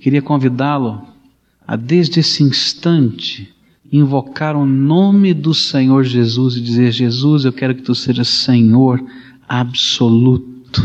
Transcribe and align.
queria 0.00 0.22
convidá-lo 0.22 1.02
a, 1.66 1.76
desde 1.76 2.20
esse 2.20 2.42
instante, 2.42 3.54
invocar 3.92 4.56
o 4.56 4.66
nome 4.66 5.34
do 5.34 5.54
Senhor 5.54 6.04
Jesus 6.04 6.56
e 6.56 6.60
dizer: 6.60 6.90
Jesus, 6.90 7.44
eu 7.44 7.52
quero 7.52 7.74
que 7.74 7.82
tu 7.82 7.94
sejas 7.94 8.28
Senhor 8.28 9.02
absoluto. 9.48 10.82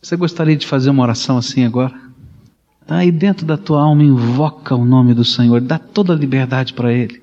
Você 0.00 0.16
gostaria 0.16 0.56
de 0.56 0.66
fazer 0.66 0.90
uma 0.90 1.02
oração 1.02 1.36
assim 1.36 1.64
agora? 1.64 1.94
Tá 2.86 2.98
aí 2.98 3.10
dentro 3.10 3.44
da 3.44 3.56
tua 3.56 3.82
alma, 3.82 4.04
invoca 4.04 4.74
o 4.74 4.84
nome 4.84 5.12
do 5.12 5.24
Senhor, 5.24 5.60
dá 5.60 5.78
toda 5.78 6.12
a 6.12 6.16
liberdade 6.16 6.72
para 6.72 6.92
Ele. 6.92 7.20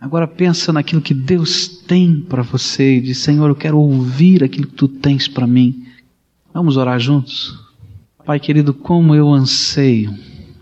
Agora 0.00 0.26
pensa 0.26 0.72
naquilo 0.72 1.00
que 1.00 1.14
Deus 1.14 1.68
tem 1.68 2.20
para 2.20 2.42
você 2.42 2.96
e 2.96 3.00
diz: 3.00 3.18
Senhor, 3.18 3.48
eu 3.48 3.54
quero 3.54 3.78
ouvir 3.78 4.42
aquilo 4.42 4.66
que 4.66 4.74
tu 4.74 4.88
tens 4.88 5.28
para 5.28 5.46
mim. 5.46 5.86
Vamos 6.52 6.76
orar 6.76 6.98
juntos? 6.98 7.56
Pai 8.24 8.40
querido, 8.40 8.74
como 8.74 9.14
eu 9.14 9.32
anseio, 9.32 10.12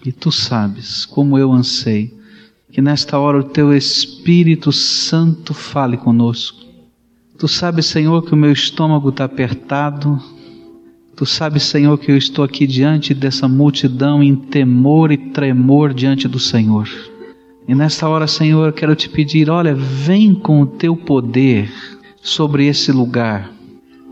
e 0.04 0.12
tu 0.12 0.32
sabes 0.32 1.04
como 1.04 1.38
eu 1.38 1.52
anseio, 1.52 2.10
que 2.72 2.80
nesta 2.80 3.18
hora 3.18 3.38
o 3.38 3.44
teu 3.44 3.72
Espírito 3.72 4.72
Santo 4.72 5.52
fale 5.52 5.96
conosco. 5.96 6.64
Tu 7.36 7.48
sabes, 7.48 7.86
Senhor, 7.86 8.22
que 8.22 8.34
o 8.34 8.36
meu 8.36 8.52
estômago 8.52 9.08
está 9.08 9.24
apertado. 9.24 10.20
Tu 11.16 11.26
sabes, 11.26 11.62
Senhor, 11.64 11.98
que 11.98 12.10
eu 12.10 12.16
estou 12.16 12.44
aqui 12.44 12.66
diante 12.66 13.14
dessa 13.14 13.48
multidão 13.48 14.22
em 14.22 14.36
temor 14.36 15.10
e 15.10 15.16
tremor 15.16 15.92
diante 15.92 16.28
do 16.28 16.38
Senhor. 16.38 16.88
E 17.66 17.74
nesta 17.74 18.08
hora, 18.08 18.26
Senhor, 18.26 18.66
eu 18.66 18.72
quero 18.72 18.94
te 18.94 19.08
pedir: 19.08 19.48
olha, 19.48 19.74
vem 19.74 20.34
com 20.34 20.60
o 20.60 20.66
teu 20.66 20.96
poder 20.96 21.72
sobre 22.22 22.66
esse 22.66 22.92
lugar. 22.92 23.50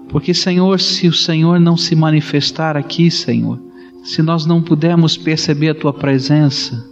Porque, 0.09 0.33
Senhor, 0.33 0.81
se 0.81 1.07
o 1.07 1.13
Senhor 1.13 1.61
não 1.61 1.77
se 1.77 1.95
manifestar 1.95 2.77
aqui, 2.77 3.11
Senhor, 3.11 3.61
se 4.09 4.23
nós 4.23 4.47
não 4.47 4.63
pudermos 4.63 5.19
perceber 5.19 5.69
a 5.69 5.75
tua 5.75 5.93
presença, 5.93 6.83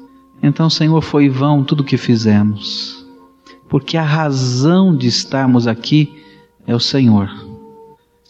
então, 0.43 0.69
Senhor, 0.69 1.01
foi 1.01 1.30
vão 1.30 1.65
tudo 1.65 1.80
o 1.80 1.84
que 1.84 1.97
fizemos. 1.97 3.06
Porque 3.70 3.97
a 3.97 4.03
razão 4.03 4.95
de 4.95 5.08
estarmos 5.08 5.67
aqui 5.67 6.23
é 6.67 6.75
o 6.75 6.78
Senhor. 6.78 7.31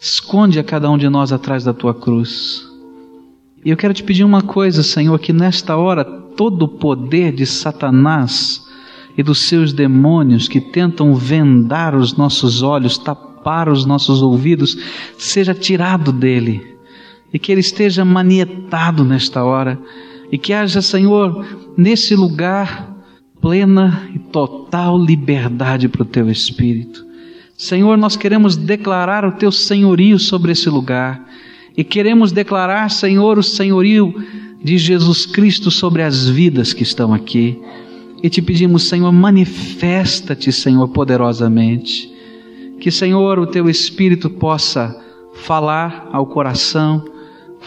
Esconde 0.01 0.61
a 0.61 0.63
cada 0.63 0.89
um 0.89 0.97
de 0.97 1.09
nós 1.09 1.33
atrás 1.33 1.65
da 1.65 1.75
tua 1.75 1.93
cruz. 1.93 2.65
E 3.65 3.71
eu 3.71 3.77
quero 3.77 3.93
te 3.93 4.05
pedir 4.05 4.23
uma 4.23 4.41
coisa, 4.41 4.85
Senhor, 4.85 5.19
que 5.19 5.33
nesta 5.33 5.77
hora 5.77 6.05
todo 6.05 6.63
o 6.63 6.69
poder 6.69 7.33
de 7.33 7.45
Satanás 7.45 8.65
e 9.19 9.23
dos 9.23 9.41
seus 9.41 9.73
demônios 9.73 10.47
que 10.47 10.61
tentam 10.61 11.13
vendar 11.13 11.93
os 11.93 12.17
nossos 12.17 12.63
olhos, 12.63 12.99
tapar 12.99 13.69
os 13.69 13.85
nossos 13.85 14.23
ouvidos, 14.23 14.79
seja 15.19 15.53
tirado 15.53 16.13
dele 16.13 16.76
e 17.33 17.39
que 17.39 17.53
ele 17.53 17.61
esteja 17.61 18.05
manietado 18.05 19.05
nesta 19.05 19.45
hora 19.45 19.79
e 20.31 20.39
que 20.39 20.53
haja, 20.53 20.83
Senhor, 20.83 21.45
nesse 21.77 22.15
lugar 22.15 22.95
plena 23.41 24.09
e 24.15 24.19
total 24.19 24.99
liberdade 24.99 25.89
para 25.89 26.03
o 26.03 26.07
teu 26.07 26.29
espírito. 26.31 27.05
Senhor, 27.57 27.97
nós 27.97 28.17
queremos 28.17 28.57
declarar 28.57 29.25
o 29.25 29.33
teu 29.33 29.53
senhorio 29.53 30.19
sobre 30.19 30.53
esse 30.53 30.69
lugar 30.69 31.25
e 31.77 31.85
queremos 31.85 32.33
declarar, 32.33 32.91
Senhor, 32.91 33.39
o 33.39 33.43
senhorio 33.43 34.15
de 34.63 34.79
Jesus 34.79 35.27
Cristo 35.27 35.71
sobre 35.71 36.03
as 36.03 36.29
vidas 36.29 36.73
que 36.73 36.83
estão 36.83 37.15
aqui. 37.15 37.59
E 38.23 38.29
te 38.29 38.43
pedimos, 38.43 38.89
Senhor, 38.89 39.13
manifesta-te, 39.13 40.51
Senhor, 40.51 40.89
poderosamente. 40.89 42.13
Que, 42.81 42.91
Senhor, 42.91 43.39
o 43.39 43.47
teu 43.47 43.69
Espírito 43.69 44.29
possa 44.29 44.99
falar 45.35 46.09
ao 46.13 46.27
coração, 46.27 47.05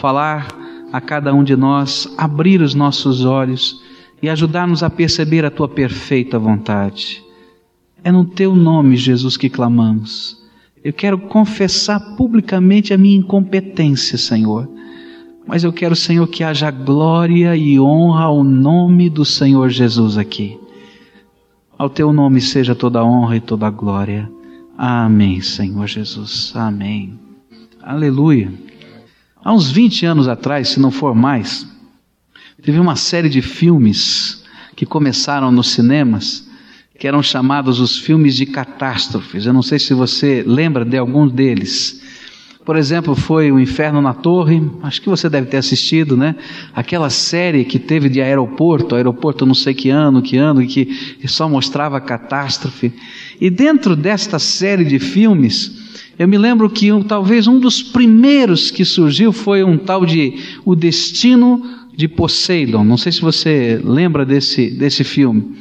falar 0.00 0.48
a 0.92 1.00
cada 1.00 1.32
um 1.34 1.44
de 1.44 1.54
nós, 1.54 2.12
abrir 2.16 2.62
os 2.62 2.74
nossos 2.74 3.24
olhos 3.24 3.80
e 4.22 4.28
ajudar-nos 4.28 4.82
a 4.82 4.88
perceber 4.88 5.44
a 5.44 5.50
tua 5.50 5.68
perfeita 5.68 6.38
vontade. 6.38 7.22
É 8.02 8.10
no 8.10 8.24
teu 8.24 8.56
nome, 8.56 8.96
Jesus, 8.96 9.36
que 9.36 9.50
clamamos. 9.50 10.38
Eu 10.82 10.92
quero 10.92 11.18
confessar 11.18 12.00
publicamente 12.16 12.94
a 12.94 12.98
minha 12.98 13.18
incompetência, 13.18 14.16
Senhor. 14.16 14.68
Mas 15.46 15.64
eu 15.64 15.72
quero, 15.72 15.94
Senhor, 15.94 16.26
que 16.26 16.42
haja 16.42 16.70
glória 16.70 17.54
e 17.54 17.78
honra 17.78 18.24
ao 18.24 18.42
nome 18.42 19.10
do 19.10 19.24
Senhor 19.24 19.68
Jesus 19.68 20.16
aqui. 20.16 20.58
Ao 21.76 21.90
teu 21.90 22.12
nome 22.12 22.40
seja 22.40 22.74
toda 22.74 23.04
honra 23.04 23.36
e 23.36 23.40
toda 23.40 23.68
glória. 23.68 24.30
Amém, 24.78 25.42
Senhor 25.42 25.86
Jesus. 25.86 26.52
Amém. 26.56 27.18
Aleluia. 27.82 28.50
Há 29.42 29.52
uns 29.52 29.70
20 29.70 30.04
anos 30.04 30.28
atrás, 30.28 30.68
se 30.68 30.80
não 30.80 30.90
for 30.90 31.14
mais, 31.14 31.66
teve 32.62 32.78
uma 32.78 32.96
série 32.96 33.28
de 33.28 33.40
filmes 33.40 34.44
que 34.76 34.84
começaram 34.84 35.50
nos 35.50 35.70
cinemas 35.70 36.48
que 37.00 37.08
eram 37.08 37.22
chamados 37.22 37.80
os 37.80 37.96
filmes 37.96 38.36
de 38.36 38.44
catástrofes. 38.44 39.46
Eu 39.46 39.54
não 39.54 39.62
sei 39.62 39.78
se 39.78 39.94
você 39.94 40.44
lembra 40.46 40.84
de 40.84 40.98
alguns 40.98 41.32
deles. 41.32 42.02
Por 42.62 42.76
exemplo, 42.76 43.14
foi 43.14 43.50
O 43.50 43.58
Inferno 43.58 44.02
na 44.02 44.12
Torre, 44.12 44.62
acho 44.82 45.00
que 45.00 45.08
você 45.08 45.26
deve 45.26 45.46
ter 45.46 45.56
assistido, 45.56 46.14
né? 46.14 46.36
Aquela 46.74 47.08
série 47.08 47.64
que 47.64 47.78
teve 47.78 48.10
de 48.10 48.20
aeroporto, 48.20 48.94
aeroporto 48.94 49.46
não 49.46 49.54
sei 49.54 49.72
que 49.72 49.88
ano, 49.88 50.20
que 50.20 50.36
ano, 50.36 50.64
que 50.66 50.86
só 51.26 51.48
mostrava 51.48 51.98
catástrofe. 52.02 52.92
E 53.40 53.48
dentro 53.48 53.96
desta 53.96 54.38
série 54.38 54.84
de 54.84 54.98
filmes, 54.98 55.79
eu 56.18 56.28
me 56.28 56.36
lembro 56.36 56.68
que 56.68 56.92
um, 56.92 57.02
talvez 57.02 57.46
um 57.46 57.58
dos 57.58 57.82
primeiros 57.82 58.70
que 58.70 58.84
surgiu 58.84 59.32
foi 59.32 59.64
um 59.64 59.78
tal 59.78 60.04
de 60.04 60.34
O 60.64 60.74
Destino 60.74 61.62
de 61.96 62.08
Poseidon. 62.08 62.84
Não 62.84 62.96
sei 62.96 63.12
se 63.12 63.20
você 63.20 63.80
lembra 63.82 64.24
desse, 64.24 64.70
desse 64.70 65.04
filme. 65.04 65.56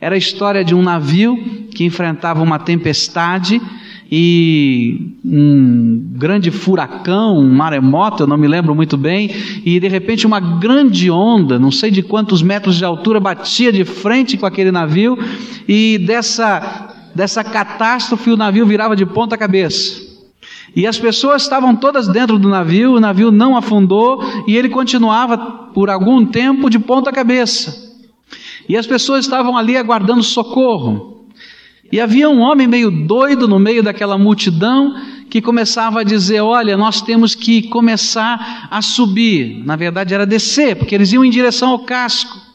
Era 0.00 0.14
a 0.14 0.18
história 0.18 0.64
de 0.64 0.74
um 0.74 0.82
navio 0.82 1.36
que 1.74 1.84
enfrentava 1.84 2.42
uma 2.42 2.58
tempestade 2.58 3.60
e 4.10 5.14
um 5.24 6.10
grande 6.16 6.50
furacão, 6.50 7.38
um 7.38 7.48
maremoto, 7.48 8.24
eu 8.24 8.26
não 8.26 8.36
me 8.36 8.48
lembro 8.48 8.74
muito 8.74 8.96
bem, 8.96 9.30
e 9.64 9.78
de 9.78 9.86
repente 9.86 10.26
uma 10.26 10.40
grande 10.40 11.08
onda, 11.10 11.60
não 11.60 11.70
sei 11.70 11.92
de 11.92 12.02
quantos 12.02 12.42
metros 12.42 12.76
de 12.76 12.84
altura, 12.84 13.20
batia 13.20 13.72
de 13.72 13.84
frente 13.84 14.36
com 14.36 14.46
aquele 14.46 14.72
navio, 14.72 15.16
e 15.68 15.96
dessa, 15.98 16.89
dessa 17.14 17.42
catástrofe 17.42 18.30
o 18.30 18.36
navio 18.36 18.66
virava 18.66 18.94
de 18.96 19.04
ponta 19.06 19.36
cabeça. 19.36 20.10
E 20.74 20.86
as 20.86 20.98
pessoas 20.98 21.42
estavam 21.42 21.74
todas 21.74 22.06
dentro 22.06 22.38
do 22.38 22.48
navio, 22.48 22.94
o 22.94 23.00
navio 23.00 23.30
não 23.30 23.56
afundou 23.56 24.22
e 24.46 24.56
ele 24.56 24.68
continuava 24.68 25.36
por 25.74 25.90
algum 25.90 26.24
tempo 26.24 26.70
de 26.70 26.78
ponta 26.78 27.10
cabeça. 27.10 27.90
E 28.68 28.76
as 28.76 28.86
pessoas 28.86 29.24
estavam 29.24 29.56
ali 29.56 29.76
aguardando 29.76 30.22
socorro. 30.22 31.26
E 31.92 32.00
havia 32.00 32.30
um 32.30 32.38
homem 32.38 32.68
meio 32.68 32.90
doido 32.90 33.48
no 33.48 33.58
meio 33.58 33.82
daquela 33.82 34.16
multidão 34.16 34.94
que 35.28 35.42
começava 35.42 36.00
a 36.00 36.04
dizer: 36.04 36.40
Olha, 36.40 36.76
nós 36.76 37.02
temos 37.02 37.34
que 37.34 37.62
começar 37.62 38.68
a 38.70 38.80
subir. 38.80 39.64
Na 39.64 39.74
verdade, 39.74 40.14
era 40.14 40.24
descer, 40.24 40.76
porque 40.76 40.94
eles 40.94 41.12
iam 41.12 41.24
em 41.24 41.30
direção 41.30 41.70
ao 41.70 41.80
casco. 41.80 42.49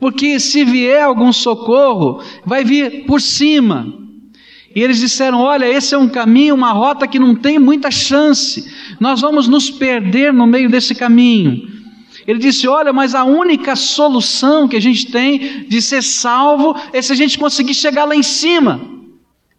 Porque 0.00 0.38
se 0.38 0.64
vier 0.64 1.02
algum 1.02 1.32
socorro, 1.32 2.22
vai 2.44 2.64
vir 2.64 3.04
por 3.06 3.20
cima. 3.20 3.92
E 4.74 4.82
eles 4.82 4.98
disseram: 4.98 5.40
Olha, 5.40 5.66
esse 5.66 5.94
é 5.94 5.98
um 5.98 6.08
caminho, 6.08 6.54
uma 6.54 6.72
rota 6.72 7.06
que 7.06 7.18
não 7.18 7.34
tem 7.34 7.58
muita 7.58 7.90
chance. 7.90 8.70
Nós 9.00 9.20
vamos 9.20 9.48
nos 9.48 9.70
perder 9.70 10.32
no 10.32 10.46
meio 10.46 10.70
desse 10.70 10.94
caminho. 10.94 11.68
Ele 12.26 12.38
disse: 12.38 12.68
Olha, 12.68 12.92
mas 12.92 13.14
a 13.14 13.24
única 13.24 13.74
solução 13.74 14.68
que 14.68 14.76
a 14.76 14.80
gente 14.80 15.10
tem 15.10 15.66
de 15.66 15.80
ser 15.80 16.02
salvo 16.02 16.76
é 16.92 17.00
se 17.00 17.12
a 17.12 17.16
gente 17.16 17.38
conseguir 17.38 17.74
chegar 17.74 18.04
lá 18.04 18.14
em 18.14 18.22
cima. 18.22 18.80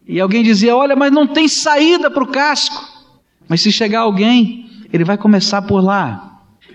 E 0.07 0.19
alguém 0.19 0.44
dizia: 0.44 0.75
Olha, 0.75 0.95
mas 0.95 1.11
não 1.11 1.27
tem 1.27 1.47
saída 1.47 2.09
para 2.09 2.23
o 2.23 2.27
casco. 2.27 2.88
Mas 3.47 3.61
se 3.61 3.71
chegar 3.71 4.01
alguém, 4.01 4.69
ele 4.94 5.03
vai 5.03 5.17
começar 5.17 5.63
por 5.63 5.83
lá. 5.83 6.28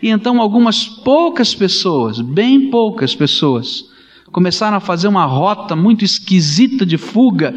E 0.04 0.10
então 0.10 0.38
algumas 0.38 0.86
poucas 0.86 1.54
pessoas, 1.54 2.20
bem 2.20 2.68
poucas 2.68 3.14
pessoas, 3.14 3.86
começaram 4.30 4.76
a 4.76 4.80
fazer 4.80 5.08
uma 5.08 5.24
rota 5.24 5.74
muito 5.74 6.04
esquisita 6.04 6.84
de 6.84 6.98
fuga, 6.98 7.54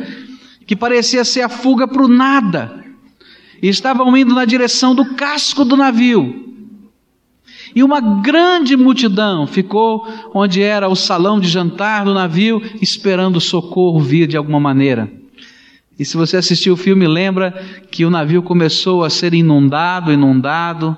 que 0.66 0.74
parecia 0.74 1.25
ser 1.25 1.42
a 1.42 1.50
fuga 1.50 1.86
para 1.86 2.01
o 2.01 2.07
nada. 2.07 2.86
E 3.62 3.68
estavam 3.68 4.16
indo 4.16 4.33
na 4.33 4.45
direção 4.45 4.95
do 4.95 5.13
casco 5.16 5.66
do 5.66 5.75
navio. 5.75 6.56
E 7.75 7.83
uma 7.83 8.00
grande 8.00 8.77
multidão 8.77 9.45
ficou 9.45 10.07
onde 10.33 10.62
era 10.62 10.88
o 10.88 10.95
salão 10.95 11.42
de 11.42 11.50
jantar 11.50 12.06
do 12.06 12.13
navio, 12.13 12.62
esperando 12.81 13.36
o 13.36 13.42
socorro 13.42 14.00
vir 14.00 14.25
de 14.25 14.38
alguma 14.38 14.57
maneira. 14.60 15.12
E 16.00 16.06
se 16.06 16.16
você 16.16 16.38
assistiu 16.38 16.75
o 16.75 16.77
filme, 16.77 17.10
lembra 17.10 17.51
que 17.92 18.06
o 18.06 18.10
navio 18.10 18.42
começou 18.42 19.04
a 19.04 19.10
ser 19.10 19.33
inundado, 19.33 20.13
inundado, 20.13 20.95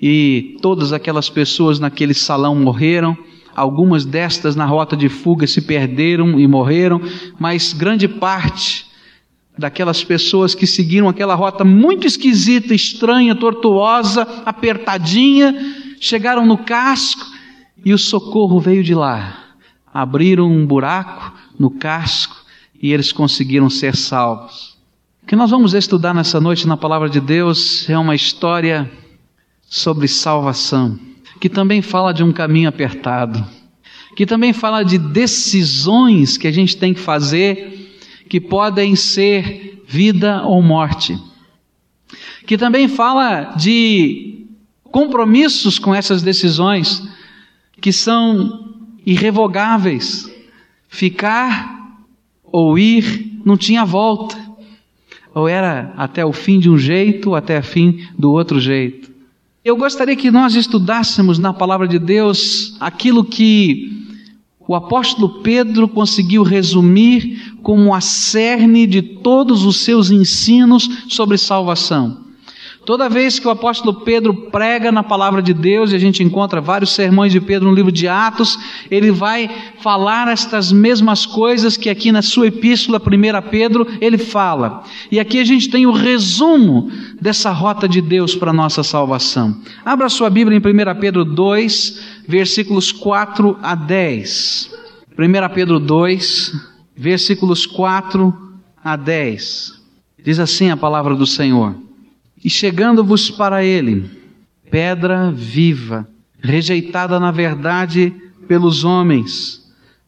e 0.00 0.56
todas 0.60 0.92
aquelas 0.92 1.28
pessoas 1.30 1.78
naquele 1.78 2.14
salão 2.14 2.54
morreram. 2.54 3.16
Algumas 3.54 4.04
destas 4.04 4.54
na 4.54 4.66
rota 4.66 4.96
de 4.96 5.08
fuga 5.08 5.46
se 5.46 5.62
perderam 5.62 6.38
e 6.38 6.46
morreram, 6.46 7.00
mas 7.38 7.72
grande 7.72 8.06
parte 8.06 8.86
daquelas 9.58 10.04
pessoas 10.04 10.54
que 10.54 10.66
seguiram 10.66 11.08
aquela 11.08 11.34
rota 11.34 11.64
muito 11.64 12.06
esquisita, 12.06 12.74
estranha, 12.74 13.34
tortuosa, 13.34 14.22
apertadinha, 14.44 15.54
chegaram 15.98 16.44
no 16.44 16.58
casco 16.58 17.24
e 17.84 17.94
o 17.94 17.98
socorro 17.98 18.60
veio 18.60 18.84
de 18.84 18.94
lá. 18.94 19.44
Abriram 19.92 20.50
um 20.50 20.66
buraco 20.66 21.32
no 21.58 21.70
casco 21.70 22.36
e 22.82 22.92
eles 22.92 23.12
conseguiram 23.12 23.70
ser 23.70 23.96
salvos. 23.96 24.76
O 25.22 25.26
que 25.26 25.34
nós 25.34 25.50
vamos 25.50 25.72
estudar 25.72 26.14
nessa 26.14 26.40
noite 26.40 26.68
na 26.68 26.76
palavra 26.76 27.08
de 27.08 27.20
Deus 27.20 27.88
é 27.88 27.98
uma 27.98 28.14
história 28.14 28.90
sobre 29.68 30.08
salvação, 30.08 30.98
que 31.40 31.48
também 31.48 31.82
fala 31.82 32.12
de 32.12 32.22
um 32.22 32.32
caminho 32.32 32.68
apertado, 32.68 33.44
que 34.16 34.24
também 34.24 34.52
fala 34.52 34.82
de 34.82 34.98
decisões 34.98 36.38
que 36.38 36.46
a 36.46 36.52
gente 36.52 36.76
tem 36.76 36.94
que 36.94 37.00
fazer 37.00 38.00
que 38.28 38.40
podem 38.40 38.96
ser 38.96 39.84
vida 39.86 40.42
ou 40.42 40.62
morte, 40.62 41.18
que 42.46 42.56
também 42.56 42.88
fala 42.88 43.54
de 43.56 44.46
compromissos 44.90 45.78
com 45.78 45.94
essas 45.94 46.22
decisões 46.22 47.06
que 47.80 47.92
são 47.92 48.74
irrevogáveis. 49.04 50.30
Ficar 50.88 51.98
ou 52.44 52.78
ir 52.78 53.40
não 53.44 53.56
tinha 53.56 53.84
volta. 53.84 54.36
Ou 55.34 55.46
era 55.46 55.92
até 55.96 56.24
o 56.24 56.32
fim 56.32 56.58
de 56.58 56.70
um 56.70 56.78
jeito, 56.78 57.30
ou 57.30 57.36
até 57.36 57.58
o 57.58 57.62
fim 57.62 58.08
do 58.18 58.32
outro 58.32 58.58
jeito. 58.58 59.10
Eu 59.66 59.76
gostaria 59.76 60.14
que 60.14 60.30
nós 60.30 60.54
estudássemos 60.54 61.40
na 61.40 61.52
palavra 61.52 61.88
de 61.88 61.98
Deus 61.98 62.76
aquilo 62.78 63.24
que 63.24 64.14
o 64.60 64.76
apóstolo 64.76 65.42
Pedro 65.42 65.88
conseguiu 65.88 66.44
resumir 66.44 67.52
como 67.64 67.92
a 67.92 68.00
cerne 68.00 68.86
de 68.86 69.02
todos 69.02 69.64
os 69.64 69.78
seus 69.78 70.08
ensinos 70.08 70.88
sobre 71.08 71.36
salvação. 71.36 72.25
Toda 72.86 73.08
vez 73.08 73.40
que 73.40 73.48
o 73.48 73.50
apóstolo 73.50 74.02
Pedro 74.02 74.32
prega 74.32 74.92
na 74.92 75.02
palavra 75.02 75.42
de 75.42 75.52
Deus, 75.52 75.90
e 75.90 75.96
a 75.96 75.98
gente 75.98 76.22
encontra 76.22 76.60
vários 76.60 76.94
sermões 76.94 77.32
de 77.32 77.40
Pedro 77.40 77.68
no 77.68 77.74
livro 77.74 77.90
de 77.90 78.06
Atos, 78.06 78.56
ele 78.88 79.10
vai 79.10 79.50
falar 79.80 80.28
estas 80.28 80.70
mesmas 80.70 81.26
coisas 81.26 81.76
que 81.76 81.90
aqui 81.90 82.12
na 82.12 82.22
sua 82.22 82.46
epístola, 82.46 83.02
1 83.04 83.50
Pedro, 83.50 83.88
ele 84.00 84.16
fala. 84.16 84.84
E 85.10 85.18
aqui 85.18 85.40
a 85.40 85.44
gente 85.44 85.68
tem 85.68 85.84
o 85.84 85.90
resumo 85.90 86.88
dessa 87.20 87.50
rota 87.50 87.88
de 87.88 88.00
Deus 88.00 88.36
para 88.36 88.52
a 88.52 88.54
nossa 88.54 88.84
salvação. 88.84 89.60
Abra 89.84 90.08
sua 90.08 90.30
Bíblia 90.30 90.56
em 90.56 90.60
1 90.60 91.00
Pedro 91.00 91.24
2, 91.24 92.00
versículos 92.28 92.92
4 92.92 93.58
a 93.60 93.74
10. 93.74 94.70
1 95.18 95.54
Pedro 95.54 95.80
2, 95.80 96.52
versículos 96.96 97.66
4 97.66 98.32
a 98.84 98.94
10. 98.94 99.74
Diz 100.24 100.38
assim 100.38 100.70
a 100.70 100.76
palavra 100.76 101.16
do 101.16 101.26
Senhor. 101.26 101.85
E 102.44 102.50
chegando-vos 102.50 103.30
para 103.30 103.64
ele, 103.64 104.10
pedra 104.70 105.32
viva, 105.32 106.08
rejeitada 106.40 107.18
na 107.18 107.30
verdade 107.30 108.12
pelos 108.46 108.84
homens, 108.84 109.62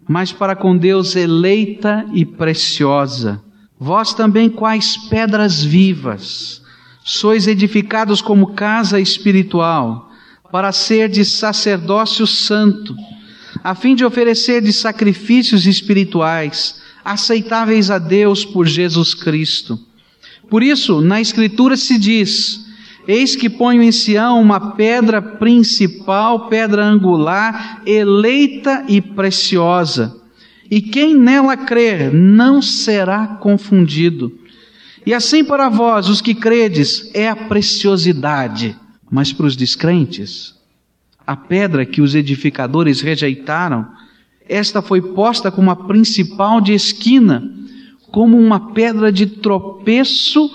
mas 0.09 0.33
para 0.33 0.55
com 0.55 0.77
Deus 0.77 1.17
eleita 1.17 2.07
e 2.13 2.25
preciosa. 2.25 3.43
Vós 3.79 4.15
também, 4.15 4.49
quais 4.49 4.97
pedras 5.09 5.63
vivas, 5.63 6.63
sois 7.05 7.47
edificados 7.47 8.21
como 8.21 8.55
casa 8.55 9.01
espiritual, 9.01 10.11
para 10.51 10.73
ser 10.73 11.09
de 11.09 11.25
sacerdócio 11.25 12.27
santo, 12.27 12.95
a 13.63 13.75
fim 13.75 13.95
de 13.95 14.05
oferecer 14.05 14.63
de 14.63 14.73
sacrifícios 14.73 15.67
espirituais, 15.67 16.81
aceitáveis 17.05 17.91
a 17.91 17.99
Deus 17.99 18.45
por 18.45 18.67
Jesus 18.67 19.15
Cristo. 19.15 19.88
Por 20.49 20.63
isso, 20.63 21.01
na 21.01 21.21
Escritura 21.21 21.77
se 21.77 21.99
diz: 21.99 22.67
Eis 23.07 23.37
que 23.37 23.49
ponho 23.49 23.83
em 23.83 23.93
Sião 23.93 24.41
uma 24.41 24.75
pedra 24.75 25.21
principal, 25.21 26.49
pedra 26.49 26.85
angular, 26.85 27.83
eleita 27.87 28.85
e 28.89 29.01
preciosa. 29.01 30.17
E 30.71 30.83
quem 30.83 31.15
nela 31.15 31.57
crer 31.57 32.13
não 32.13 32.61
será 32.61 33.27
confundido. 33.27 34.39
E 35.07 35.15
assim 35.15 35.43
para 35.43 35.71
vós, 35.71 36.09
os 36.09 36.21
que 36.21 36.35
credes, 36.35 37.11
é 37.15 37.29
a 37.29 37.37
preciosidade. 37.37 38.77
Mas 39.11 39.33
para 39.33 39.47
os 39.47 39.57
descrentes, 39.57 40.55
a 41.27 41.35
pedra 41.35 41.87
que 41.87 42.03
os 42.03 42.15
edificadores 42.15 43.01
rejeitaram, 43.01 43.87
esta 44.47 44.83
foi 44.83 45.01
posta 45.01 45.51
como 45.51 45.71
a 45.71 45.77
principal 45.77 46.61
de 46.61 46.75
esquina 46.75 47.58
como 48.11 48.39
uma 48.39 48.73
pedra 48.73 49.13
de 49.13 49.27
tropeço 49.27 50.51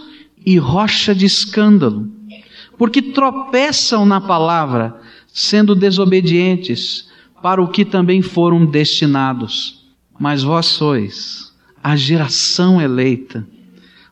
e 0.45 0.57
rocha 0.57 1.13
de 1.13 1.25
escândalo, 1.25 2.09
porque 2.77 3.01
tropeçam 3.01 4.05
na 4.05 4.19
palavra, 4.19 4.99
sendo 5.27 5.75
desobedientes 5.75 7.09
para 7.41 7.61
o 7.61 7.67
que 7.67 7.83
também 7.85 8.21
foram 8.21 8.65
destinados. 8.65 9.83
Mas 10.19 10.43
vós 10.43 10.65
sois 10.67 11.53
a 11.83 11.95
geração 11.95 12.81
eleita, 12.81 13.45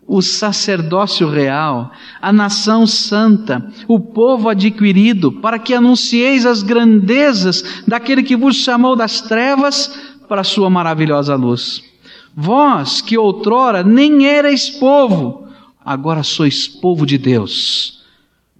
o 0.06 0.22
sacerdócio 0.22 1.30
real, 1.30 1.92
a 2.22 2.34
nação 2.34 2.86
santa, 2.86 3.66
o 3.88 3.98
povo 3.98 4.50
adquirido, 4.50 5.32
para 5.32 5.58
que 5.58 5.74
anuncieis 5.74 6.46
as 6.46 6.62
grandezas 6.64 7.84
daquele 7.88 8.24
que 8.24 8.36
vos 8.36 8.58
chamou 8.58 8.96
das 8.96 9.22
trevas 9.22 9.88
para 10.28 10.42
a 10.42 10.44
sua 10.44 10.70
maravilhosa 10.70 11.36
luz. 11.36 11.91
Vós 12.36 13.02
que 13.02 13.18
outrora 13.18 13.84
nem 13.84 14.26
erais 14.26 14.70
povo, 14.70 15.48
agora 15.84 16.24
sois 16.24 16.68
povo 16.68 17.06
de 17.06 17.18
Deus. 17.18 18.04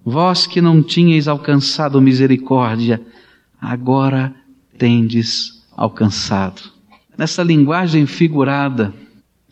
Vós 0.04 0.46
que 0.46 0.60
não 0.60 0.82
tinhais 0.82 1.26
alcançado 1.26 2.00
misericórdia, 2.00 3.00
agora 3.60 4.34
tendes 4.76 5.62
alcançado. 5.74 6.62
Nessa 7.16 7.42
linguagem 7.42 8.04
figurada, 8.06 8.92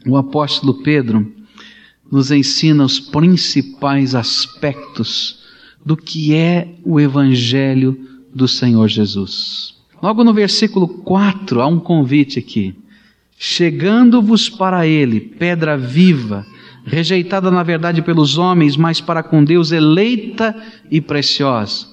o 0.07 0.17
apóstolo 0.17 0.83
Pedro 0.83 1.33
nos 2.11 2.31
ensina 2.31 2.85
os 2.85 2.99
principais 2.99 4.15
aspectos 4.15 5.39
do 5.85 5.97
que 5.97 6.35
é 6.35 6.75
o 6.85 7.01
Evangelho 7.01 7.99
do 8.35 8.49
Senhor 8.49 8.89
Jesus. 8.89 9.77
Logo 10.03 10.25
no 10.25 10.35
versículo 10.35 10.89
4 10.89 11.61
há 11.61 11.67
um 11.67 11.79
convite 11.79 12.39
aqui 12.39 12.75
chegando-vos 13.43 14.51
para 14.51 14.87
ele, 14.87 15.19
pedra 15.19 15.75
viva, 15.75 16.47
rejeitada 16.85 17.51
na 17.51 17.63
verdade 17.63 18.03
pelos 18.03 18.37
homens, 18.37 18.77
mas 18.77 19.01
para 19.01 19.23
com 19.23 19.43
Deus 19.43 19.73
eleita 19.73 20.55
e 20.91 21.01
preciosa. 21.01 21.87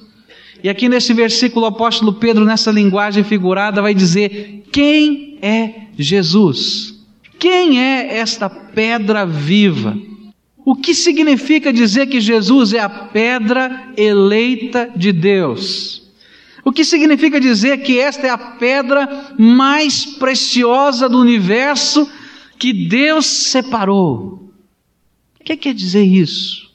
E 0.61 0.67
aqui 0.67 0.89
nesse 0.89 1.13
versículo, 1.13 1.63
o 1.65 1.69
apóstolo 1.69 2.11
Pedro, 2.11 2.43
nessa 2.43 2.69
linguagem 2.69 3.23
figurada, 3.23 3.81
vai 3.81 3.93
dizer: 3.93 4.65
quem 4.73 5.37
é 5.41 5.87
Jesus? 5.97 6.99
Quem 7.39 7.81
é 7.81 8.17
esta 8.17 8.49
pedra 8.49 9.25
viva? 9.25 9.97
O 10.65 10.75
que 10.75 10.93
significa 10.93 11.71
dizer 11.71 12.07
que 12.07 12.19
Jesus 12.19 12.73
é 12.73 12.79
a 12.79 12.89
pedra 12.89 13.93
eleita 13.95 14.89
de 14.93 15.13
Deus? 15.13 16.06
O 16.67 16.71
que 16.73 16.83
significa 16.83 17.39
dizer 17.39 17.77
que 17.77 17.97
esta 17.97 18.27
é 18.27 18.29
a 18.29 18.37
pedra 18.37 19.33
mais 19.39 20.05
preciosa 20.05 21.07
do 21.07 21.17
universo 21.17 22.11
que 22.59 22.73
Deus 22.73 23.25
separou. 23.25 24.51
O 25.39 25.43
que 25.45 25.55
quer 25.55 25.73
dizer 25.73 26.03
isso? 26.03 26.69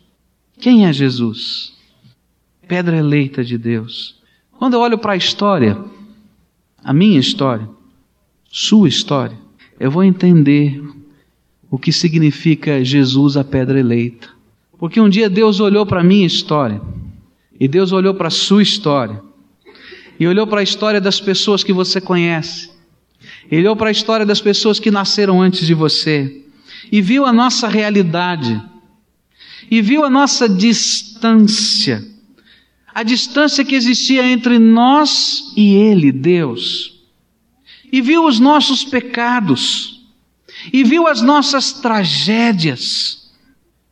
Quem 0.59 0.87
é 0.87 0.93
Jesus? 0.95 1.75
Pedra 2.67 2.97
eleita 2.97 3.45
de 3.45 3.59
Deus. 3.59 4.17
Quando 4.53 4.73
eu 4.73 4.81
olho 4.81 4.97
para 4.97 5.13
a 5.13 5.17
história, 5.17 5.79
a 6.83 6.95
minha 6.95 7.21
história, 7.21 7.69
sua 8.49 8.89
história, 8.89 9.37
eu 9.79 9.91
vou 9.91 10.03
entender 10.03 10.83
o 11.71 11.77
que 11.79 11.93
significa 11.93 12.83
Jesus 12.83 13.37
a 13.37 13.45
pedra 13.45 13.79
eleita. 13.79 14.31
Porque 14.79 14.99
um 14.99 15.11
dia 15.11 15.29
Deus 15.29 15.61
olhou 15.61 15.85
para 15.85 16.01
a 16.01 16.05
minha 16.05 16.27
história, 16.27 16.81
e 17.61 17.69
Deus 17.69 17.93
olhou 17.93 18.15
para 18.15 18.29
a 18.29 18.31
sua 18.31 18.63
história, 18.63 19.23
e 20.23 20.27
olhou 20.29 20.47
para 20.47 20.61
a 20.61 20.63
história 20.63 21.01
das 21.01 21.21
pessoas 21.21 21.65
que 21.65 21.73
você 21.73 22.01
conhece, 22.01 22.71
ele 23.51 23.63
olhou 23.63 23.75
para 23.75 23.89
a 23.89 23.91
história 23.91 24.25
das 24.25 24.41
pessoas 24.41 24.79
que 24.79 24.89
nasceram 24.89 25.43
antes 25.43 25.67
de 25.67 25.75
você, 25.75 26.45
e 26.93 27.03
viu 27.03 27.27
a 27.27 27.33
nossa 27.33 27.67
realidade, 27.67 28.63
e 29.69 29.83
viu 29.83 30.05
a 30.05 30.09
nossa 30.09 30.49
distância, 30.49 32.07
a 32.95 33.03
distância 33.03 33.65
que 33.65 33.75
existia 33.75 34.25
entre 34.25 34.61
nós 34.61 35.53
e 35.57 35.75
Ele, 35.75 36.13
Deus, 36.13 37.03
e 37.91 38.01
viu 38.01 38.25
os 38.25 38.39
nossos 38.39 38.85
pecados, 38.85 40.05
e 40.73 40.85
viu 40.85 41.09
as 41.09 41.21
nossas 41.21 41.73
tragédias, 41.73 43.29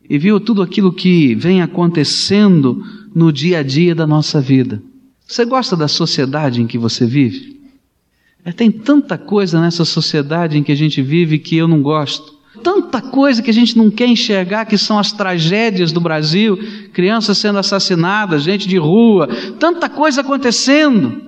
e 0.09 0.17
viu 0.17 0.39
tudo 0.39 0.61
aquilo 0.61 0.93
que 0.93 1.35
vem 1.35 1.61
acontecendo 1.61 2.85
no 3.13 3.33
dia 3.33 3.59
a 3.59 3.63
dia 3.63 3.93
da 3.93 4.07
nossa 4.07 4.39
vida. 4.39 4.81
Você 5.31 5.45
gosta 5.45 5.77
da 5.77 5.87
sociedade 5.87 6.61
em 6.61 6.67
que 6.67 6.77
você 6.77 7.05
vive? 7.05 7.61
É, 8.43 8.51
tem 8.51 8.69
tanta 8.69 9.17
coisa 9.17 9.61
nessa 9.61 9.85
sociedade 9.85 10.57
em 10.57 10.63
que 10.63 10.73
a 10.73 10.75
gente 10.75 11.01
vive 11.01 11.39
que 11.39 11.55
eu 11.55 11.69
não 11.69 11.81
gosto. 11.81 12.37
Tanta 12.61 13.01
coisa 13.01 13.41
que 13.41 13.49
a 13.49 13.53
gente 13.53 13.77
não 13.77 13.89
quer 13.89 14.07
enxergar, 14.07 14.65
que 14.65 14.77
são 14.77 14.99
as 14.99 15.13
tragédias 15.13 15.93
do 15.93 16.01
Brasil, 16.01 16.59
crianças 16.91 17.37
sendo 17.37 17.59
assassinadas, 17.59 18.43
gente 18.43 18.67
de 18.67 18.75
rua, 18.75 19.29
tanta 19.57 19.87
coisa 19.87 20.19
acontecendo. 20.19 21.21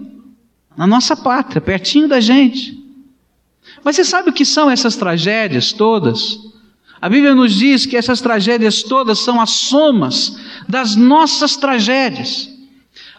na 0.76 0.86
nossa 0.86 1.16
pátria, 1.16 1.62
pertinho 1.62 2.10
da 2.10 2.20
gente. 2.20 2.78
Mas 3.86 3.96
você 3.96 4.04
sabe 4.04 4.32
o 4.32 4.34
que 4.34 4.44
são 4.44 4.70
essas 4.70 4.98
tragédias 4.98 5.72
todas? 5.72 6.40
A 7.02 7.08
Bíblia 7.08 7.34
nos 7.34 7.54
diz 7.54 7.86
que 7.86 7.96
essas 7.96 8.20
tragédias 8.20 8.84
todas 8.84 9.20
são 9.20 9.40
as 9.40 9.52
somas 9.52 10.38
das 10.68 10.94
nossas 10.94 11.56
tragédias. 11.56 12.53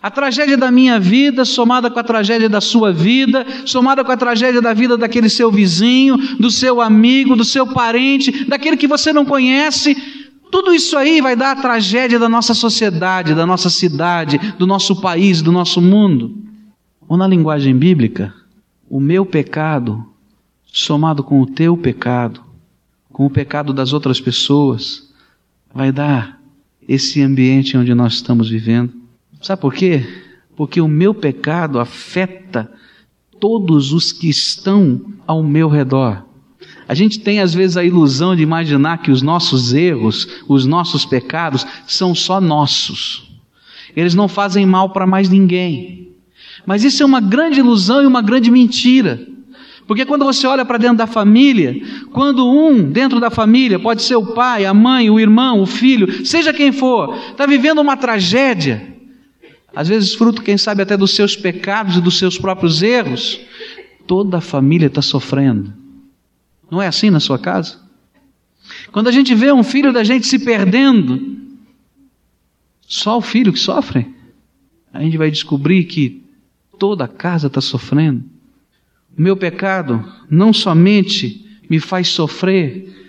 A 0.04 0.10
tragédia 0.10 0.58
da 0.58 0.70
minha 0.70 1.00
vida, 1.00 1.46
somada 1.46 1.90
com 1.90 1.98
a 1.98 2.04
tragédia 2.04 2.46
da 2.46 2.60
sua 2.60 2.92
vida, 2.92 3.46
somada 3.64 4.04
com 4.04 4.12
a 4.12 4.16
tragédia 4.18 4.60
da 4.60 4.74
vida 4.74 4.98
daquele 4.98 5.30
seu 5.30 5.50
vizinho, 5.50 6.18
do 6.36 6.50
seu 6.50 6.82
amigo, 6.82 7.34
do 7.34 7.42
seu 7.42 7.66
parente, 7.66 8.44
daquele 8.44 8.76
que 8.76 8.86
você 8.86 9.14
não 9.14 9.24
conhece, 9.24 9.96
tudo 10.52 10.74
isso 10.74 10.94
aí 10.98 11.22
vai 11.22 11.34
dar 11.34 11.52
a 11.52 11.56
tragédia 11.56 12.18
da 12.18 12.28
nossa 12.28 12.52
sociedade, 12.52 13.34
da 13.34 13.46
nossa 13.46 13.70
cidade, 13.70 14.36
do 14.58 14.66
nosso 14.66 15.00
país, 15.00 15.40
do 15.40 15.50
nosso 15.50 15.80
mundo. 15.80 16.36
Ou 17.08 17.16
na 17.16 17.26
linguagem 17.26 17.74
bíblica, 17.74 18.30
o 18.90 19.00
meu 19.00 19.24
pecado, 19.24 20.04
somado 20.66 21.24
com 21.24 21.40
o 21.40 21.46
teu 21.46 21.78
pecado, 21.78 22.42
com 23.10 23.24
o 23.24 23.30
pecado 23.30 23.72
das 23.72 23.94
outras 23.94 24.20
pessoas, 24.20 25.08
vai 25.74 25.90
dar 25.90 26.38
esse 26.86 27.22
ambiente 27.22 27.74
onde 27.78 27.94
nós 27.94 28.12
estamos 28.12 28.50
vivendo. 28.50 29.03
Sabe 29.44 29.60
por 29.60 29.74
quê? 29.74 30.02
Porque 30.56 30.80
o 30.80 30.88
meu 30.88 31.12
pecado 31.12 31.78
afeta 31.78 32.72
todos 33.38 33.92
os 33.92 34.10
que 34.10 34.26
estão 34.26 35.02
ao 35.26 35.42
meu 35.42 35.68
redor. 35.68 36.24
A 36.88 36.94
gente 36.94 37.20
tem 37.20 37.40
às 37.40 37.52
vezes 37.52 37.76
a 37.76 37.84
ilusão 37.84 38.34
de 38.34 38.42
imaginar 38.42 39.02
que 39.02 39.10
os 39.10 39.20
nossos 39.20 39.74
erros, 39.74 40.26
os 40.48 40.64
nossos 40.64 41.04
pecados, 41.04 41.66
são 41.86 42.14
só 42.14 42.40
nossos. 42.40 43.34
Eles 43.94 44.14
não 44.14 44.28
fazem 44.28 44.64
mal 44.64 44.94
para 44.94 45.06
mais 45.06 45.28
ninguém. 45.28 46.08
Mas 46.64 46.82
isso 46.82 47.02
é 47.02 47.06
uma 47.06 47.20
grande 47.20 47.60
ilusão 47.60 48.02
e 48.02 48.06
uma 48.06 48.22
grande 48.22 48.50
mentira. 48.50 49.28
Porque 49.86 50.06
quando 50.06 50.24
você 50.24 50.46
olha 50.46 50.64
para 50.64 50.78
dentro 50.78 50.96
da 50.96 51.06
família, 51.06 51.82
quando 52.12 52.50
um 52.50 52.90
dentro 52.90 53.20
da 53.20 53.28
família, 53.28 53.78
pode 53.78 54.00
ser 54.00 54.16
o 54.16 54.32
pai, 54.32 54.64
a 54.64 54.72
mãe, 54.72 55.10
o 55.10 55.20
irmão, 55.20 55.60
o 55.60 55.66
filho, 55.66 56.24
seja 56.24 56.50
quem 56.50 56.72
for, 56.72 57.14
está 57.30 57.44
vivendo 57.44 57.82
uma 57.82 57.94
tragédia, 57.94 58.93
às 59.74 59.88
vezes 59.88 60.14
fruto, 60.14 60.42
quem 60.42 60.56
sabe, 60.56 60.82
até 60.82 60.96
dos 60.96 61.12
seus 61.14 61.36
pecados 61.36 61.96
e 61.96 62.00
dos 62.00 62.18
seus 62.18 62.38
próprios 62.38 62.82
erros, 62.82 63.40
toda 64.06 64.38
a 64.38 64.40
família 64.40 64.86
está 64.86 65.02
sofrendo. 65.02 65.72
Não 66.70 66.80
é 66.80 66.86
assim 66.86 67.10
na 67.10 67.20
sua 67.20 67.38
casa? 67.38 67.78
Quando 68.92 69.08
a 69.08 69.12
gente 69.12 69.34
vê 69.34 69.52
um 69.52 69.62
filho 69.62 69.92
da 69.92 70.04
gente 70.04 70.26
se 70.26 70.38
perdendo, 70.38 71.38
só 72.86 73.18
o 73.18 73.22
filho 73.22 73.52
que 73.52 73.58
sofre, 73.58 74.06
a 74.92 75.02
gente 75.02 75.18
vai 75.18 75.30
descobrir 75.30 75.84
que 75.84 76.22
toda 76.78 77.04
a 77.04 77.08
casa 77.08 77.48
está 77.48 77.60
sofrendo. 77.60 78.24
O 79.16 79.20
meu 79.20 79.36
pecado 79.36 80.04
não 80.30 80.52
somente 80.52 81.44
me 81.68 81.80
faz 81.80 82.08
sofrer, 82.08 83.03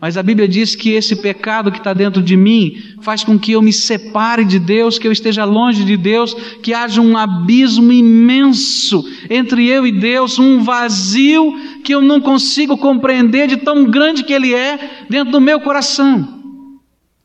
mas 0.00 0.18
a 0.18 0.22
Bíblia 0.22 0.46
diz 0.46 0.74
que 0.74 0.90
esse 0.90 1.16
pecado 1.16 1.72
que 1.72 1.78
está 1.78 1.94
dentro 1.94 2.22
de 2.22 2.36
mim 2.36 2.76
faz 3.00 3.24
com 3.24 3.38
que 3.38 3.52
eu 3.52 3.62
me 3.62 3.72
separe 3.72 4.44
de 4.44 4.58
Deus, 4.58 4.98
que 4.98 5.08
eu 5.08 5.12
esteja 5.12 5.44
longe 5.44 5.84
de 5.84 5.96
Deus, 5.96 6.34
que 6.62 6.74
haja 6.74 7.00
um 7.00 7.16
abismo 7.16 7.90
imenso 7.90 9.08
entre 9.30 9.66
eu 9.66 9.86
e 9.86 9.92
Deus, 9.92 10.38
um 10.38 10.62
vazio 10.62 11.80
que 11.82 11.94
eu 11.94 12.02
não 12.02 12.20
consigo 12.20 12.76
compreender 12.76 13.48
de 13.48 13.56
tão 13.56 13.84
grande 13.86 14.22
que 14.22 14.34
ele 14.34 14.54
é 14.54 15.06
dentro 15.08 15.32
do 15.32 15.40
meu 15.40 15.60
coração. 15.60 16.36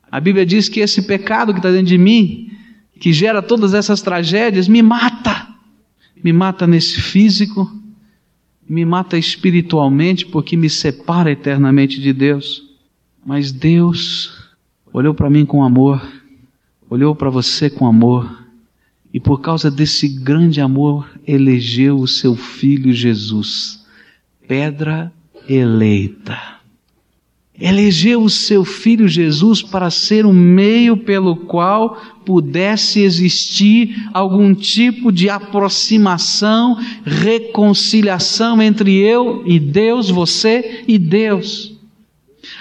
A 0.10 0.20
Bíblia 0.20 0.46
diz 0.46 0.70
que 0.70 0.80
esse 0.80 1.01
pecado 1.01 1.54
que 1.54 1.60
está 1.60 1.72
dentro 1.72 1.88
de 1.88 1.98
mim, 1.98 2.51
que 3.01 3.12
gera 3.12 3.42
todas 3.42 3.74
essas 3.74 4.01
tragédias, 4.01 4.68
me 4.68 4.82
mata. 4.82 5.48
Me 6.24 6.32
mata 6.32 6.66
nesse 6.66 7.01
físico, 7.01 7.70
me 8.72 8.86
mata 8.86 9.18
espiritualmente 9.18 10.25
porque 10.25 10.56
me 10.56 10.70
separa 10.70 11.30
eternamente 11.30 12.00
de 12.00 12.13
Deus. 12.13 12.63
Mas 13.25 13.51
Deus 13.51 14.50
olhou 14.94 15.13
para 15.13 15.30
mim 15.30 15.46
com 15.46 15.62
amor, 15.62 16.01
olhou 16.90 17.13
para 17.13 17.30
você 17.30 17.70
com 17.70 17.86
amor, 17.86 18.48
e 19.13 19.20
por 19.20 19.42
causa 19.42 19.70
desse 19.70 20.08
grande 20.08 20.62
amor, 20.62 21.12
elegeu 21.28 22.00
o 22.00 22.08
seu 22.08 22.34
filho 22.34 22.94
Jesus, 22.94 23.86
pedra 24.48 25.12
eleita 25.50 26.50
elegeu 27.62 28.24
o 28.24 28.30
seu 28.30 28.65
filho 28.65 29.08
Jesus 29.08 29.62
para 29.62 29.91
ser 29.91 30.25
o 30.25 30.34
meio 30.34 30.98
pelo 30.98 31.36
qual 31.36 32.01
pudesse 32.25 33.01
existir 33.01 33.96
algum 34.12 34.53
tipo 34.56 35.12
de 35.12 35.30
aproximação, 35.30 36.77
reconciliação 37.06 38.62
entre 38.62 38.98
eu 38.98 39.44
e 39.46 39.60
Deus, 39.60 40.10
você 40.10 40.84
e 40.88 40.98
Deus. 40.98 41.74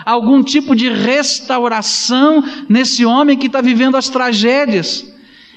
Algum 0.05 0.43
tipo 0.43 0.77
de 0.77 0.91
restauração 0.91 2.45
nesse 2.69 3.05
homem 3.05 3.39
que 3.39 3.47
está 3.47 3.63
vivendo 3.63 3.97
as 3.97 4.11
tragédias 4.11 5.11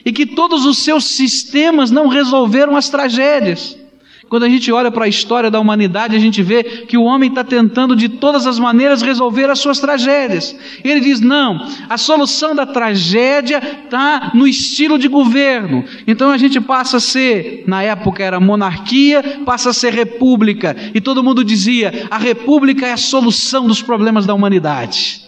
e 0.05 0.11
que 0.11 0.25
todos 0.25 0.65
os 0.65 0.77
seus 0.77 1.05
sistemas 1.05 1.91
não 1.91 2.07
resolveram 2.07 2.77
as 2.77 2.89
tragédias. 2.89 3.82
Quando 4.29 4.43
a 4.43 4.49
gente 4.49 4.71
olha 4.71 4.89
para 4.89 5.05
a 5.05 5.07
história 5.07 5.51
da 5.51 5.59
humanidade, 5.59 6.15
a 6.15 6.19
gente 6.19 6.41
vê 6.41 6.63
que 6.63 6.97
o 6.97 7.03
homem 7.03 7.29
está 7.29 7.43
tentando 7.43 7.95
de 7.95 8.09
todas 8.09 8.47
as 8.47 8.57
maneiras 8.57 9.01
resolver 9.01 9.49
as 9.49 9.59
suas 9.59 9.79
tragédias. 9.79 10.55
Ele 10.83 10.99
diz: 10.99 11.19
não, 11.19 11.67
a 11.89 11.97
solução 11.97 12.55
da 12.55 12.65
tragédia 12.65 13.61
está 13.85 14.31
no 14.33 14.47
estilo 14.47 14.97
de 14.97 15.07
governo. 15.07 15.83
Então 16.07 16.31
a 16.31 16.37
gente 16.37 16.59
passa 16.59 16.97
a 16.97 16.99
ser, 16.99 17.63
na 17.67 17.83
época 17.83 18.23
era 18.23 18.39
monarquia, 18.39 19.41
passa 19.45 19.69
a 19.69 19.73
ser 19.73 19.93
república. 19.93 20.75
E 20.93 21.01
todo 21.01 21.23
mundo 21.23 21.43
dizia: 21.43 22.07
a 22.09 22.17
república 22.17 22.87
é 22.87 22.93
a 22.93 22.97
solução 22.97 23.67
dos 23.67 23.81
problemas 23.81 24.25
da 24.25 24.33
humanidade. 24.33 25.21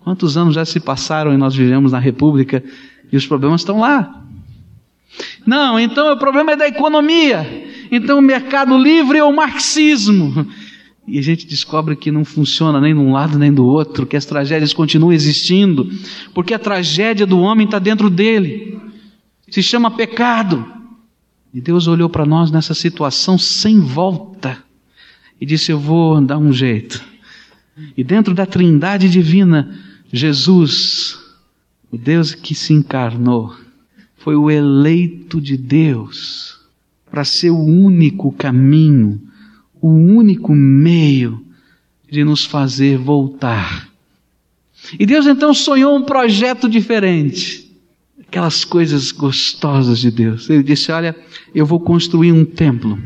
Quantos 0.00 0.36
anos 0.36 0.54
já 0.54 0.64
se 0.64 0.78
passaram 0.78 1.32
e 1.32 1.36
nós 1.36 1.54
vivemos 1.54 1.92
na 1.92 1.98
república 1.98 2.62
e 3.10 3.16
os 3.16 3.26
problemas 3.26 3.62
estão 3.62 3.80
lá? 3.80 4.22
Não, 5.46 5.78
então 5.78 6.12
o 6.12 6.16
problema 6.16 6.52
é 6.52 6.56
da 6.56 6.68
economia. 6.68 7.66
Então, 7.90 8.18
o 8.18 8.22
mercado 8.22 8.76
livre 8.76 9.18
é 9.18 9.24
o 9.24 9.34
marxismo. 9.34 10.46
E 11.06 11.18
a 11.18 11.22
gente 11.22 11.46
descobre 11.46 11.94
que 11.94 12.10
não 12.10 12.24
funciona 12.24 12.80
nem 12.80 12.92
de 12.92 13.00
um 13.00 13.12
lado 13.12 13.38
nem 13.38 13.52
do 13.52 13.64
outro, 13.64 14.06
que 14.06 14.16
as 14.16 14.24
tragédias 14.24 14.72
continuam 14.72 15.12
existindo, 15.12 15.88
porque 16.34 16.52
a 16.52 16.58
tragédia 16.58 17.24
do 17.24 17.38
homem 17.38 17.64
está 17.64 17.78
dentro 17.78 18.10
dele. 18.10 18.78
Se 19.48 19.62
chama 19.62 19.90
pecado. 19.90 20.66
E 21.54 21.60
Deus 21.60 21.86
olhou 21.86 22.08
para 22.08 22.26
nós 22.26 22.50
nessa 22.50 22.74
situação 22.74 23.38
sem 23.38 23.80
volta 23.80 24.58
e 25.40 25.46
disse: 25.46 25.70
Eu 25.70 25.78
vou 25.78 26.20
dar 26.20 26.38
um 26.38 26.52
jeito. 26.52 27.02
E 27.96 28.02
dentro 28.02 28.34
da 28.34 28.44
trindade 28.44 29.08
divina, 29.08 29.78
Jesus, 30.12 31.18
o 31.90 31.96
Deus 31.96 32.34
que 32.34 32.54
se 32.54 32.72
encarnou, 32.72 33.54
foi 34.16 34.34
o 34.34 34.50
eleito 34.50 35.40
de 35.40 35.56
Deus 35.56 36.55
para 37.16 37.24
ser 37.24 37.48
o 37.48 37.58
único 37.58 38.30
caminho, 38.30 39.18
o 39.80 39.88
único 39.88 40.54
meio 40.54 41.42
de 42.10 42.22
nos 42.22 42.44
fazer 42.44 42.98
voltar. 42.98 43.88
E 45.00 45.06
Deus 45.06 45.26
então 45.26 45.54
sonhou 45.54 45.96
um 45.96 46.02
projeto 46.02 46.68
diferente. 46.68 47.74
Aquelas 48.20 48.66
coisas 48.66 49.12
gostosas 49.12 49.98
de 49.98 50.10
Deus. 50.10 50.50
Ele 50.50 50.62
disse: 50.62 50.92
Olha, 50.92 51.16
eu 51.54 51.64
vou 51.64 51.80
construir 51.80 52.32
um 52.32 52.44
templo. 52.44 53.02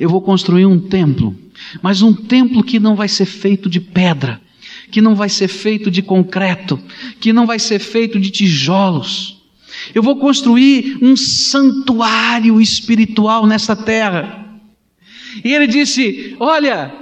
Eu 0.00 0.08
vou 0.08 0.22
construir 0.22 0.64
um 0.64 0.80
templo. 0.80 1.36
Mas 1.82 2.00
um 2.00 2.14
templo 2.14 2.64
que 2.64 2.80
não 2.80 2.96
vai 2.96 3.06
ser 3.06 3.26
feito 3.26 3.68
de 3.68 3.80
pedra, 3.80 4.40
que 4.90 5.02
não 5.02 5.14
vai 5.14 5.28
ser 5.28 5.48
feito 5.48 5.90
de 5.90 6.00
concreto, 6.00 6.80
que 7.20 7.34
não 7.34 7.46
vai 7.46 7.58
ser 7.58 7.80
feito 7.80 8.18
de 8.18 8.30
tijolos 8.30 9.41
eu 9.94 10.02
vou 10.02 10.16
construir 10.16 10.98
um 11.02 11.16
santuário 11.16 12.60
espiritual 12.60 13.46
nessa 13.46 13.74
terra. 13.74 14.46
E 15.44 15.52
ele 15.52 15.66
disse: 15.66 16.36
Olha, 16.38 16.92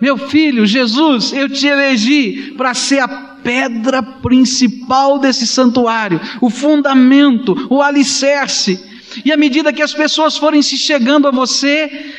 meu 0.00 0.16
filho 0.16 0.66
Jesus, 0.66 1.32
eu 1.32 1.48
te 1.48 1.66
elegi 1.66 2.54
para 2.56 2.74
ser 2.74 3.00
a 3.00 3.08
pedra 3.08 4.02
principal 4.02 5.18
desse 5.18 5.46
santuário, 5.46 6.20
o 6.40 6.50
fundamento, 6.50 7.66
o 7.70 7.82
alicerce. 7.82 8.78
E 9.24 9.32
à 9.32 9.36
medida 9.36 9.72
que 9.72 9.82
as 9.82 9.92
pessoas 9.92 10.36
forem 10.36 10.62
se 10.62 10.76
chegando 10.76 11.26
a 11.26 11.30
você, 11.30 12.12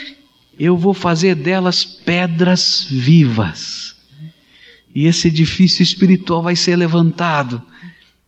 eu 0.60 0.78
vou 0.78 0.94
fazer 0.94 1.36
delas 1.36 1.84
pedras 1.84 2.86
vivas. 2.90 3.96
E 4.94 5.08
esse 5.08 5.30
edifício 5.30 5.82
espiritual 5.82 6.44
vai 6.44 6.56
ser 6.56 6.76
levantado 6.76 7.62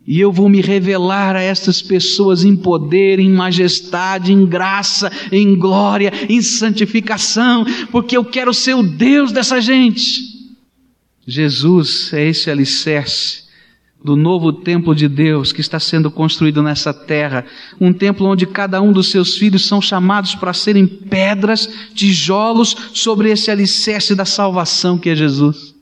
e 0.06 0.20
eu 0.20 0.32
vou 0.32 0.50
me 0.50 0.62
revelar 0.62 1.36
a 1.36 1.42
estas 1.42 1.82
pessoas 1.82 2.44
em 2.44 2.56
poder, 2.56 3.20
em 3.20 3.30
majestade, 3.30 4.34
em 4.34 4.46
graça, 4.46 5.12
em 5.32 5.56
glória, 5.56 6.12
em 6.28 6.42
santificação, 6.42 7.66
porque 7.92 8.18
eu 8.18 8.26
quero 8.26 8.54
ser 8.54 8.76
o 8.76 8.84
Deus 8.84 9.32
dessa 9.32 9.62
gente. 9.62 10.22
Jesus 11.26 12.12
é 12.12 12.28
esse 12.28 12.52
alicerce 12.52 13.44
do 14.04 14.18
novo 14.18 14.52
templo 14.52 14.94
de 14.94 15.08
Deus 15.08 15.54
que 15.54 15.62
está 15.62 15.80
sendo 15.80 16.12
construído 16.12 16.62
nessa 16.62 16.94
terra, 16.94 17.46
um 17.80 17.94
templo 17.94 18.28
onde 18.28 18.46
cada 18.46 18.82
um 18.82 18.92
dos 18.92 19.10
seus 19.10 19.38
filhos 19.38 19.66
são 19.66 19.82
chamados 19.82 20.36
para 20.36 20.52
serem 20.52 20.86
pedras, 20.86 21.70
tijolos 21.96 22.76
sobre 22.94 23.32
esse 23.32 23.50
alicerce 23.50 24.14
da 24.14 24.26
salvação 24.26 24.98
que 24.98 25.10
é 25.10 25.16
Jesus. 25.16 25.73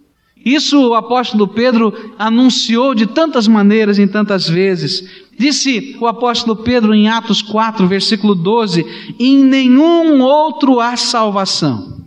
Isso 0.43 0.89
o 0.89 0.95
apóstolo 0.95 1.47
Pedro 1.47 1.93
anunciou 2.17 2.95
de 2.95 3.05
tantas 3.05 3.47
maneiras, 3.47 3.99
em 3.99 4.07
tantas 4.07 4.49
vezes. 4.49 5.07
Disse 5.37 5.95
o 5.99 6.07
apóstolo 6.07 6.55
Pedro 6.55 6.93
em 6.93 7.07
Atos 7.07 7.41
4, 7.41 7.87
versículo 7.87 8.33
12: 8.33 8.85
Em 9.19 9.43
nenhum 9.43 10.21
outro 10.21 10.79
há 10.79 10.97
salvação, 10.97 12.05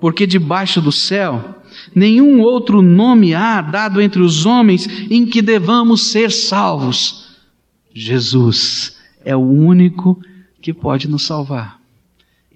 porque 0.00 0.26
debaixo 0.26 0.80
do 0.80 0.92
céu 0.92 1.62
nenhum 1.94 2.40
outro 2.40 2.82
nome 2.82 3.34
há 3.34 3.60
dado 3.60 4.00
entre 4.00 4.22
os 4.22 4.46
homens 4.46 4.86
em 5.10 5.26
que 5.26 5.42
devamos 5.42 6.10
ser 6.10 6.30
salvos. 6.30 7.28
Jesus 7.94 8.96
é 9.24 9.36
o 9.36 9.40
único 9.40 10.20
que 10.60 10.72
pode 10.72 11.08
nos 11.08 11.22
salvar. 11.22 11.80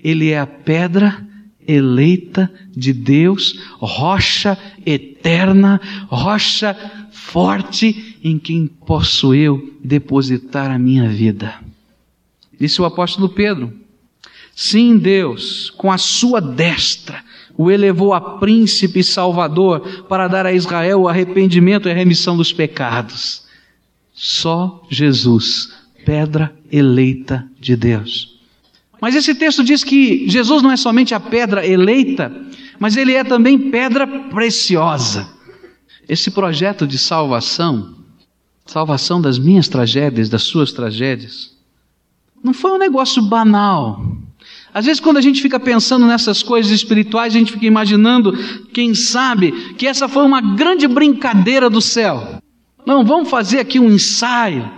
Ele 0.02 0.30
é 0.30 0.38
a 0.38 0.46
pedra 0.46 1.26
eleita 1.66 2.50
de 2.74 2.92
Deus, 2.92 3.58
rocha 3.78 4.58
eterna, 4.84 5.80
rocha 6.08 6.76
forte 7.10 8.18
em 8.22 8.38
quem 8.38 8.66
posso 8.66 9.34
eu 9.34 9.74
depositar 9.82 10.70
a 10.70 10.78
minha 10.78 11.08
vida. 11.08 11.54
Disse 12.58 12.80
o 12.80 12.84
apóstolo 12.84 13.28
Pedro: 13.28 13.72
Sim, 14.54 14.96
Deus, 14.96 15.70
com 15.70 15.90
a 15.90 15.98
sua 15.98 16.40
destra, 16.40 17.22
o 17.56 17.70
elevou 17.70 18.14
a 18.14 18.38
príncipe 18.38 19.00
e 19.00 19.04
salvador 19.04 20.04
para 20.08 20.28
dar 20.28 20.46
a 20.46 20.52
Israel 20.52 21.02
o 21.02 21.08
arrependimento 21.08 21.88
e 21.88 21.92
a 21.92 21.94
remissão 21.94 22.36
dos 22.36 22.52
pecados. 22.52 23.44
Só 24.14 24.82
Jesus, 24.90 25.72
pedra 26.04 26.54
eleita 26.70 27.46
de 27.60 27.76
Deus. 27.76 28.35
Mas 29.00 29.14
esse 29.14 29.34
texto 29.34 29.62
diz 29.62 29.84
que 29.84 30.28
Jesus 30.28 30.62
não 30.62 30.70
é 30.70 30.76
somente 30.76 31.14
a 31.14 31.20
pedra 31.20 31.66
eleita, 31.66 32.32
mas 32.78 32.96
ele 32.96 33.12
é 33.12 33.22
também 33.22 33.70
pedra 33.70 34.06
preciosa. 34.06 35.28
Esse 36.08 36.30
projeto 36.30 36.86
de 36.86 36.98
salvação, 36.98 37.94
salvação 38.64 39.20
das 39.20 39.38
minhas 39.38 39.68
tragédias, 39.68 40.28
das 40.28 40.42
suas 40.42 40.72
tragédias, 40.72 41.54
não 42.42 42.54
foi 42.54 42.70
um 42.72 42.78
negócio 42.78 43.20
banal. 43.22 44.04
Às 44.72 44.84
vezes, 44.84 45.00
quando 45.00 45.16
a 45.16 45.22
gente 45.22 45.42
fica 45.42 45.58
pensando 45.58 46.06
nessas 46.06 46.42
coisas 46.42 46.70
espirituais, 46.70 47.34
a 47.34 47.38
gente 47.38 47.52
fica 47.52 47.66
imaginando, 47.66 48.32
quem 48.72 48.94
sabe, 48.94 49.74
que 49.74 49.86
essa 49.86 50.06
foi 50.06 50.24
uma 50.24 50.40
grande 50.54 50.86
brincadeira 50.86 51.68
do 51.68 51.80
céu. 51.80 52.38
Não, 52.84 53.04
vamos 53.04 53.28
fazer 53.28 53.58
aqui 53.58 53.80
um 53.80 53.90
ensaio. 53.90 54.70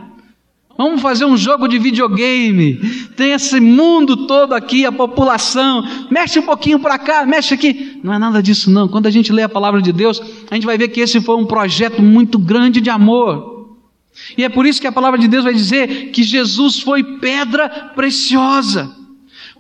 Vamos 0.79 1.03
fazer 1.03 1.25
um 1.25 1.37
jogo 1.37 1.67
de 1.67 1.77
videogame. 1.77 2.77
Tem 3.17 3.33
esse 3.33 3.59
mundo 3.59 4.29
todo 4.29 4.53
aqui, 4.53 4.87
a 4.87 4.93
população. 4.93 5.85
Mexe 6.09 6.39
um 6.39 6.43
pouquinho 6.43 6.79
para 6.79 6.97
cá, 6.97 7.27
mexe 7.27 7.53
aqui. 7.53 7.99
Não 8.01 8.15
é 8.15 8.19
nada 8.19 8.41
disso, 8.41 8.71
não. 8.71 8.87
Quando 8.87 9.07
a 9.07 9.11
gente 9.11 9.33
lê 9.33 9.43
a 9.43 9.49
palavra 9.49 9.83
de 9.83 9.93
Deus, 9.93 10.23
a 10.49 10.55
gente 10.55 10.65
vai 10.65 10.79
ver 10.79 10.87
que 10.87 11.01
esse 11.01 11.21
foi 11.21 11.35
um 11.35 11.45
projeto 11.45 12.01
muito 12.01 12.39
grande 12.39 12.81
de 12.81 12.89
amor. 12.91 13.77
E 14.37 14.45
é 14.45 14.49
por 14.49 14.67
isso 14.67 14.81
que 14.81 14.87
a 14.87 14.93
palavra 14.93 15.19
de 15.19 15.27
Deus 15.27 15.43
vai 15.43 15.53
dizer 15.53 16.13
que 16.13 16.23
Jesus 16.23 16.79
foi 16.79 17.03
pedra 17.03 17.69
preciosa. 17.97 18.98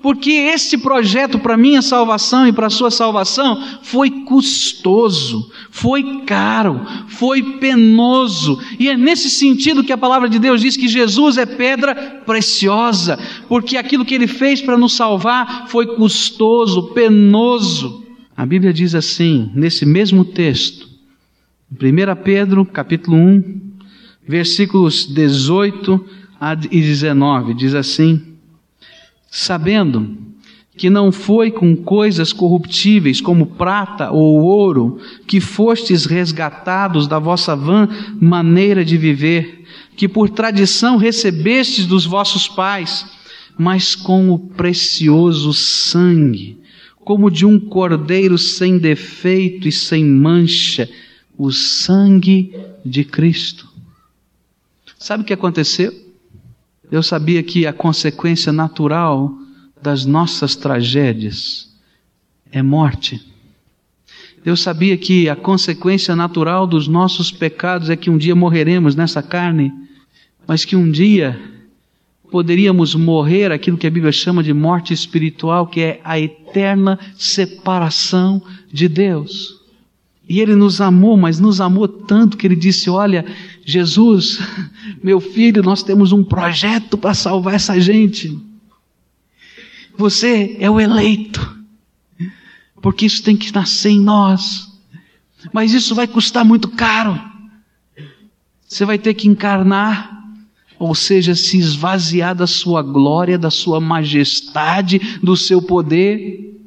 Porque 0.02 0.30
esse 0.30 0.78
projeto 0.78 1.38
para 1.38 1.56
minha 1.56 1.82
salvação 1.82 2.46
e 2.46 2.52
para 2.52 2.68
a 2.68 2.70
sua 2.70 2.90
salvação 2.90 3.60
foi 3.82 4.10
custoso, 4.22 5.50
foi 5.70 6.22
caro, 6.24 6.80
foi 7.08 7.58
penoso. 7.58 8.60
E 8.78 8.88
é 8.88 8.96
nesse 8.96 9.28
sentido 9.28 9.82
que 9.82 9.92
a 9.92 9.98
palavra 9.98 10.28
de 10.28 10.38
Deus 10.38 10.60
diz 10.60 10.76
que 10.76 10.86
Jesus 10.86 11.36
é 11.36 11.44
pedra 11.44 12.22
preciosa, 12.24 13.18
porque 13.48 13.76
aquilo 13.76 14.04
que 14.04 14.14
ele 14.14 14.28
fez 14.28 14.62
para 14.62 14.78
nos 14.78 14.94
salvar 14.94 15.66
foi 15.68 15.86
custoso, 15.96 16.94
penoso. 16.94 18.06
A 18.36 18.46
Bíblia 18.46 18.72
diz 18.72 18.94
assim, 18.94 19.50
nesse 19.52 19.84
mesmo 19.84 20.24
texto, 20.24 20.88
1 21.72 22.22
Pedro, 22.22 22.64
capítulo 22.64 23.16
1, 23.16 23.60
versículos 24.26 25.06
18 25.06 26.04
e 26.70 26.80
19, 26.80 27.54
diz 27.54 27.74
assim: 27.74 28.37
sabendo 29.30 30.16
que 30.76 30.88
não 30.88 31.10
foi 31.10 31.50
com 31.50 31.76
coisas 31.76 32.32
corruptíveis 32.32 33.20
como 33.20 33.46
prata 33.46 34.12
ou 34.12 34.40
ouro 34.42 35.00
que 35.26 35.40
fostes 35.40 36.04
resgatados 36.04 37.08
da 37.08 37.18
vossa 37.18 37.56
vã 37.56 37.88
maneira 38.20 38.84
de 38.84 38.96
viver, 38.96 39.64
que 39.96 40.08
por 40.08 40.30
tradição 40.30 40.96
recebestes 40.96 41.84
dos 41.84 42.06
vossos 42.06 42.46
pais, 42.46 43.04
mas 43.58 43.96
com 43.96 44.30
o 44.30 44.38
precioso 44.38 45.52
sangue, 45.52 46.56
como 47.04 47.28
de 47.28 47.44
um 47.44 47.58
cordeiro 47.58 48.38
sem 48.38 48.78
defeito 48.78 49.66
e 49.66 49.72
sem 49.72 50.04
mancha, 50.04 50.88
o 51.36 51.50
sangue 51.50 52.54
de 52.84 53.04
Cristo. 53.04 53.68
Sabe 54.96 55.24
o 55.24 55.26
que 55.26 55.32
aconteceu? 55.32 56.07
Eu 56.90 57.02
sabia 57.02 57.42
que 57.42 57.66
a 57.66 57.72
consequência 57.72 58.52
natural 58.52 59.32
das 59.82 60.04
nossas 60.04 60.56
tragédias 60.56 61.68
é 62.50 62.62
morte. 62.62 63.20
Eu 64.44 64.56
sabia 64.56 64.96
que 64.96 65.28
a 65.28 65.36
consequência 65.36 66.16
natural 66.16 66.66
dos 66.66 66.88
nossos 66.88 67.30
pecados 67.30 67.90
é 67.90 67.96
que 67.96 68.08
um 68.08 68.16
dia 68.16 68.34
morreremos 68.34 68.94
nessa 68.94 69.22
carne, 69.22 69.72
mas 70.46 70.64
que 70.64 70.74
um 70.74 70.90
dia 70.90 71.38
poderíamos 72.30 72.94
morrer 72.94 73.52
aquilo 73.52 73.76
que 73.76 73.86
a 73.86 73.90
Bíblia 73.90 74.12
chama 74.12 74.42
de 74.42 74.52
morte 74.54 74.94
espiritual, 74.94 75.66
que 75.66 75.80
é 75.80 76.00
a 76.04 76.18
eterna 76.18 76.98
separação 77.16 78.42
de 78.72 78.88
Deus. 78.88 79.58
E 80.28 80.40
Ele 80.40 80.54
nos 80.54 80.80
amou, 80.80 81.16
mas 81.16 81.40
nos 81.40 81.60
amou 81.60 81.88
tanto 81.88 82.36
que 82.36 82.46
Ele 82.46 82.56
disse: 82.56 82.90
Olha, 82.90 83.24
Jesus, 83.70 84.38
meu 85.04 85.20
filho, 85.20 85.62
nós 85.62 85.82
temos 85.82 86.10
um 86.10 86.24
projeto 86.24 86.96
para 86.96 87.12
salvar 87.12 87.52
essa 87.52 87.78
gente. 87.78 88.34
Você 89.94 90.56
é 90.58 90.70
o 90.70 90.80
eleito, 90.80 91.38
porque 92.80 93.04
isso 93.04 93.22
tem 93.22 93.36
que 93.36 93.54
nascer 93.54 93.90
em 93.90 94.00
nós. 94.00 94.72
Mas 95.52 95.74
isso 95.74 95.94
vai 95.94 96.06
custar 96.06 96.46
muito 96.46 96.68
caro. 96.68 97.20
Você 98.66 98.86
vai 98.86 98.96
ter 98.96 99.12
que 99.12 99.28
encarnar, 99.28 100.18
ou 100.78 100.94
seja, 100.94 101.34
se 101.34 101.58
esvaziar 101.58 102.34
da 102.34 102.46
sua 102.46 102.80
glória, 102.80 103.36
da 103.36 103.50
sua 103.50 103.78
majestade, 103.78 105.18
do 105.22 105.36
seu 105.36 105.60
poder 105.60 106.57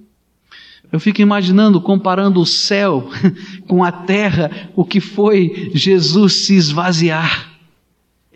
eu 0.91 0.99
fico 0.99 1.21
imaginando, 1.21 1.79
comparando 1.79 2.41
o 2.41 2.45
céu 2.45 3.09
com 3.67 3.83
a 3.83 3.91
terra, 3.91 4.69
o 4.75 4.83
que 4.83 4.99
foi 4.99 5.71
Jesus 5.73 6.45
se 6.45 6.55
esvaziar. 6.55 7.49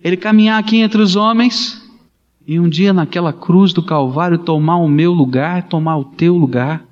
Ele 0.02 0.16
caminhar 0.16 0.60
aqui 0.60 0.78
entre 0.78 1.02
os 1.02 1.16
homens 1.16 1.82
e 2.48 2.60
um 2.60 2.70
dia 2.70 2.94
naquela 2.94 3.34
cruz 3.34 3.74
do 3.74 3.84
Calvário 3.84 4.38
tomar 4.38 4.78
o 4.78 4.88
meu 4.88 5.12
lugar, 5.12 5.64
tomar 5.64 5.98
o 5.98 6.06
teu 6.06 6.38
lugar, 6.38 6.86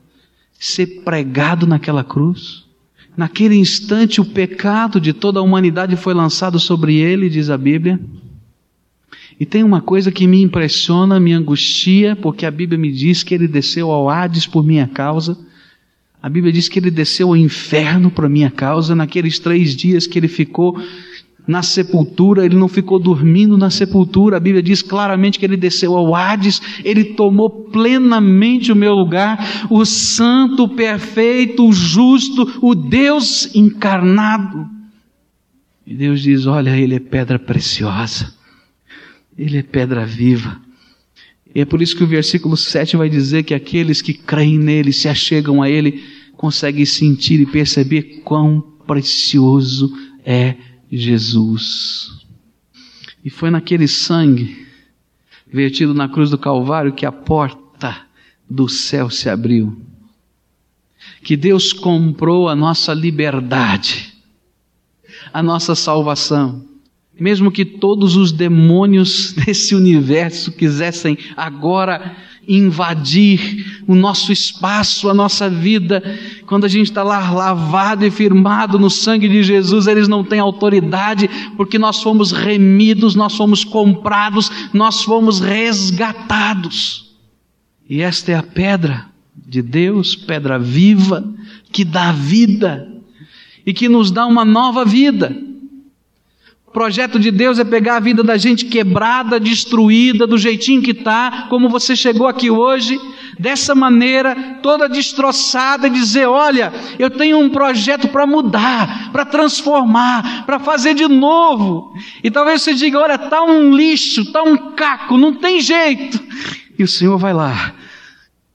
ser 0.60 1.04
pregado 1.04 1.68
naquela 1.68 2.04
cruz. 2.04 2.64
Naquele 3.16 3.56
instante, 3.56 4.20
o 4.20 4.26
pecado 4.26 5.00
de 5.00 5.14
toda 5.14 5.40
a 5.40 5.44
humanidade 5.44 5.96
foi 5.96 6.14
lançado 6.14 6.60
sobre 6.60 6.96
ele, 6.96 7.30
diz 7.30 7.50
a 7.52 7.58
Bíblia. 7.58 8.00
E 9.40 9.46
tem 9.46 9.64
uma 9.64 9.82
coisa 9.82 10.12
que 10.12 10.26
me 10.26 10.42
impressiona, 10.42 11.20
me 11.20 11.34
angustia, 11.34 12.16
porque 12.16 12.46
a 12.46 12.52
Bíblia 12.52 12.80
me 12.80 12.92
diz 12.92 13.24
que 13.24 13.36
ele 13.36 13.48
desceu 13.48 13.92
ao 13.92 14.10
Hades 14.10 14.48
por 14.48 14.64
minha 14.64 14.88
causa. 14.88 15.38
A 16.24 16.30
Bíblia 16.30 16.54
diz 16.54 16.70
que 16.70 16.80
ele 16.80 16.90
desceu 16.90 17.28
ao 17.28 17.36
inferno 17.36 18.10
para 18.10 18.30
minha 18.30 18.50
causa, 18.50 18.96
naqueles 18.96 19.40
três 19.40 19.76
dias 19.76 20.08
que 20.08 20.18
ele 20.18 20.30
ficou 20.30 20.82
na 21.46 21.62
sepultura, 21.62 22.46
ele 22.46 22.56
não 22.56 22.70
ficou 22.70 22.98
dormindo 22.98 23.58
na 23.58 23.70
sepultura, 23.70 24.38
a 24.38 24.40
Bíblia 24.40 24.64
diz 24.64 24.82
claramente 24.82 25.38
que 25.38 25.46
ele 25.46 25.58
desceu 25.58 25.98
ao 25.98 26.16
Hades, 26.16 26.62
ele 26.86 27.04
tomou 27.04 27.50
plenamente 27.50 28.72
o 28.72 28.76
meu 28.76 28.94
lugar, 28.94 29.68
o 29.70 29.84
santo, 29.84 30.64
o 30.64 30.70
perfeito, 30.70 31.68
o 31.68 31.74
justo, 31.74 32.58
o 32.62 32.74
Deus 32.74 33.54
encarnado. 33.54 34.66
E 35.86 35.94
Deus 35.94 36.22
diz: 36.22 36.46
Olha, 36.46 36.78
ele 36.78 36.96
é 36.96 37.00
pedra 37.02 37.38
preciosa, 37.38 38.34
ele 39.38 39.58
é 39.58 39.64
pedra 39.64 40.06
viva. 40.06 40.64
E 41.54 41.62
é 41.62 41.66
por 41.66 41.82
isso 41.82 41.96
que 41.96 42.04
o 42.04 42.08
versículo 42.08 42.58
7 42.58 42.98
vai 42.98 43.10
dizer 43.10 43.44
que 43.44 43.54
aqueles 43.54 44.02
que 44.02 44.14
creem 44.14 44.58
nele, 44.58 44.92
se 44.92 45.08
achegam 45.08 45.62
a 45.62 45.70
ele, 45.70 46.02
conseguem 46.44 46.84
sentir 46.84 47.40
e 47.40 47.46
perceber 47.46 48.22
quão 48.26 48.60
precioso 48.86 49.98
é 50.26 50.58
Jesus. 50.92 52.28
E 53.24 53.30
foi 53.30 53.50
naquele 53.50 53.88
sangue 53.88 54.68
vertido 55.48 55.94
na 55.94 56.10
cruz 56.10 56.30
do 56.30 56.38
Calvário 56.38 56.92
que 56.92 57.06
a 57.06 57.14
porta 57.14 57.96
do 58.50 58.68
céu 58.68 59.10
se 59.10 59.30
abriu. 59.30 59.82
Que 61.24 61.38
Deus 61.38 61.72
comprou 61.72 62.50
a 62.50 62.56
nossa 62.58 62.94
liberdade 62.94 64.14
a 65.32 65.42
nossa 65.42 65.76
salvação. 65.76 66.66
Mesmo 67.18 67.54
que 67.54 67.64
todos 67.64 68.18
os 68.18 68.34
demônios 68.34 69.32
desse 69.46 69.74
universo 69.76 70.52
quisessem 70.52 71.18
agora 71.38 72.18
invadir 72.48 73.84
o 73.88 73.96
nosso 73.96 74.32
espaço, 74.32 75.10
a 75.10 75.14
nossa 75.14 75.50
vida, 75.50 76.04
quando 76.46 76.66
a 76.66 76.68
gente 76.68 76.88
está 76.88 77.04
lá 77.04 77.32
lavado 77.32 78.06
e 78.06 78.12
firmado 78.12 78.78
no 78.78 78.90
sangue 78.90 79.30
de 79.30 79.44
Jesus, 79.44 79.88
eles 79.88 80.08
não 80.08 80.24
têm 80.24 80.40
autoridade, 80.40 81.30
porque 81.56 81.80
nós 81.80 82.02
fomos 82.02 82.32
remidos, 82.32 83.16
nós 83.16 83.36
fomos 83.36 83.64
comprados, 83.64 84.52
nós 84.74 85.04
fomos 85.04 85.40
resgatados. 85.40 87.14
E 87.90 88.02
esta 88.02 88.32
é 88.32 88.36
a 88.36 88.44
pedra 88.44 89.08
de 89.36 89.62
Deus, 89.62 90.16
pedra 90.16 90.60
viva, 90.60 91.24
que 91.72 91.84
dá 91.84 92.12
vida 92.12 92.88
e 93.66 93.74
que 93.74 93.88
nos 93.88 94.12
dá 94.12 94.26
uma 94.26 94.46
nova 94.46 94.86
vida. 94.86 95.36
Projeto 96.74 97.20
de 97.20 97.30
Deus 97.30 97.60
é 97.60 97.64
pegar 97.64 97.98
a 97.98 98.00
vida 98.00 98.24
da 98.24 98.36
gente 98.36 98.66
quebrada, 98.66 99.40
destruída, 99.40 100.26
do 100.26 100.40
jeitinho 100.40 100.82
que 100.82 100.90
está, 100.90 101.46
como 101.48 101.70
você 101.70 101.96
chegou 101.96 102.28
aqui 102.28 102.50
hoje, 102.50 103.00
dessa 103.38 103.76
maneira, 103.76 104.58
toda 104.64 104.90
destroçada, 104.90 105.86
e 105.86 105.92
dizer: 105.92 106.26
Olha, 106.26 106.74
eu 106.98 107.12
tenho 107.12 107.40
um 107.40 107.48
projeto 107.48 108.08
para 108.08 108.26
mudar, 108.26 109.12
para 109.12 109.24
transformar, 109.24 110.48
para 110.48 110.58
fazer 110.58 110.96
de 110.96 111.08
novo. 111.08 111.94
E 112.24 112.32
talvez 112.32 112.64
você 112.64 112.74
diga: 112.74 113.00
Olha, 113.00 113.16
está 113.16 113.44
um 113.44 113.76
lixo, 113.76 114.22
está 114.22 114.42
um 114.42 114.74
caco, 114.74 115.16
não 115.16 115.36
tem 115.36 115.62
jeito. 115.62 116.20
E 116.78 116.84
o 116.84 116.88
Senhor 116.88 117.20
vai 117.20 117.36
lá, 117.36 117.76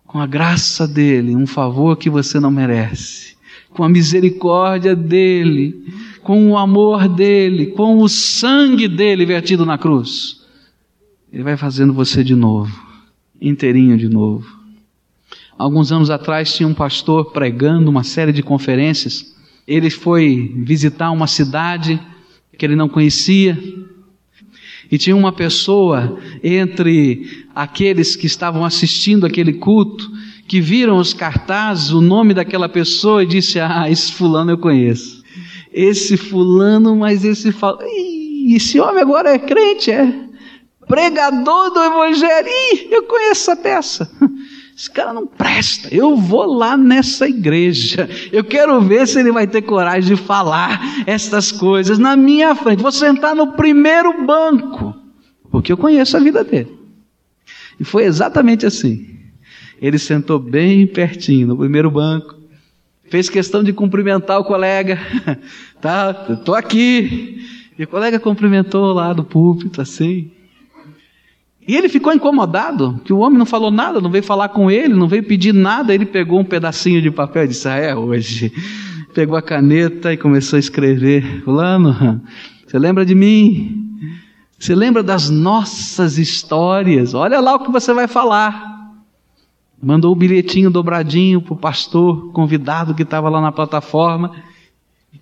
com 0.05 0.19
a 0.19 0.27
graça 0.27 0.89
dEle, 0.89 1.37
um 1.37 1.47
favor 1.47 1.97
que 1.97 2.11
você 2.11 2.41
não 2.41 2.51
merece 2.51 3.29
com 3.79 3.85
a 3.85 3.89
misericórdia 3.89 4.97
dele, 4.97 5.85
com 6.29 6.51
o 6.51 6.59
amor 6.59 7.09
dele, 7.09 7.69
com 7.69 8.03
o 8.03 8.07
sangue 8.07 8.87
dele 8.87 9.25
vertido 9.25 9.65
na 9.65 9.79
cruz. 9.79 10.43
Ele 11.33 11.43
vai 11.43 11.57
fazendo 11.57 11.95
você 11.95 12.23
de 12.23 12.35
novo, 12.35 12.79
inteirinho 13.41 13.97
de 13.97 14.11
novo. 14.11 14.47
Alguns 15.57 15.91
anos 15.91 16.11
atrás 16.11 16.55
tinha 16.55 16.69
um 16.69 16.75
pastor 16.75 17.33
pregando 17.33 17.89
uma 17.89 18.05
série 18.05 18.31
de 18.31 18.43
conferências. 18.43 19.35
Ele 19.67 19.89
foi 19.89 20.53
visitar 20.55 21.11
uma 21.13 21.27
cidade 21.27 21.99
que 22.59 22.67
ele 22.67 22.77
não 22.77 22.91
conhecia. 22.91 23.59
E 24.93 24.99
tinha 24.99 25.17
uma 25.17 25.33
pessoa 25.33 26.19
entre 26.45 27.47
aqueles 27.55 28.17
que 28.17 28.27
estavam 28.27 28.67
assistindo 28.67 29.25
aquele 29.25 29.55
culto 29.55 30.13
que 30.47 30.61
viram 30.61 30.99
os 30.99 31.15
cartazes, 31.15 31.91
o 31.91 32.03
nome 32.03 32.35
daquela 32.35 32.69
pessoa 32.69 33.23
e 33.23 33.27
disse: 33.27 33.59
Ah, 33.59 33.91
esse 33.91 34.13
fulano 34.13 34.51
eu 34.51 34.59
conheço. 34.59 35.18
Esse 35.73 36.17
fulano, 36.17 36.97
mas 36.97 37.25
esse 37.25 37.53
fala. 37.53 37.79
Esse 38.49 38.81
homem 38.81 39.03
agora 39.03 39.31
é 39.31 39.39
crente, 39.39 39.91
é 39.91 40.29
pregador 40.87 41.71
do 41.71 41.83
evangelho. 41.83 42.49
Ih, 42.49 42.89
eu 42.91 43.03
conheço 43.03 43.51
essa 43.51 43.57
peça. 43.57 44.11
Esse 44.79 44.91
cara 44.91 45.13
não 45.13 45.27
presta. 45.27 45.93
Eu 45.93 46.17
vou 46.17 46.47
lá 46.47 46.77
nessa 46.77 47.29
igreja. 47.29 48.09
Eu 48.33 48.45
quero 48.45 48.81
ver 48.81 49.09
se 49.09 49.19
ele 49.19 49.33
vai 49.33 49.45
ter 49.45 49.63
coragem 49.63 50.15
de 50.15 50.23
falar 50.23 50.81
estas 51.05 51.51
coisas 51.51 51.99
na 51.99 52.17
minha 52.17 52.55
frente. 52.55 52.81
Vou 52.81 52.93
sentar 52.93 53.35
no 53.35 53.55
primeiro 53.55 54.25
banco, 54.25 54.95
porque 55.51 55.73
eu 55.73 55.77
conheço 55.77 56.17
a 56.17 56.21
vida 56.21 56.45
dele. 56.45 56.79
E 57.79 57.83
foi 57.85 58.05
exatamente 58.05 58.65
assim. 58.65 59.19
Ele 59.83 59.99
sentou 59.99 60.39
bem 60.39 60.87
pertinho, 60.87 61.49
no 61.49 61.57
primeiro 61.57 61.91
banco, 61.91 62.38
fez 63.11 63.29
questão 63.29 63.63
de 63.63 63.73
cumprimentar 63.73 64.39
o 64.39 64.45
colega, 64.45 64.99
tá? 65.81 66.27
Estou 66.31 66.55
aqui. 66.55 67.47
E 67.79 67.85
o 67.85 67.89
colega 67.89 68.19
cumprimentou 68.19 68.93
lá 68.93 69.13
do 69.13 69.23
púlpito, 69.23 69.81
assim. 69.81 70.31
E 71.67 71.77
ele 71.77 71.89
ficou 71.89 72.13
incomodado, 72.13 72.99
que 73.05 73.13
o 73.13 73.19
homem 73.19 73.39
não 73.39 73.45
falou 73.45 73.71
nada, 73.71 74.01
não 74.01 74.11
veio 74.11 74.25
falar 74.25 74.49
com 74.49 74.71
ele, 74.71 74.95
não 74.95 75.07
veio 75.07 75.23
pedir 75.23 75.53
nada. 75.53 75.95
Ele 75.95 76.07
pegou 76.07 76.41
um 76.41 76.45
pedacinho 76.45 77.03
de 77.03 77.11
papel 77.11 77.45
e 77.45 77.49
disse: 77.49 77.69
Ah, 77.69 77.77
é 77.77 77.95
hoje. 77.95 78.53
Pegou 79.15 79.37
a 79.37 79.43
caneta 79.43 80.13
e 80.13 80.17
começou 80.17 80.57
a 80.57 80.61
escrever: 80.61 81.43
Fulano, 81.45 82.23
você 82.67 82.79
lembra 82.79 83.05
de 83.05 83.15
mim? 83.15 83.85
Você 84.59 84.75
lembra 84.75 85.03
das 85.03 85.31
nossas 85.31 86.19
histórias? 86.19 87.15
Olha 87.15 87.39
lá 87.39 87.55
o 87.55 87.61
que 87.61 87.71
você 87.71 87.93
vai 87.93 88.09
falar. 88.09 88.78
Mandou 89.81 90.13
o 90.13 90.17
bilhetinho 90.17 90.71
dobradinho 90.71 91.41
para 91.41 91.55
o 91.55 91.57
pastor 91.57 92.33
convidado 92.33 92.95
que 92.95 93.03
estava 93.03 93.29
lá 93.29 93.41
na 93.41 93.53
plataforma. 93.53 94.35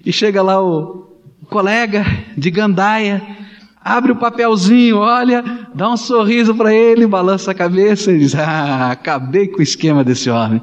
E 0.04 0.12
chega 0.12 0.42
lá 0.42 0.62
o 0.62 1.12
colega 1.50 2.04
de 2.36 2.50
gandaia, 2.50 3.22
abre 3.82 4.12
o 4.12 4.16
papelzinho, 4.16 4.96
olha, 4.96 5.44
dá 5.74 5.90
um 5.90 5.96
sorriso 5.96 6.54
para 6.54 6.74
ele, 6.74 7.06
balança 7.06 7.50
a 7.50 7.54
cabeça 7.54 8.10
e 8.10 8.18
diz: 8.18 8.34
Ah, 8.34 8.90
acabei 8.92 9.46
com 9.48 9.58
o 9.58 9.62
esquema 9.62 10.02
desse 10.02 10.30
homem. 10.30 10.62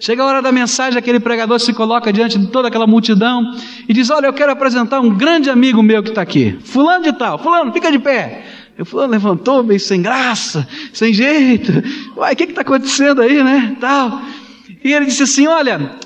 Chega 0.00 0.22
a 0.22 0.26
hora 0.26 0.40
da 0.40 0.50
mensagem, 0.50 0.98
aquele 0.98 1.20
pregador 1.20 1.60
se 1.60 1.74
coloca 1.74 2.10
diante 2.10 2.38
de 2.38 2.46
toda 2.46 2.68
aquela 2.68 2.86
multidão 2.86 3.54
e 3.86 3.92
diz: 3.92 4.08
Olha, 4.08 4.26
eu 4.26 4.32
quero 4.32 4.50
apresentar 4.50 4.98
um 4.98 5.14
grande 5.14 5.50
amigo 5.50 5.82
meu 5.82 6.02
que 6.02 6.08
está 6.08 6.22
aqui. 6.22 6.58
Fulano 6.64 7.04
de 7.04 7.12
tal, 7.12 7.38
Fulano, 7.38 7.70
fica 7.70 7.92
de 7.92 7.98
pé. 7.98 8.46
Eu 8.80 8.86
fulano 8.86 9.12
levantou 9.12 9.62
meio 9.62 9.78
sem 9.78 10.00
graça, 10.00 10.66
sem 10.90 11.12
jeito. 11.12 11.70
Uai, 12.16 12.32
o 12.32 12.36
que 12.36 12.44
está 12.44 12.62
acontecendo 12.62 13.20
aí, 13.20 13.44
né? 13.44 13.76
Tal. 13.78 14.22
E 14.82 14.90
ele 14.90 15.04
disse 15.04 15.22
assim: 15.22 15.46
Olha, 15.46 15.96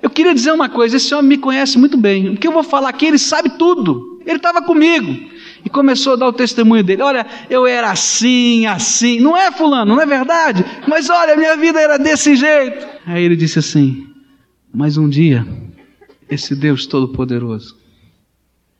eu 0.00 0.08
queria 0.08 0.32
dizer 0.32 0.52
uma 0.52 0.68
coisa, 0.68 0.96
esse 0.96 1.12
homem 1.12 1.30
me 1.30 1.38
conhece 1.38 1.76
muito 1.76 1.96
bem. 1.96 2.28
O 2.28 2.36
que 2.36 2.46
eu 2.46 2.52
vou 2.52 2.62
falar 2.62 2.90
aqui, 2.90 3.06
ele 3.06 3.18
sabe 3.18 3.58
tudo. 3.58 4.20
Ele 4.24 4.36
estava 4.36 4.62
comigo. 4.62 5.28
E 5.64 5.68
começou 5.68 6.12
a 6.12 6.16
dar 6.16 6.28
o 6.28 6.32
testemunho 6.32 6.84
dele. 6.84 7.02
Olha, 7.02 7.26
eu 7.50 7.66
era 7.66 7.90
assim, 7.90 8.64
assim. 8.64 9.18
Não 9.18 9.36
é 9.36 9.50
fulano, 9.50 9.96
não 9.96 10.00
é 10.00 10.06
verdade? 10.06 10.64
Mas 10.86 11.10
olha, 11.10 11.36
minha 11.36 11.56
vida 11.56 11.80
era 11.80 11.98
desse 11.98 12.36
jeito. 12.36 12.86
Aí 13.06 13.24
ele 13.24 13.34
disse 13.34 13.58
assim: 13.58 14.06
Mas 14.72 14.96
um 14.96 15.08
dia, 15.08 15.44
esse 16.30 16.54
Deus 16.54 16.86
Todo-Poderoso, 16.86 17.76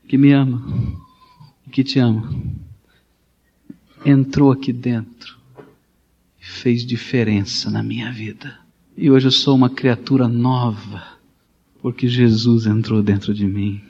que 0.07 0.17
me 0.17 0.31
ama, 0.31 0.63
que 1.73 1.83
te 1.83 1.99
ama, 1.99 2.31
entrou 4.05 4.51
aqui 4.51 4.73
dentro 4.73 5.37
e 6.41 6.45
fez 6.45 6.85
diferença 6.85 7.71
na 7.71 7.83
minha 7.83 8.11
vida. 8.11 8.59
E 8.97 9.11
hoje 9.11 9.29
eu 9.29 9.33
sou 9.33 9.55
uma 9.55 9.71
criatura 9.71 10.27
nova, 10.27 11.03
porque 11.81 12.09
Jesus 12.09 12.67
entrou 12.67 13.03
dentro 13.03 13.35
de 13.35 13.47
mim. 13.47 13.81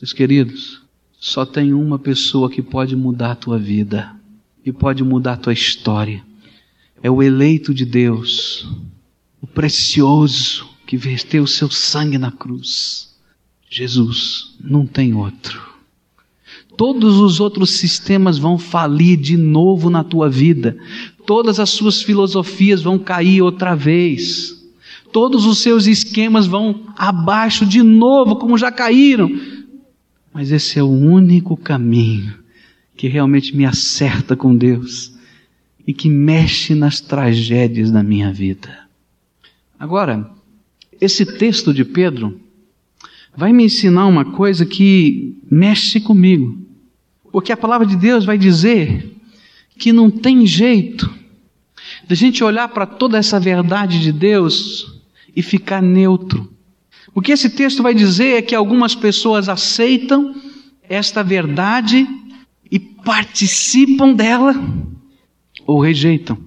Meus 0.00 0.12
queridos, 0.12 0.82
só 1.18 1.46
tem 1.46 1.72
uma 1.72 1.98
pessoa 1.98 2.50
que 2.50 2.62
pode 2.62 2.96
mudar 2.96 3.32
a 3.32 3.36
tua 3.36 3.58
vida 3.58 4.14
e 4.64 4.72
pode 4.72 5.02
mudar 5.04 5.34
a 5.34 5.36
tua 5.36 5.52
história. 5.52 6.24
É 7.02 7.10
o 7.10 7.22
eleito 7.22 7.72
de 7.72 7.84
Deus, 7.84 8.68
o 9.40 9.46
precioso 9.46 10.68
que 10.86 10.96
verteu 10.96 11.44
o 11.44 11.48
seu 11.48 11.70
sangue 11.70 12.18
na 12.18 12.30
cruz. 12.30 13.16
Jesus, 13.68 14.56
não 14.60 14.86
tem 14.86 15.14
outro 15.14 15.71
todos 16.82 17.20
os 17.20 17.38
outros 17.38 17.74
sistemas 17.74 18.38
vão 18.38 18.58
falir 18.58 19.16
de 19.16 19.36
novo 19.36 19.88
na 19.88 20.02
tua 20.02 20.28
vida, 20.28 20.76
todas 21.24 21.60
as 21.60 21.70
suas 21.70 22.02
filosofias 22.02 22.82
vão 22.82 22.98
cair 22.98 23.40
outra 23.40 23.76
vez, 23.76 24.60
todos 25.12 25.46
os 25.46 25.58
seus 25.58 25.86
esquemas 25.86 26.44
vão 26.44 26.80
abaixo 26.96 27.64
de 27.64 27.84
novo, 27.84 28.34
como 28.34 28.58
já 28.58 28.72
caíram. 28.72 29.30
Mas 30.34 30.50
esse 30.50 30.76
é 30.76 30.82
o 30.82 30.88
único 30.88 31.56
caminho 31.56 32.34
que 32.96 33.06
realmente 33.06 33.56
me 33.56 33.64
acerta 33.64 34.34
com 34.34 34.52
Deus 34.52 35.12
e 35.86 35.94
que 35.94 36.08
mexe 36.08 36.74
nas 36.74 37.00
tragédias 37.00 37.92
da 37.92 38.02
minha 38.02 38.32
vida. 38.32 38.76
Agora, 39.78 40.28
esse 41.00 41.24
texto 41.24 41.72
de 41.72 41.84
Pedro 41.84 42.40
vai 43.36 43.52
me 43.52 43.66
ensinar 43.66 44.06
uma 44.06 44.24
coisa 44.24 44.66
que 44.66 45.40
mexe 45.48 46.00
comigo. 46.00 46.61
Porque 47.32 47.50
a 47.50 47.56
palavra 47.56 47.86
de 47.86 47.96
Deus 47.96 48.24
vai 48.24 48.36
dizer 48.38 49.16
que 49.78 49.92
não 49.92 50.10
tem 50.10 50.46
jeito 50.46 51.12
da 52.06 52.14
gente 52.14 52.44
olhar 52.44 52.68
para 52.68 52.86
toda 52.86 53.18
essa 53.18 53.40
verdade 53.40 54.00
de 54.00 54.12
Deus 54.12 55.00
e 55.34 55.42
ficar 55.42 55.82
neutro. 55.82 56.52
O 57.14 57.20
que 57.20 57.32
esse 57.32 57.50
texto 57.50 57.82
vai 57.82 57.94
dizer 57.94 58.36
é 58.36 58.42
que 58.42 58.54
algumas 58.54 58.94
pessoas 58.94 59.48
aceitam 59.48 60.34
esta 60.88 61.22
verdade 61.22 62.06
e 62.70 62.78
participam 62.78 64.12
dela 64.12 64.54
ou 65.66 65.80
rejeitam. 65.80 66.38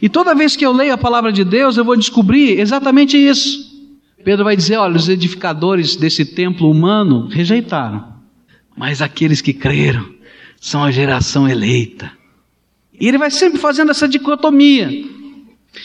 E 0.00 0.08
toda 0.08 0.34
vez 0.34 0.56
que 0.56 0.64
eu 0.64 0.72
leio 0.72 0.94
a 0.94 0.98
palavra 0.98 1.32
de 1.32 1.44
Deus, 1.44 1.76
eu 1.76 1.84
vou 1.84 1.96
descobrir 1.96 2.58
exatamente 2.58 3.16
isso. 3.16 3.68
Pedro 4.24 4.44
vai 4.44 4.56
dizer: 4.56 4.76
olha, 4.76 4.96
os 4.96 5.08
edificadores 5.08 5.96
desse 5.96 6.24
templo 6.24 6.70
humano 6.70 7.28
rejeitaram, 7.28 8.17
mas 8.78 9.02
aqueles 9.02 9.40
que 9.40 9.52
creram 9.52 10.08
são 10.60 10.84
a 10.84 10.90
geração 10.90 11.48
eleita. 11.48 12.10
E 12.98 13.08
ele 13.08 13.18
vai 13.18 13.30
sempre 13.30 13.58
fazendo 13.58 13.90
essa 13.90 14.08
dicotomia. 14.08 14.88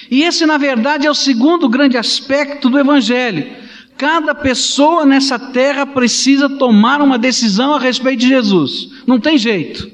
E 0.10 0.24
esse, 0.24 0.46
na 0.46 0.58
verdade, 0.58 1.08
é 1.08 1.12
o 1.12 1.16
segundo 1.16 1.68
grande 1.68 1.98
aspecto 1.98 2.70
do 2.70 2.80
Evangelho. 2.80 3.64
cada 3.98 4.34
pessoa 4.34 5.06
nessa 5.06 5.38
terra 5.38 5.86
precisa 5.86 6.50
tomar 6.50 7.02
uma 7.02 7.18
decisão 7.18 7.76
a 7.76 7.80
respeito 7.80 8.22
de 8.22 8.28
Jesus. 8.28 8.90
Não 9.06 9.20
tem 9.20 9.38
jeito. 9.38 9.92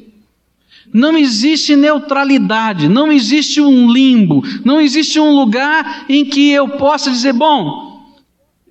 Não 0.91 1.17
existe 1.17 1.75
neutralidade, 1.75 2.87
não 2.87 3.11
existe 3.11 3.61
um 3.61 3.91
limbo, 3.91 4.43
não 4.65 4.81
existe 4.81 5.19
um 5.19 5.35
lugar 5.35 6.05
em 6.09 6.25
que 6.25 6.49
eu 6.49 6.67
possa 6.69 7.11
dizer, 7.11 7.33
bom, 7.33 8.09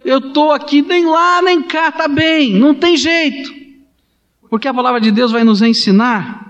eu 0.04 0.18
estou 0.18 0.50
aqui 0.50 0.82
nem 0.82 1.04
lá 1.04 1.40
nem 1.42 1.62
cá, 1.62 1.90
está 1.90 2.08
bem, 2.08 2.54
não 2.54 2.74
tem 2.74 2.96
jeito. 2.96 3.57
Porque 4.50 4.68
a 4.68 4.74
palavra 4.74 5.00
de 5.00 5.10
Deus 5.10 5.30
vai 5.30 5.44
nos 5.44 5.62
ensinar 5.62 6.46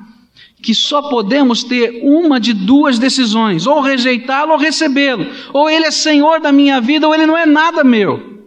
que 0.61 0.75
só 0.75 1.03
podemos 1.09 1.63
ter 1.63 2.01
uma 2.03 2.41
de 2.41 2.53
duas 2.53 2.99
decisões, 2.99 3.67
ou 3.67 3.81
rejeitá-lo 3.81 4.53
ou 4.53 4.59
recebê-lo. 4.59 5.27
Ou 5.53 5.71
ele 5.71 5.87
é 5.87 5.91
senhor 5.91 6.41
da 6.41 6.51
minha 6.51 6.81
vida, 6.81 7.07
ou 7.07 7.15
ele 7.15 7.27
não 7.27 7.37
é 7.37 7.47
nada 7.47 7.85
meu. 7.85 8.39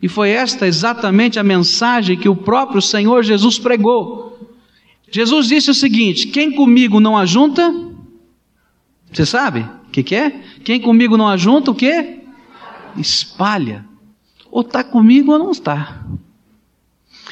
E 0.00 0.08
foi 0.08 0.30
esta 0.30 0.66
exatamente 0.66 1.38
a 1.38 1.44
mensagem 1.44 2.16
que 2.16 2.28
o 2.28 2.36
próprio 2.36 2.82
Senhor 2.82 3.22
Jesus 3.22 3.58
pregou. 3.58 4.50
Jesus 5.10 5.46
disse 5.46 5.70
o 5.70 5.74
seguinte: 5.74 6.26
quem 6.28 6.50
comigo 6.52 6.98
não 6.98 7.16
ajunta, 7.16 7.72
você 9.12 9.26
sabe 9.26 9.60
o 9.60 9.90
que, 9.92 10.02
que, 10.02 10.14
é? 10.14 10.30
Quem 10.64 10.80
comigo 10.80 11.16
não 11.16 11.28
ajunta, 11.28 11.70
o 11.70 11.74
que? 11.74 12.20
Espalha. 12.96 13.84
Ou 14.50 14.62
está 14.62 14.82
comigo 14.82 15.32
ou 15.32 15.38
não 15.38 15.50
está. 15.50 16.04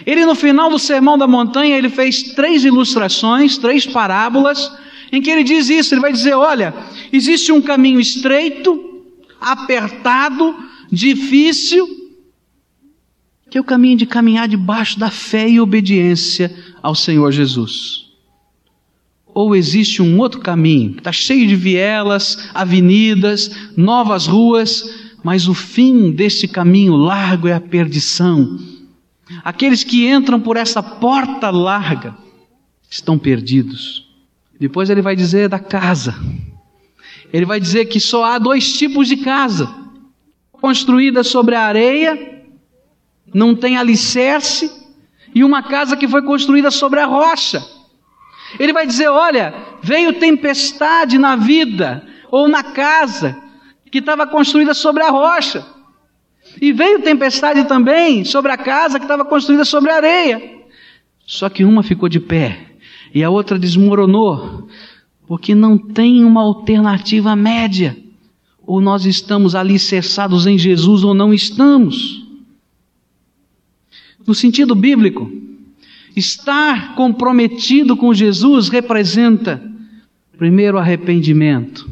Ele 0.07 0.25
no 0.25 0.35
final 0.35 0.71
do 0.71 0.79
Sermão 0.79 1.19
da 1.19 1.27
Montanha, 1.27 1.77
ele 1.77 1.89
fez 1.89 2.23
três 2.35 2.65
ilustrações, 2.65 3.59
três 3.59 3.87
parábolas, 3.87 4.71
em 5.13 5.21
que 5.21 5.31
ele 5.31 5.43
diz 5.43 5.69
isso, 5.69 5.95
ele 5.95 6.01
vai 6.01 6.13
dizer, 6.13 6.35
olha, 6.35 6.75
existe 7.13 7.53
um 7.53 7.61
caminho 7.61 8.01
estreito, 8.01 9.05
apertado, 9.41 10.57
difícil, 10.91 11.89
que 13.51 13.59
é 13.59 13.61
o 13.61 13.65
caminho 13.65 13.97
de 13.97 14.07
caminhar 14.07 14.47
debaixo 14.47 14.99
da 14.99 15.11
fé 15.11 15.49
e 15.49 15.61
obediência 15.61 16.55
ao 16.83 16.95
Senhor 16.95 17.33
Jesus. 17.33 18.07
Ou 19.35 19.55
existe 19.55 20.01
um 20.01 20.19
outro 20.19 20.41
caminho, 20.41 20.93
que 20.93 21.01
está 21.01 21.13
cheio 21.13 21.47
de 21.47 21.57
vielas, 21.57 22.49
avenidas, 22.55 23.51
novas 23.77 24.27
ruas, 24.27 24.89
mas 25.23 25.49
o 25.49 25.55
fim 25.55 26.11
deste 26.13 26.47
caminho 26.47 26.97
largo 26.97 27.49
é 27.49 27.53
a 27.53 27.61
perdição 27.61 28.59
Aqueles 29.45 29.85
que 29.85 30.09
entram 30.09 30.40
por 30.40 30.57
essa 30.57 30.83
porta 30.83 31.51
larga 31.51 32.16
estão 32.88 33.19
perdidos. 33.19 34.09
Depois 34.59 34.90
ele 34.90 35.01
vai 35.01 35.14
dizer 35.14 35.49
da 35.49 35.59
casa. 35.59 36.14
Ele 37.33 37.47
vai 37.47 37.61
dizer 37.61 37.87
que 37.87 38.01
só 38.01 38.25
há 38.25 38.38
dois 38.38 38.77
tipos 38.77 39.09
de 39.09 39.19
casa: 39.19 39.73
construída 40.53 41.23
sobre 41.23 41.55
a 41.55 41.62
areia, 41.62 42.45
não 43.33 43.55
tem 43.55 43.77
alicerce, 43.77 44.71
e 45.35 45.45
uma 45.45 45.62
casa 45.62 45.97
que 45.97 46.09
foi 46.09 46.23
construída 46.23 46.71
sobre 46.71 47.01
a 47.01 47.07
rocha. 47.07 47.64
Ele 48.59 48.73
vai 48.73 48.87
dizer: 48.87 49.09
olha, 49.09 49.55
veio 49.81 50.19
tempestade 50.19 51.19
na 51.19 51.37
vida 51.37 52.05
ou 52.31 52.49
na 52.49 52.62
casa 52.62 53.40
que 53.90 53.99
estava 53.99 54.27
construída 54.27 54.75
sobre 54.75 55.03
a 55.03 55.11
rocha. 55.11 55.64
E 56.61 56.73
veio 56.73 57.03
tempestade 57.03 57.65
também 57.65 58.25
sobre 58.25 58.51
a 58.51 58.57
casa 58.57 58.99
que 58.99 59.05
estava 59.05 59.25
construída 59.25 59.65
sobre 59.65 59.91
areia. 59.91 60.61
Só 61.27 61.49
que 61.49 61.65
uma 61.65 61.83
ficou 61.83 62.09
de 62.09 62.19
pé 62.19 62.71
e 63.15 63.23
a 63.23 63.31
outra 63.31 63.59
desmoronou, 63.59 64.69
porque 65.27 65.55
não 65.55 65.77
tem 65.77 66.25
uma 66.25 66.43
alternativa 66.43 67.37
média. 67.37 67.97
Ou 68.67 68.81
nós 68.81 69.05
estamos 69.05 69.55
alicerçados 69.55 70.47
em 70.47 70.57
Jesus 70.57 71.05
ou 71.05 71.13
não 71.13 71.35
estamos. 71.35 72.25
No 74.27 74.35
sentido 74.35 74.75
bíblico, 74.75 75.31
estar 76.15 76.95
comprometido 76.95 77.97
com 77.97 78.15
Jesus 78.15 78.69
representa, 78.69 79.63
primeiro, 80.37 80.79
arrependimento. 80.79 81.89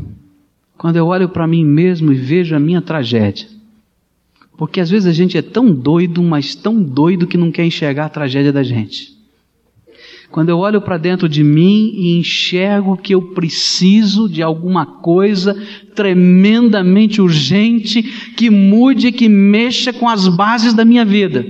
Quando 0.76 0.96
eu 0.96 1.06
olho 1.06 1.28
para 1.28 1.46
mim 1.46 1.64
mesmo 1.64 2.12
e 2.12 2.16
vejo 2.16 2.54
a 2.54 2.60
minha 2.60 2.80
tragédia, 2.80 3.48
porque 4.58 4.80
às 4.80 4.90
vezes 4.90 5.06
a 5.06 5.12
gente 5.12 5.38
é 5.38 5.40
tão 5.40 5.72
doido, 5.72 6.20
mas 6.20 6.56
tão 6.56 6.82
doido 6.82 7.28
que 7.28 7.38
não 7.38 7.52
quer 7.52 7.64
enxergar 7.64 8.06
a 8.06 8.10
tragédia 8.10 8.52
da 8.52 8.64
gente. 8.64 9.16
Quando 10.32 10.48
eu 10.48 10.58
olho 10.58 10.80
para 10.82 10.98
dentro 10.98 11.28
de 11.28 11.44
mim 11.44 11.92
e 11.94 12.18
enxergo 12.18 12.96
que 12.96 13.14
eu 13.14 13.22
preciso 13.22 14.28
de 14.28 14.42
alguma 14.42 14.84
coisa 14.84 15.56
tremendamente 15.94 17.22
urgente 17.22 18.02
que 18.36 18.50
mude, 18.50 19.12
que 19.12 19.28
mexa 19.28 19.92
com 19.92 20.08
as 20.08 20.26
bases 20.26 20.74
da 20.74 20.84
minha 20.84 21.04
vida. 21.04 21.46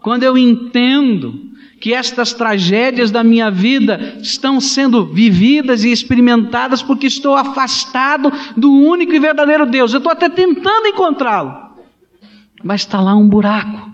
Quando 0.00 0.22
eu 0.22 0.38
entendo 0.38 1.45
que 1.80 1.92
estas 1.92 2.32
tragédias 2.32 3.10
da 3.10 3.22
minha 3.22 3.50
vida 3.50 4.18
estão 4.20 4.60
sendo 4.60 5.06
vividas 5.06 5.84
e 5.84 5.92
experimentadas 5.92 6.82
porque 6.82 7.06
estou 7.06 7.34
afastado 7.34 8.32
do 8.56 8.72
único 8.72 9.12
e 9.12 9.18
verdadeiro 9.18 9.66
Deus. 9.66 9.92
Eu 9.92 9.98
estou 9.98 10.12
até 10.12 10.28
tentando 10.28 10.86
encontrá-lo, 10.86 11.54
mas 12.62 12.80
está 12.82 13.00
lá 13.00 13.14
um 13.14 13.28
buraco. 13.28 13.92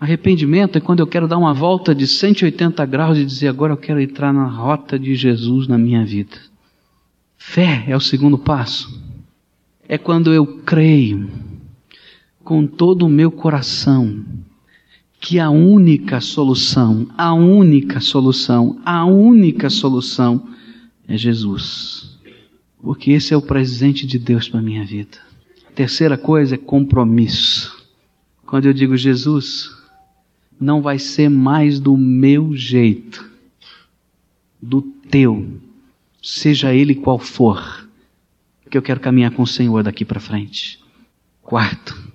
Arrependimento 0.00 0.78
é 0.78 0.80
quando 0.80 1.00
eu 1.00 1.06
quero 1.06 1.28
dar 1.28 1.36
uma 1.36 1.52
volta 1.52 1.94
de 1.94 2.06
180 2.06 2.86
graus 2.86 3.18
e 3.18 3.24
dizer 3.24 3.48
agora 3.48 3.74
eu 3.74 3.76
quero 3.76 4.00
entrar 4.00 4.32
na 4.32 4.46
rota 4.46 4.98
de 4.98 5.14
Jesus 5.14 5.68
na 5.68 5.76
minha 5.76 6.04
vida. 6.06 6.36
Fé 7.36 7.84
é 7.86 7.94
o 7.94 8.00
segundo 8.00 8.38
passo. 8.38 8.98
É 9.86 9.98
quando 9.98 10.32
eu 10.32 10.46
creio 10.64 11.28
com 12.42 12.66
todo 12.66 13.04
o 13.04 13.08
meu 13.08 13.30
coração 13.30 14.24
que 15.20 15.38
a 15.38 15.50
única 15.50 16.20
solução, 16.20 17.06
a 17.16 17.34
única 17.34 18.00
solução, 18.00 18.80
a 18.84 19.04
única 19.04 19.68
solução 19.68 20.48
é 21.06 21.16
Jesus. 21.16 22.18
Porque 22.82 23.10
esse 23.10 23.34
é 23.34 23.36
o 23.36 23.42
presente 23.42 24.06
de 24.06 24.18
Deus 24.18 24.48
para 24.48 24.60
a 24.60 24.62
minha 24.62 24.84
vida. 24.84 25.18
A 25.68 25.72
terceira 25.72 26.16
coisa 26.16 26.54
é 26.54 26.58
compromisso. 26.58 27.86
Quando 28.46 28.64
eu 28.64 28.72
digo 28.72 28.96
Jesus, 28.96 29.70
não 30.58 30.80
vai 30.80 30.98
ser 30.98 31.28
mais 31.28 31.78
do 31.78 31.96
meu 31.96 32.56
jeito, 32.56 33.30
do 34.60 34.80
teu, 34.80 35.60
seja 36.22 36.74
ele 36.74 36.94
qual 36.94 37.18
for, 37.18 37.88
porque 38.62 38.76
eu 38.76 38.82
quero 38.82 39.00
caminhar 39.00 39.32
com 39.32 39.42
o 39.42 39.46
Senhor 39.46 39.82
daqui 39.82 40.04
para 40.04 40.20
frente. 40.20 40.80
Quarto, 41.42 42.09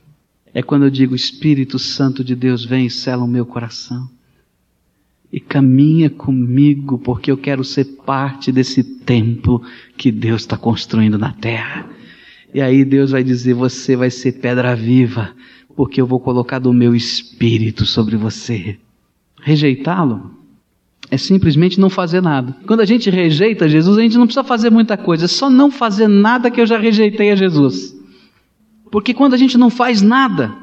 é 0.55 0.63
quando 0.63 0.85
eu 0.85 0.89
digo: 0.89 1.13
Espírito 1.13 1.77
Santo 1.77 2.23
de 2.23 2.33
Deus, 2.33 2.63
vem 2.63 2.85
e 2.85 2.89
sela 2.89 3.25
o 3.25 3.27
meu 3.27 3.45
coração. 3.45 4.09
E 5.31 5.39
caminha 5.39 6.09
comigo, 6.09 6.97
porque 6.97 7.29
eu 7.29 7.37
quero 7.37 7.61
ser 7.61 7.83
parte 8.05 8.53
desse 8.53 8.81
templo 8.81 9.61
que 9.97 10.09
Deus 10.11 10.43
está 10.43 10.57
construindo 10.57 11.17
na 11.17 11.33
terra. 11.33 11.89
E 12.53 12.61
aí 12.61 12.85
Deus 12.85 13.11
vai 13.11 13.21
dizer: 13.21 13.53
Você 13.53 13.97
vai 13.97 14.09
ser 14.09 14.39
pedra 14.39 14.73
viva, 14.73 15.35
porque 15.75 15.99
eu 15.99 16.07
vou 16.07 16.21
colocar 16.21 16.59
do 16.59 16.73
meu 16.73 16.95
espírito 16.95 17.85
sobre 17.85 18.15
você. 18.15 18.77
Rejeitá-lo 19.41 20.31
é 21.11 21.17
simplesmente 21.17 21.79
não 21.79 21.89
fazer 21.89 22.21
nada. 22.21 22.55
Quando 22.65 22.79
a 22.79 22.85
gente 22.85 23.09
rejeita 23.09 23.67
Jesus, 23.67 23.97
a 23.97 24.01
gente 24.01 24.17
não 24.17 24.25
precisa 24.25 24.43
fazer 24.43 24.69
muita 24.69 24.95
coisa, 24.95 25.25
é 25.25 25.27
só 25.27 25.49
não 25.49 25.69
fazer 25.69 26.07
nada 26.07 26.49
que 26.49 26.61
eu 26.61 26.65
já 26.65 26.79
rejeitei 26.79 27.29
a 27.31 27.35
Jesus. 27.35 27.94
Porque 28.91 29.13
quando 29.13 29.33
a 29.33 29.37
gente 29.37 29.57
não 29.57 29.69
faz 29.69 30.01
nada, 30.01 30.55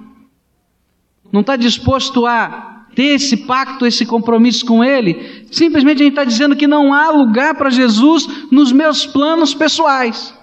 não 1.32 1.40
está 1.40 1.56
disposto 1.56 2.26
a 2.26 2.86
ter 2.94 3.14
esse 3.14 3.36
pacto, 3.38 3.86
esse 3.86 4.04
compromisso 4.04 4.66
com 4.66 4.84
Ele, 4.84 5.46
simplesmente 5.50 6.02
a 6.02 6.04
gente 6.04 6.12
está 6.12 6.24
dizendo 6.24 6.56
que 6.56 6.66
não 6.66 6.92
há 6.92 7.10
lugar 7.10 7.54
para 7.54 7.70
Jesus 7.70 8.28
nos 8.50 8.70
meus 8.70 9.06
planos 9.06 9.54
pessoais. 9.54 10.34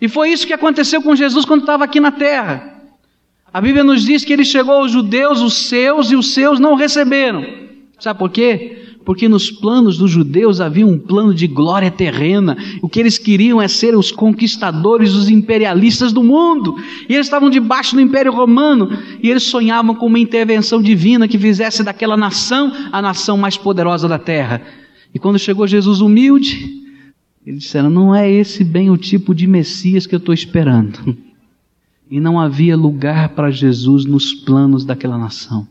E 0.00 0.08
foi 0.08 0.30
isso 0.30 0.46
que 0.46 0.52
aconteceu 0.52 1.02
com 1.02 1.16
Jesus 1.16 1.44
quando 1.44 1.60
estava 1.60 1.84
aqui 1.84 1.98
na 1.98 2.12
terra. 2.12 2.74
A 3.52 3.60
Bíblia 3.60 3.84
nos 3.84 4.04
diz 4.04 4.24
que 4.24 4.32
ele 4.32 4.44
chegou 4.44 4.74
aos 4.74 4.90
judeus, 4.90 5.40
os 5.40 5.68
seus, 5.68 6.10
e 6.10 6.16
os 6.16 6.34
seus 6.34 6.58
não 6.58 6.74
receberam. 6.74 7.44
Sabe 7.98 8.18
por 8.18 8.30
quê? 8.30 8.93
Porque 9.04 9.28
nos 9.28 9.50
planos 9.50 9.98
dos 9.98 10.10
judeus 10.10 10.60
havia 10.60 10.86
um 10.86 10.98
plano 10.98 11.34
de 11.34 11.46
glória 11.46 11.90
terrena. 11.90 12.56
O 12.80 12.88
que 12.88 12.98
eles 12.98 13.18
queriam 13.18 13.60
é 13.60 13.68
ser 13.68 13.94
os 13.94 14.10
conquistadores, 14.10 15.12
os 15.12 15.28
imperialistas 15.28 16.12
do 16.12 16.22
mundo. 16.22 16.76
E 17.08 17.14
eles 17.14 17.26
estavam 17.26 17.50
debaixo 17.50 17.94
do 17.94 18.00
Império 18.00 18.32
Romano 18.32 18.90
e 19.22 19.30
eles 19.30 19.42
sonhavam 19.42 19.94
com 19.94 20.06
uma 20.06 20.18
intervenção 20.18 20.80
divina 20.80 21.28
que 21.28 21.38
fizesse 21.38 21.82
daquela 21.82 22.16
nação 22.16 22.72
a 22.90 23.02
nação 23.02 23.36
mais 23.36 23.56
poderosa 23.56 24.08
da 24.08 24.18
terra. 24.18 24.62
E 25.14 25.18
quando 25.18 25.38
chegou 25.38 25.66
Jesus 25.66 26.00
humilde, 26.00 26.82
eles 27.46 27.64
disseram: 27.64 27.90
Não 27.90 28.14
é 28.14 28.30
esse 28.30 28.64
bem 28.64 28.90
o 28.90 28.96
tipo 28.96 29.34
de 29.34 29.46
Messias 29.46 30.06
que 30.06 30.14
eu 30.14 30.18
estou 30.18 30.34
esperando. 30.34 31.16
E 32.10 32.20
não 32.20 32.38
havia 32.38 32.76
lugar 32.76 33.30
para 33.30 33.50
Jesus 33.50 34.04
nos 34.04 34.34
planos 34.34 34.84
daquela 34.84 35.16
nação 35.16 35.66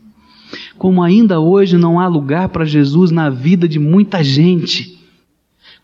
como 0.78 1.02
ainda 1.02 1.40
hoje 1.40 1.76
não 1.76 2.00
há 2.00 2.06
lugar 2.06 2.48
para 2.48 2.64
Jesus 2.64 3.10
na 3.10 3.30
vida 3.30 3.68
de 3.68 3.78
muita 3.78 4.22
gente. 4.22 4.98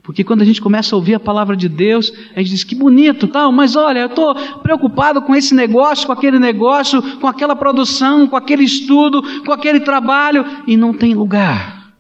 Porque 0.03 0.25
quando 0.25 0.43
a 0.43 0.45
gente 0.45 0.61
começa 0.61 0.95
a 0.95 0.99
ouvir 0.99 1.15
a 1.15 1.21
palavra 1.21 1.57
de 1.57 1.69
Deus, 1.69 2.13
a 2.35 2.41
gente 2.41 2.51
diz 2.51 2.65
que 2.65 2.75
bonito, 2.75 3.29
tal, 3.29 3.53
mas 3.53 3.77
olha, 3.77 4.01
eu 4.01 4.07
estou 4.07 4.35
preocupado 4.61 5.23
com 5.23 5.35
esse 5.35 5.55
negócio, 5.55 6.07
com 6.07 6.13
aquele 6.13 6.39
negócio, 6.39 7.03
com 7.19 7.27
aquela 7.27 7.55
produção, 7.55 8.27
com 8.27 8.37
aquele 8.37 8.65
estudo, 8.65 9.23
com 9.45 9.53
aquele 9.53 9.81
trabalho, 9.81 10.45
e 10.67 10.77
não 10.77 10.93
tem 10.93 11.15
lugar 11.15 11.93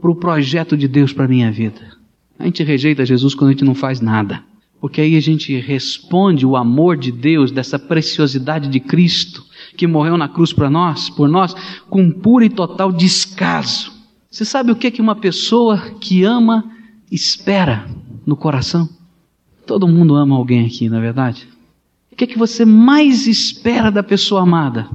para 0.00 0.10
o 0.10 0.16
projeto 0.16 0.76
de 0.76 0.88
Deus 0.88 1.12
para 1.12 1.26
a 1.26 1.28
minha 1.28 1.52
vida. 1.52 1.80
A 2.38 2.44
gente 2.44 2.62
rejeita 2.62 3.06
Jesus 3.06 3.34
quando 3.34 3.50
a 3.50 3.52
gente 3.52 3.64
não 3.64 3.74
faz 3.74 4.00
nada. 4.00 4.42
Porque 4.80 5.00
aí 5.00 5.16
a 5.16 5.20
gente 5.20 5.58
responde 5.58 6.44
o 6.44 6.56
amor 6.56 6.96
de 6.98 7.10
Deus, 7.10 7.50
dessa 7.50 7.78
preciosidade 7.78 8.68
de 8.68 8.80
Cristo, 8.80 9.42
que 9.76 9.86
morreu 9.86 10.16
na 10.16 10.28
cruz 10.28 10.52
para 10.52 10.70
nós, 10.70 11.10
por 11.10 11.28
nós, 11.28 11.54
com 11.88 12.10
puro 12.10 12.44
e 12.44 12.50
total 12.50 12.92
descaso. 12.92 13.92
Você 14.30 14.44
sabe 14.44 14.72
o 14.72 14.76
que 14.76 14.90
que 14.90 15.00
uma 15.00 15.14
pessoa 15.14 15.78
que 16.00 16.24
ama 16.24 16.70
espera 17.10 17.86
no 18.26 18.36
coração? 18.36 18.88
Todo 19.66 19.88
mundo 19.88 20.14
ama 20.14 20.36
alguém 20.36 20.66
aqui, 20.66 20.88
não 20.88 20.98
é 20.98 21.00
verdade? 21.00 21.48
O 22.10 22.16
que 22.16 22.24
é 22.24 22.26
que 22.26 22.38
você 22.38 22.64
mais 22.64 23.26
espera 23.26 23.90
da 23.90 24.02
pessoa 24.02 24.42
amada? 24.42 24.88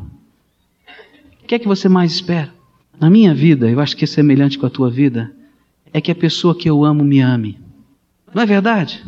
O 1.43 1.47
que 1.47 1.55
é 1.55 1.59
que 1.59 1.67
você 1.67 1.89
mais 1.89 2.13
espera? 2.13 2.53
Na 2.99 3.09
minha 3.09 3.33
vida, 3.33 3.69
eu 3.69 3.79
acho 3.79 3.95
que 3.95 4.03
é 4.03 4.07
semelhante 4.07 4.59
com 4.59 4.65
a 4.65 4.69
tua 4.69 4.89
vida, 4.89 5.33
é 5.93 5.99
que 6.01 6.11
a 6.11 6.15
pessoa 6.15 6.55
que 6.55 6.69
eu 6.69 6.83
amo 6.83 7.03
me 7.03 7.19
ame. 7.21 7.57
Não 8.33 8.43
é 8.43 8.45
verdade? 8.45 9.03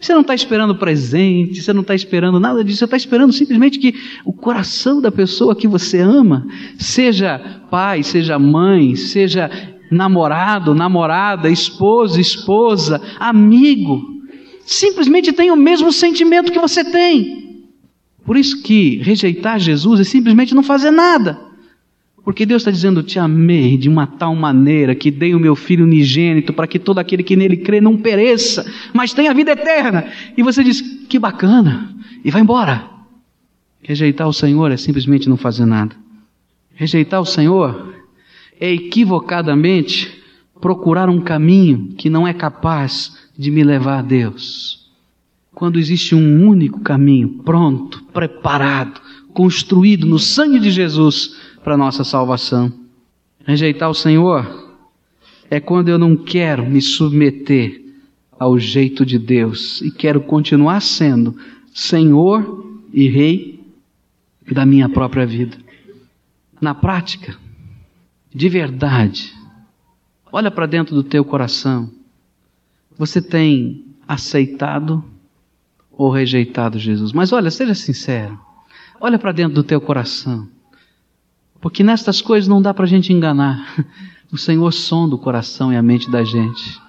Você 0.00 0.12
não 0.12 0.20
está 0.20 0.34
esperando 0.34 0.76
presente, 0.76 1.62
você 1.62 1.72
não 1.72 1.80
está 1.80 1.94
esperando 1.94 2.38
nada 2.38 2.62
disso, 2.62 2.78
você 2.78 2.84
está 2.84 2.96
esperando 2.96 3.32
simplesmente 3.32 3.78
que 3.78 3.94
o 4.24 4.32
coração 4.32 5.00
da 5.00 5.10
pessoa 5.10 5.56
que 5.56 5.66
você 5.66 6.00
ama, 6.00 6.46
seja 6.78 7.38
pai, 7.70 8.02
seja 8.02 8.38
mãe, 8.38 8.94
seja 8.94 9.50
namorado, 9.90 10.74
namorada, 10.74 11.48
esposo, 11.48 12.20
esposa, 12.20 13.00
amigo, 13.18 14.02
simplesmente 14.64 15.32
tenha 15.32 15.54
o 15.54 15.56
mesmo 15.56 15.92
sentimento 15.92 16.52
que 16.52 16.58
você 16.58 16.84
tem. 16.84 17.46
Por 18.24 18.36
isso 18.36 18.62
que 18.62 18.96
rejeitar 18.96 19.58
Jesus 19.58 20.00
é 20.00 20.04
simplesmente 20.04 20.54
não 20.54 20.62
fazer 20.62 20.90
nada. 20.90 21.45
Porque 22.26 22.44
Deus 22.44 22.62
está 22.62 22.72
dizendo: 22.72 23.04
Te 23.04 23.20
amei 23.20 23.76
de 23.76 23.88
uma 23.88 24.04
tal 24.04 24.34
maneira 24.34 24.96
que 24.96 25.12
dei 25.12 25.32
o 25.32 25.38
meu 25.38 25.54
filho 25.54 25.84
unigênito 25.84 26.52
para 26.52 26.66
que 26.66 26.76
todo 26.76 26.98
aquele 26.98 27.22
que 27.22 27.36
nele 27.36 27.56
crê 27.56 27.80
não 27.80 27.96
pereça, 27.96 28.66
mas 28.92 29.14
tenha 29.14 29.32
vida 29.32 29.52
eterna. 29.52 30.08
E 30.36 30.42
você 30.42 30.64
diz: 30.64 30.80
Que 31.08 31.20
bacana, 31.20 31.94
e 32.24 32.30
vai 32.32 32.42
embora. 32.42 32.90
Rejeitar 33.80 34.26
o 34.26 34.32
Senhor 34.32 34.72
é 34.72 34.76
simplesmente 34.76 35.28
não 35.28 35.36
fazer 35.36 35.66
nada. 35.66 35.94
Rejeitar 36.74 37.20
o 37.20 37.24
Senhor 37.24 37.94
é 38.58 38.72
equivocadamente 38.72 40.20
procurar 40.60 41.08
um 41.08 41.20
caminho 41.20 41.94
que 41.96 42.10
não 42.10 42.26
é 42.26 42.34
capaz 42.34 43.16
de 43.38 43.52
me 43.52 43.62
levar 43.62 44.00
a 44.00 44.02
Deus. 44.02 44.90
Quando 45.54 45.78
existe 45.78 46.12
um 46.16 46.44
único 46.44 46.80
caminho 46.80 47.40
pronto, 47.44 48.02
preparado, 48.12 49.00
construído 49.32 50.08
no 50.08 50.18
sangue 50.18 50.58
de 50.58 50.72
Jesus 50.72 51.45
para 51.66 51.76
nossa 51.76 52.04
salvação. 52.04 52.72
Rejeitar 53.44 53.90
o 53.90 53.94
Senhor 53.94 54.72
é 55.50 55.58
quando 55.58 55.88
eu 55.88 55.98
não 55.98 56.16
quero 56.16 56.64
me 56.64 56.80
submeter 56.80 57.82
ao 58.38 58.56
jeito 58.56 59.04
de 59.04 59.18
Deus 59.18 59.82
e 59.82 59.90
quero 59.90 60.20
continuar 60.20 60.80
sendo 60.80 61.36
Senhor 61.74 62.80
e 62.92 63.08
Rei 63.08 63.66
da 64.48 64.64
minha 64.64 64.88
própria 64.88 65.26
vida. 65.26 65.56
Na 66.60 66.72
prática, 66.72 67.36
de 68.32 68.48
verdade, 68.48 69.34
olha 70.30 70.52
para 70.52 70.66
dentro 70.66 70.94
do 70.94 71.02
teu 71.02 71.24
coração. 71.24 71.90
Você 72.96 73.20
tem 73.20 73.84
aceitado 74.06 75.02
ou 75.90 76.12
rejeitado 76.12 76.78
Jesus? 76.78 77.10
Mas 77.12 77.32
olha, 77.32 77.50
seja 77.50 77.74
sincero. 77.74 78.38
Olha 79.00 79.18
para 79.18 79.32
dentro 79.32 79.56
do 79.56 79.64
teu 79.64 79.80
coração. 79.80 80.48
Porque 81.60 81.82
nestas 81.82 82.20
coisas 82.20 82.48
não 82.48 82.60
dá 82.60 82.72
para 82.72 82.84
a 82.84 82.88
gente 82.88 83.12
enganar. 83.12 83.74
O 84.32 84.36
Senhor 84.36 84.72
sonda 84.72 85.14
o 85.14 85.18
coração 85.18 85.72
e 85.72 85.76
a 85.76 85.82
mente 85.82 86.10
da 86.10 86.24
gente. 86.24 86.80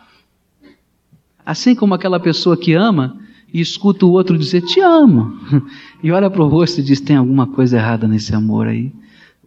Assim 1.46 1.76
como 1.76 1.94
aquela 1.94 2.20
pessoa 2.20 2.58
que 2.58 2.74
ama 2.74 3.16
e 3.54 3.62
escuta 3.62 4.08
o 4.08 4.12
outro 4.12 4.38
dizer 4.38 4.62
te 4.62 4.80
amo. 4.80 5.38
E 6.02 6.12
olha 6.12 6.30
para 6.30 6.44
o 6.44 6.48
rosto 6.48 6.80
e 6.80 6.84
diz: 6.84 7.00
tem 7.00 7.16
alguma 7.16 7.46
coisa 7.46 7.78
errada 7.78 8.08
nesse 8.08 8.34
amor 8.34 8.68
aí, 8.68 8.92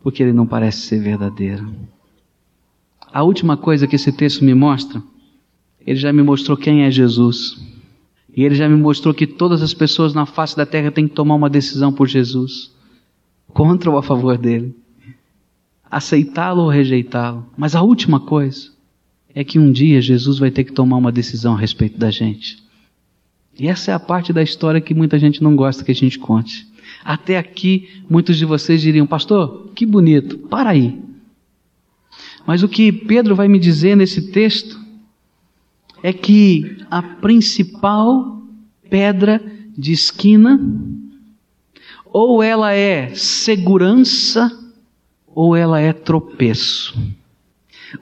porque 0.03 0.23
ele 0.23 0.33
não 0.33 0.47
parece 0.47 0.83
ser 0.83 1.01
verdadeiro. 1.01 1.69
A 3.13 3.23
última 3.23 3.57
coisa 3.57 3.87
que 3.89 3.97
esse 3.97 4.13
texto 4.13 4.45
me 4.45 4.55
mostra, 4.55 5.03
ele 5.85 5.99
já 5.99 6.13
me 6.13 6.23
mostrou 6.23 6.57
quem 6.57 6.85
é 6.85 6.91
Jesus. 6.91 7.59
E 8.37 8.45
ele 8.45 8.55
já 8.55 8.69
me 8.69 8.77
mostrou 8.77 9.13
que 9.13 9.27
todas 9.27 9.63
as 9.63 9.75
pessoas 9.75 10.15
na 10.15 10.25
face 10.25 10.57
da 10.57 10.65
terra 10.65 10.91
têm 10.91 11.09
que 11.09 11.15
tomar 11.15 11.35
uma 11.35 11.51
decisão 11.51 11.93
por 11.93 12.07
Jesus, 12.07 12.73
contra 13.49 13.91
ou 13.91 13.99
a 13.99 14.03
favor 14.03 14.39
dele, 14.39 14.75
aceitá-lo 15.91 16.63
ou 16.63 16.69
rejeitá-lo. 16.69 17.47
Mas 17.57 17.75
a 17.75 17.83
última 17.83 18.21
coisa 18.21 18.71
é 19.35 19.43
que 19.43 19.59
um 19.59 19.71
dia 19.71 20.01
Jesus 20.01 20.39
vai 20.39 20.51
ter 20.51 20.65
que 20.65 20.73
tomar 20.73 20.97
uma 20.97 21.13
decisão 21.13 21.55
a 21.55 21.59
respeito 21.59 21.99
da 21.99 22.11
gente. 22.11 22.63
E 23.59 23.69
essa 23.69 23.91
é 23.91 23.95
a 23.95 24.01
parte 24.01 24.33
da 24.33 24.43
história 24.43 24.81
que 24.81 24.95
muita 24.95 25.19
gente 25.19 25.43
não 25.43 25.55
gosta 25.57 25.85
que 25.85 25.91
a 25.91 25.95
gente 25.95 26.19
conte. 26.19 26.67
Até 27.05 27.39
aqui, 27.39 28.03
muitos 28.09 28.37
de 28.37 28.45
vocês 28.45 28.81
diriam, 28.81 29.07
pastor, 29.07 29.71
que 29.75 29.85
bonito, 29.85 30.39
para 30.39 30.71
aí. 30.71 30.99
Mas 32.47 32.63
o 32.63 32.69
que 32.69 32.91
Pedro 32.91 33.35
vai 33.35 33.49
me 33.49 33.59
dizer 33.59 33.97
nesse 33.97 34.31
texto 34.31 34.79
é 36.03 36.13
que 36.13 36.79
a 36.91 37.03
principal 37.03 38.43
pedra 38.89 39.41
de 39.77 39.93
esquina, 39.93 40.61
ou 42.07 42.43
ela 42.43 42.73
é 42.73 43.15
segurança, 43.15 44.51
ou 45.35 45.57
ela 45.57 45.81
é 45.81 45.93
tropeço. 45.93 46.99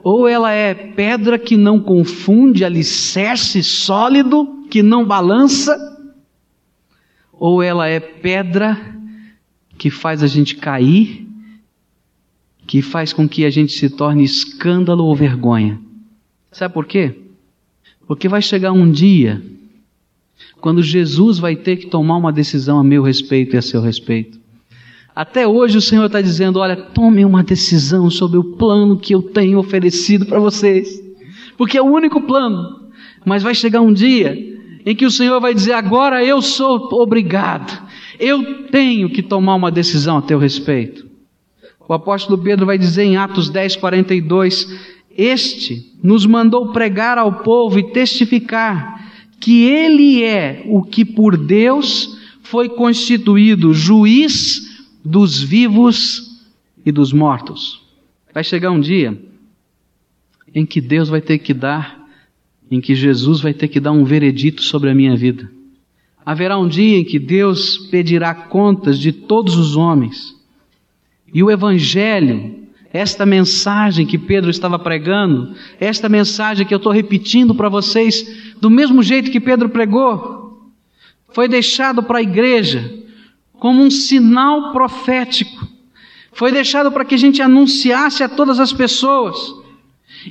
Ou 0.03 0.27
ela 0.27 0.51
é 0.51 0.73
pedra 0.73 1.39
que 1.39 1.57
não 1.57 1.79
confunde, 1.79 2.63
alicerce 2.63 3.63
sólido, 3.63 4.65
que 4.69 4.83
não 4.83 5.05
balança, 5.05 5.77
ou 7.33 7.63
ela 7.63 7.87
é 7.87 7.99
pedra 7.99 8.77
que 9.77 9.89
faz 9.89 10.21
a 10.21 10.27
gente 10.27 10.55
cair, 10.55 11.27
que 12.67 12.81
faz 12.81 13.13
com 13.13 13.27
que 13.27 13.45
a 13.45 13.49
gente 13.49 13.73
se 13.73 13.89
torne 13.89 14.23
escândalo 14.23 15.05
ou 15.05 15.15
vergonha. 15.15 15.79
Sabe 16.51 16.73
por 16.73 16.85
quê? 16.85 17.15
Porque 18.05 18.27
vai 18.27 18.41
chegar 18.41 18.71
um 18.71 18.91
dia 18.91 19.41
quando 20.59 20.83
Jesus 20.83 21.39
vai 21.39 21.55
ter 21.55 21.77
que 21.77 21.87
tomar 21.87 22.17
uma 22.17 22.33
decisão 22.33 22.77
a 22.77 22.83
meu 22.83 23.01
respeito 23.01 23.55
e 23.55 23.57
a 23.57 23.61
seu 23.61 23.81
respeito. 23.81 24.39
Até 25.19 25.45
hoje 25.45 25.77
o 25.77 25.81
Senhor 25.81 26.05
está 26.05 26.21
dizendo: 26.21 26.59
olha, 26.59 26.77
tome 26.77 27.25
uma 27.25 27.43
decisão 27.43 28.09
sobre 28.09 28.37
o 28.37 28.53
plano 28.55 28.97
que 28.97 29.13
eu 29.13 29.21
tenho 29.21 29.59
oferecido 29.59 30.25
para 30.25 30.39
vocês, 30.39 30.97
porque 31.57 31.77
é 31.77 31.81
o 31.81 31.91
único 31.91 32.21
plano. 32.21 32.89
Mas 33.25 33.43
vai 33.43 33.53
chegar 33.53 33.81
um 33.81 33.91
dia 33.91 34.33
em 34.85 34.95
que 34.95 35.05
o 35.05 35.11
Senhor 35.11 35.37
vai 35.41 35.53
dizer: 35.53 35.73
agora 35.73 36.23
eu 36.23 36.41
sou 36.41 36.87
obrigado, 36.93 37.85
eu 38.17 38.63
tenho 38.67 39.09
que 39.09 39.21
tomar 39.21 39.55
uma 39.55 39.69
decisão 39.69 40.19
a 40.19 40.21
teu 40.21 40.39
respeito. 40.39 41.05
O 41.85 41.93
apóstolo 41.93 42.41
Pedro 42.41 42.65
vai 42.65 42.77
dizer 42.77 43.03
em 43.03 43.17
Atos 43.17 43.49
10, 43.49 43.75
42, 43.75 44.69
este 45.17 45.97
nos 46.01 46.25
mandou 46.25 46.71
pregar 46.71 47.17
ao 47.17 47.43
povo 47.43 47.77
e 47.77 47.91
testificar 47.91 49.11
que 49.37 49.65
Ele 49.65 50.23
é 50.23 50.63
o 50.65 50.81
que 50.81 51.03
por 51.03 51.35
Deus 51.35 52.17
foi 52.41 52.69
constituído 52.69 53.73
juiz 53.73 54.68
dos 55.09 55.41
vivos 55.41 56.45
e 56.85 56.91
dos 56.91 57.11
mortos. 57.11 57.81
Vai 58.31 58.43
chegar 58.43 58.69
um 58.69 58.79
dia 58.79 59.19
em 60.53 60.65
que 60.65 60.79
Deus 60.79 61.09
vai 61.09 61.19
ter 61.19 61.39
que 61.39 61.53
dar, 61.53 62.07
em 62.69 62.79
que 62.79 62.93
Jesus 62.93 63.41
vai 63.41 63.53
ter 63.53 63.67
que 63.67 63.79
dar 63.79 63.91
um 63.91 64.03
veredito 64.03 64.61
sobre 64.61 64.89
a 64.89 64.95
minha 64.95 65.15
vida. 65.15 65.51
Haverá 66.23 66.59
um 66.59 66.67
dia 66.67 66.99
em 66.99 67.03
que 67.03 67.17
Deus 67.17 67.77
pedirá 67.89 68.35
contas 68.35 68.99
de 68.99 69.11
todos 69.11 69.55
os 69.55 69.75
homens. 69.75 70.35
E 71.33 71.41
o 71.41 71.49
Evangelho 71.49 72.59
esta 72.91 73.23
mensagem 73.23 74.03
que 74.03 74.17
Pedro 74.17 74.49
estava 74.49 74.79
pregando, 74.79 75.53
esta 75.79 76.09
mensagem 76.09 76.65
que 76.65 76.73
eu 76.73 76.77
estou 76.77 76.91
repetindo 76.91 77.53
para 77.53 77.69
vocês, 77.69 78.53
do 78.59 78.67
mesmo 78.67 79.03
jeito 79.03 79.29
que 79.29 79.39
Pedro 79.39 79.69
pregou, 79.69 80.71
foi 81.31 81.47
deixado 81.47 82.01
para 82.01 82.17
a 82.17 82.23
igreja 82.23 82.99
como 83.59 83.83
um 83.83 83.91
sinal 83.91 84.71
profético. 84.71 85.67
Foi 86.31 86.51
deixado 86.51 86.91
para 86.91 87.05
que 87.05 87.15
a 87.15 87.17
gente 87.17 87.41
anunciasse 87.41 88.23
a 88.23 88.29
todas 88.29 88.59
as 88.59 88.71
pessoas. 88.71 89.37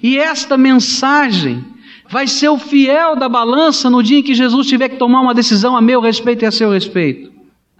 E 0.03 0.18
esta 0.18 0.57
mensagem 0.57 1.64
vai 2.09 2.26
ser 2.26 2.49
o 2.49 2.59
fiel 2.59 3.14
da 3.14 3.29
balança 3.29 3.91
no 3.91 4.03
dia 4.03 4.18
em 4.18 4.22
que 4.22 4.35
Jesus 4.35 4.66
tiver 4.66 4.89
que 4.89 4.97
tomar 4.97 5.20
uma 5.20 5.35
decisão 5.35 5.76
a 5.76 5.81
meu 5.81 6.01
respeito 6.01 6.45
e 6.45 6.47
a 6.47 6.51
seu 6.51 6.70
respeito. 6.70 7.31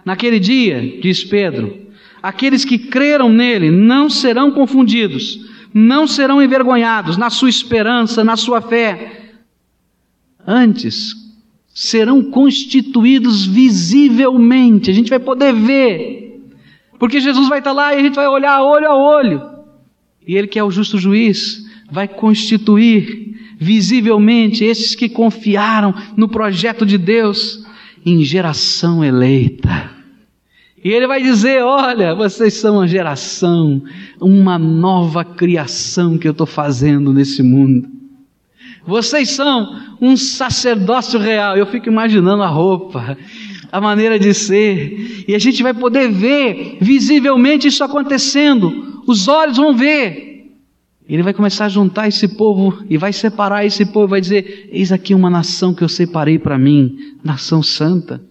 Naquele 0.05 0.39
dia, 0.39 0.99
diz 1.01 1.23
Pedro, 1.23 1.89
Aqueles 2.21 2.65
que 2.65 2.77
creram 2.77 3.29
nele 3.29 3.71
não 3.71 4.09
serão 4.09 4.51
confundidos, 4.51 5.39
não 5.73 6.05
serão 6.05 6.41
envergonhados 6.41 7.15
na 7.15 7.29
sua 7.29 7.49
esperança, 7.49 8.23
na 8.23 8.35
sua 8.35 8.61
fé. 8.61 9.15
antes 10.45 11.28
serão 11.73 12.23
constituídos 12.23 13.45
visivelmente. 13.45 14.89
A 14.89 14.93
gente 14.93 15.09
vai 15.09 15.19
poder 15.19 15.53
ver. 15.53 16.41
Porque 16.97 17.19
Jesus 17.19 17.47
vai 17.47 17.59
estar 17.59 17.71
lá 17.71 17.93
e 17.93 17.99
a 17.99 18.03
gente 18.03 18.15
vai 18.15 18.27
olhar 18.27 18.61
olho 18.61 18.87
a 18.87 18.95
olho. 18.95 19.41
E 20.27 20.35
Ele, 20.35 20.47
que 20.47 20.59
é 20.59 20.63
o 20.63 20.71
justo 20.71 20.97
juiz, 20.97 21.65
vai 21.89 22.07
constituir 22.07 23.29
visivelmente 23.59 24.63
esses 24.63 24.95
que 24.95 25.09
confiaram 25.09 25.93
no 26.15 26.29
projeto 26.29 26.85
de 26.85 26.97
Deus 26.97 27.65
em 28.05 28.23
geração 28.23 29.03
eleita. 29.03 29.91
E 30.83 30.89
ele 30.89 31.07
vai 31.07 31.21
dizer: 31.21 31.61
Olha, 31.61 32.15
vocês 32.15 32.53
são 32.53 32.75
uma 32.75 32.87
geração, 32.87 33.83
uma 34.19 34.57
nova 34.57 35.25
criação 35.25 36.17
que 36.17 36.27
eu 36.27 36.31
estou 36.31 36.47
fazendo 36.47 37.11
nesse 37.11 37.43
mundo. 37.43 37.98
Vocês 38.85 39.31
são 39.31 39.97
um 40.01 40.15
sacerdócio 40.15 41.19
real. 41.19 41.57
Eu 41.57 41.65
fico 41.65 41.89
imaginando 41.89 42.43
a 42.43 42.47
roupa, 42.47 43.17
a 43.71 43.81
maneira 43.81 44.17
de 44.17 44.33
ser, 44.33 45.25
e 45.27 45.35
a 45.35 45.39
gente 45.39 45.61
vai 45.61 45.73
poder 45.73 46.09
ver 46.09 46.77
visivelmente 46.81 47.67
isso 47.67 47.83
acontecendo. 47.83 49.01
Os 49.05 49.27
olhos 49.27 49.57
vão 49.57 49.75
ver. 49.75 50.29
Ele 51.07 51.23
vai 51.23 51.33
começar 51.33 51.65
a 51.65 51.69
juntar 51.69 52.07
esse 52.07 52.27
povo 52.27 52.83
e 52.87 52.95
vai 52.95 53.11
separar 53.11 53.65
esse 53.65 53.83
povo, 53.85 54.09
vai 54.09 54.21
dizer: 54.21 54.69
Eis 54.71 54.91
aqui 54.91 55.15
uma 55.15 55.29
nação 55.29 55.73
que 55.73 55.83
eu 55.83 55.89
separei 55.89 56.37
para 56.37 56.57
mim, 56.57 57.15
nação 57.23 57.63
santa. 57.63 58.21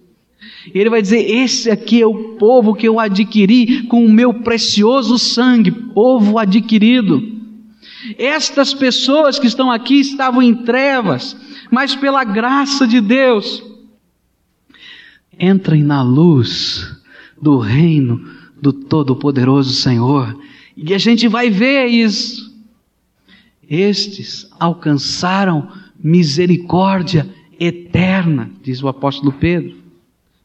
E 0.73 0.79
ele 0.79 0.89
vai 0.89 1.01
dizer: 1.01 1.29
Esse 1.29 1.69
aqui 1.69 2.01
é 2.01 2.07
o 2.07 2.35
povo 2.37 2.73
que 2.73 2.87
eu 2.87 2.97
adquiri 2.97 3.83
com 3.83 4.05
o 4.05 4.09
meu 4.09 4.33
precioso 4.33 5.17
sangue, 5.17 5.71
povo 5.71 6.37
adquirido. 6.37 7.38
Estas 8.17 8.73
pessoas 8.73 9.39
que 9.39 9.47
estão 9.47 9.71
aqui 9.71 9.99
estavam 9.99 10.41
em 10.41 10.55
trevas, 10.55 11.35
mas 11.69 11.95
pela 11.95 12.23
graça 12.23 12.87
de 12.87 13.01
Deus, 13.01 13.63
entrem 15.39 15.83
na 15.83 16.01
luz 16.01 16.95
do 17.41 17.57
reino 17.57 18.29
do 18.61 18.73
Todo-Poderoso 18.73 19.73
Senhor. 19.73 20.37
E 20.75 20.93
a 20.93 20.97
gente 20.97 21.27
vai 21.27 21.49
ver 21.49 21.87
isso. 21.87 22.49
Estes 23.69 24.49
alcançaram 24.59 25.69
misericórdia 26.01 27.29
eterna, 27.59 28.49
diz 28.63 28.81
o 28.81 28.87
apóstolo 28.87 29.31
Pedro. 29.33 29.77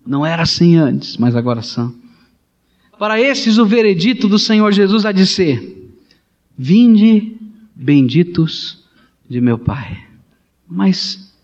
Não 0.07 0.27
era 0.27 0.43
assim 0.43 0.77
antes, 0.77 1.17
mas 1.17 1.35
agora 1.35 1.63
são. 1.63 1.95
Para 2.99 3.21
estes, 3.21 3.59
o 3.59 3.67
veredito 3.67 4.29
do 4.29 4.39
Senhor 4.39 4.73
Jesus 4.73 5.07
há 5.07 5.13
de 5.13 5.27
ser: 5.27 5.93
Vinde, 6.57 7.34
benditos 7.75 8.85
de 9.29 9.41
meu 9.41 9.59
Pai. 9.59 9.99
Mas, 10.69 11.35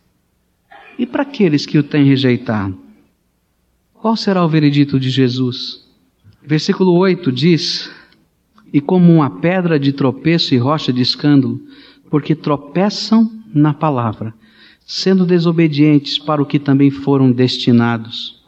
e 0.98 1.06
para 1.06 1.22
aqueles 1.22 1.66
que 1.66 1.78
o 1.78 1.82
têm 1.82 2.04
rejeitado? 2.04 2.78
Qual 3.94 4.16
será 4.16 4.44
o 4.44 4.48
veredito 4.48 4.98
de 4.98 5.10
Jesus? 5.10 5.84
Versículo 6.42 6.92
8 6.92 7.30
diz: 7.30 7.90
E 8.72 8.80
como 8.80 9.12
uma 9.12 9.28
pedra 9.28 9.78
de 9.78 9.92
tropeço 9.92 10.54
e 10.54 10.58
rocha 10.58 10.92
de 10.92 11.02
escândalo, 11.02 11.60
porque 12.08 12.34
tropeçam 12.34 13.30
na 13.52 13.74
palavra, 13.74 14.32
sendo 14.86 15.26
desobedientes 15.26 16.18
para 16.18 16.42
o 16.42 16.46
que 16.46 16.58
também 16.58 16.90
foram 16.90 17.30
destinados. 17.30 18.40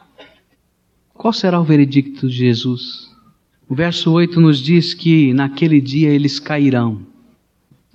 Qual 1.13 1.31
será 1.31 1.59
o 1.59 1.63
veredicto 1.63 2.27
de 2.27 2.35
Jesus? 2.35 3.11
O 3.69 3.75
verso 3.75 4.11
8 4.11 4.41
nos 4.41 4.59
diz 4.59 4.93
que 4.93 5.33
naquele 5.33 5.79
dia 5.79 6.09
eles 6.09 6.39
cairão, 6.39 7.01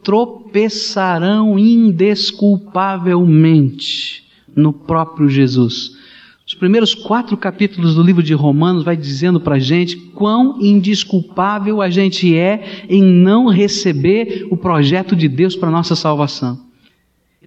tropeçarão 0.09 1.59
indesculpavelmente 1.59 4.25
no 4.57 4.73
próprio 4.73 5.29
Jesus. 5.29 5.99
Os 6.47 6.55
primeiros 6.55 6.95
quatro 6.95 7.37
capítulos 7.37 7.95
do 7.95 8.03
livro 8.03 8.23
de 8.23 8.33
Romanos 8.33 8.85
vai 8.85 8.97
dizendo 8.97 9.39
para 9.39 9.57
a 9.57 9.59
gente 9.59 9.97
quão 9.97 10.57
indesculpável 10.63 11.83
a 11.83 11.91
gente 11.91 12.35
é 12.35 12.87
em 12.89 13.03
não 13.03 13.49
receber 13.49 14.47
o 14.51 14.57
projeto 14.57 15.15
de 15.15 15.29
Deus 15.29 15.55
para 15.55 15.71
nossa 15.71 15.95
salvação. 15.95 16.59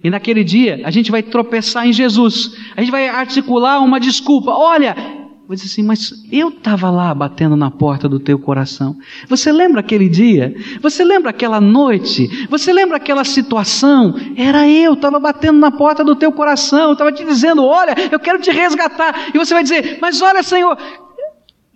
E 0.04 0.08
naquele 0.08 0.44
dia 0.44 0.82
a 0.84 0.90
gente 0.92 1.10
vai 1.10 1.24
tropeçar 1.24 1.88
em 1.88 1.92
Jesus. 1.92 2.56
A 2.76 2.80
gente 2.80 2.92
vai 2.92 3.08
articular 3.08 3.80
uma 3.80 3.98
desculpa. 3.98 4.52
Olha, 4.52 5.21
Vou 5.52 5.56
dizer 5.56 5.66
assim, 5.66 5.82
mas 5.82 6.14
eu 6.32 6.48
estava 6.48 6.90
lá 6.90 7.14
batendo 7.14 7.54
na 7.56 7.70
porta 7.70 8.08
do 8.08 8.18
teu 8.18 8.38
coração. 8.38 8.96
Você 9.28 9.52
lembra 9.52 9.80
aquele 9.80 10.08
dia? 10.08 10.54
Você 10.80 11.04
lembra 11.04 11.28
aquela 11.28 11.60
noite? 11.60 12.46
Você 12.48 12.72
lembra 12.72 12.96
aquela 12.96 13.22
situação? 13.22 14.14
Era 14.34 14.66
eu, 14.66 14.94
estava 14.94 15.20
batendo 15.20 15.58
na 15.58 15.70
porta 15.70 16.02
do 16.02 16.16
teu 16.16 16.32
coração, 16.32 16.92
estava 16.92 17.12
te 17.12 17.22
dizendo: 17.22 17.62
Olha, 17.62 17.94
eu 18.10 18.18
quero 18.18 18.40
te 18.40 18.50
resgatar. 18.50 19.28
E 19.34 19.36
você 19.36 19.52
vai 19.52 19.62
dizer: 19.62 19.98
Mas 20.00 20.22
olha, 20.22 20.42
Senhor. 20.42 20.78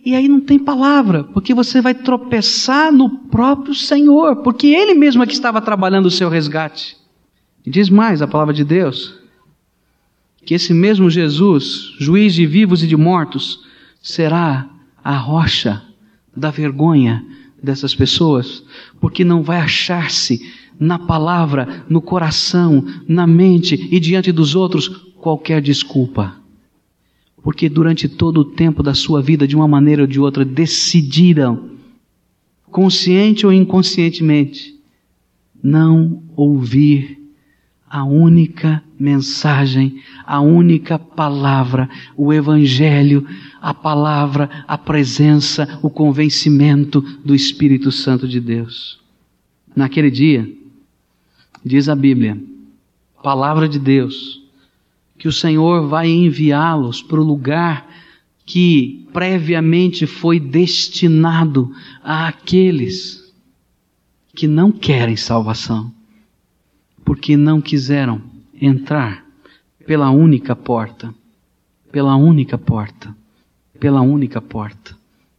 E 0.02 0.14
aí 0.14 0.26
não 0.26 0.40
tem 0.40 0.58
palavra, 0.58 1.24
porque 1.24 1.52
você 1.52 1.82
vai 1.82 1.92
tropeçar 1.92 2.90
no 2.90 3.10
próprio 3.28 3.74
Senhor, 3.74 4.36
porque 4.36 4.68
Ele 4.68 4.94
mesmo 4.94 5.22
é 5.22 5.26
que 5.26 5.34
estava 5.34 5.60
trabalhando 5.60 6.06
o 6.06 6.10
seu 6.10 6.30
resgate. 6.30 6.96
E 7.62 7.68
diz 7.68 7.90
mais 7.90 8.22
a 8.22 8.26
palavra 8.26 8.54
de 8.54 8.64
Deus 8.64 9.26
que 10.46 10.54
esse 10.54 10.72
mesmo 10.72 11.10
Jesus, 11.10 11.92
juiz 11.98 12.32
de 12.32 12.46
vivos 12.46 12.82
e 12.82 12.86
de 12.86 12.96
mortos, 12.96 13.65
será 14.06 14.70
a 15.02 15.16
rocha 15.16 15.82
da 16.34 16.48
vergonha 16.48 17.26
dessas 17.60 17.92
pessoas, 17.92 18.62
porque 19.00 19.24
não 19.24 19.42
vai 19.42 19.58
achar-se 19.58 20.48
na 20.78 20.96
palavra, 20.96 21.84
no 21.88 22.00
coração, 22.00 22.86
na 23.08 23.26
mente 23.26 23.88
e 23.90 23.98
diante 23.98 24.30
dos 24.30 24.54
outros 24.54 24.86
qualquer 25.16 25.60
desculpa. 25.60 26.36
Porque 27.42 27.68
durante 27.68 28.08
todo 28.08 28.42
o 28.42 28.44
tempo 28.44 28.80
da 28.80 28.94
sua 28.94 29.20
vida, 29.20 29.46
de 29.46 29.56
uma 29.56 29.66
maneira 29.66 30.02
ou 30.02 30.06
de 30.06 30.20
outra, 30.20 30.44
decidiram, 30.44 31.70
consciente 32.70 33.44
ou 33.44 33.52
inconscientemente, 33.52 34.78
não 35.60 36.22
ouvir 36.36 37.25
a 37.88 38.04
única 38.04 38.82
mensagem, 38.98 40.02
a 40.24 40.40
única 40.40 40.98
palavra, 40.98 41.88
o 42.16 42.32
Evangelho, 42.32 43.26
a 43.60 43.72
palavra, 43.72 44.64
a 44.66 44.76
presença, 44.76 45.78
o 45.82 45.88
convencimento 45.88 47.00
do 47.24 47.34
Espírito 47.34 47.92
Santo 47.92 48.26
de 48.26 48.40
Deus. 48.40 48.98
Naquele 49.74 50.10
dia, 50.10 50.50
diz 51.64 51.88
a 51.88 51.94
Bíblia, 51.94 52.40
palavra 53.22 53.68
de 53.68 53.78
Deus, 53.78 54.42
que 55.18 55.28
o 55.28 55.32
Senhor 55.32 55.86
vai 55.86 56.08
enviá-los 56.08 57.02
para 57.02 57.20
o 57.20 57.24
lugar 57.24 57.88
que 58.44 59.06
previamente 59.12 60.06
foi 60.06 60.38
destinado 60.38 61.72
àqueles 62.02 63.32
que 64.34 64.46
não 64.46 64.70
querem 64.70 65.16
salvação 65.16 65.95
porque 67.06 67.36
não 67.36 67.60
quiseram 67.60 68.20
entrar 68.60 69.24
pela 69.86 70.10
única 70.10 70.56
porta, 70.56 71.14
pela 71.92 72.16
única 72.16 72.58
porta, 72.58 73.16
pela 73.78 74.00
única 74.00 74.42
porta 74.42 74.96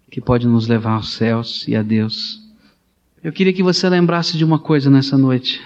que 0.09 0.22
pode 0.22 0.47
nos 0.47 0.65
levar 0.65 0.93
aos 0.93 1.09
céus 1.11 1.68
e 1.68 1.76
a 1.76 1.84
Deus. 1.84 2.41
Eu 3.22 3.34
queria 3.34 3.51
que 3.51 3.61
você 3.61 3.89
lembrasse 3.89 4.38
de 4.38 4.45
uma 4.45 4.57
coisa 4.57 4.89
nessa 4.89 5.18
noite. 5.18 5.61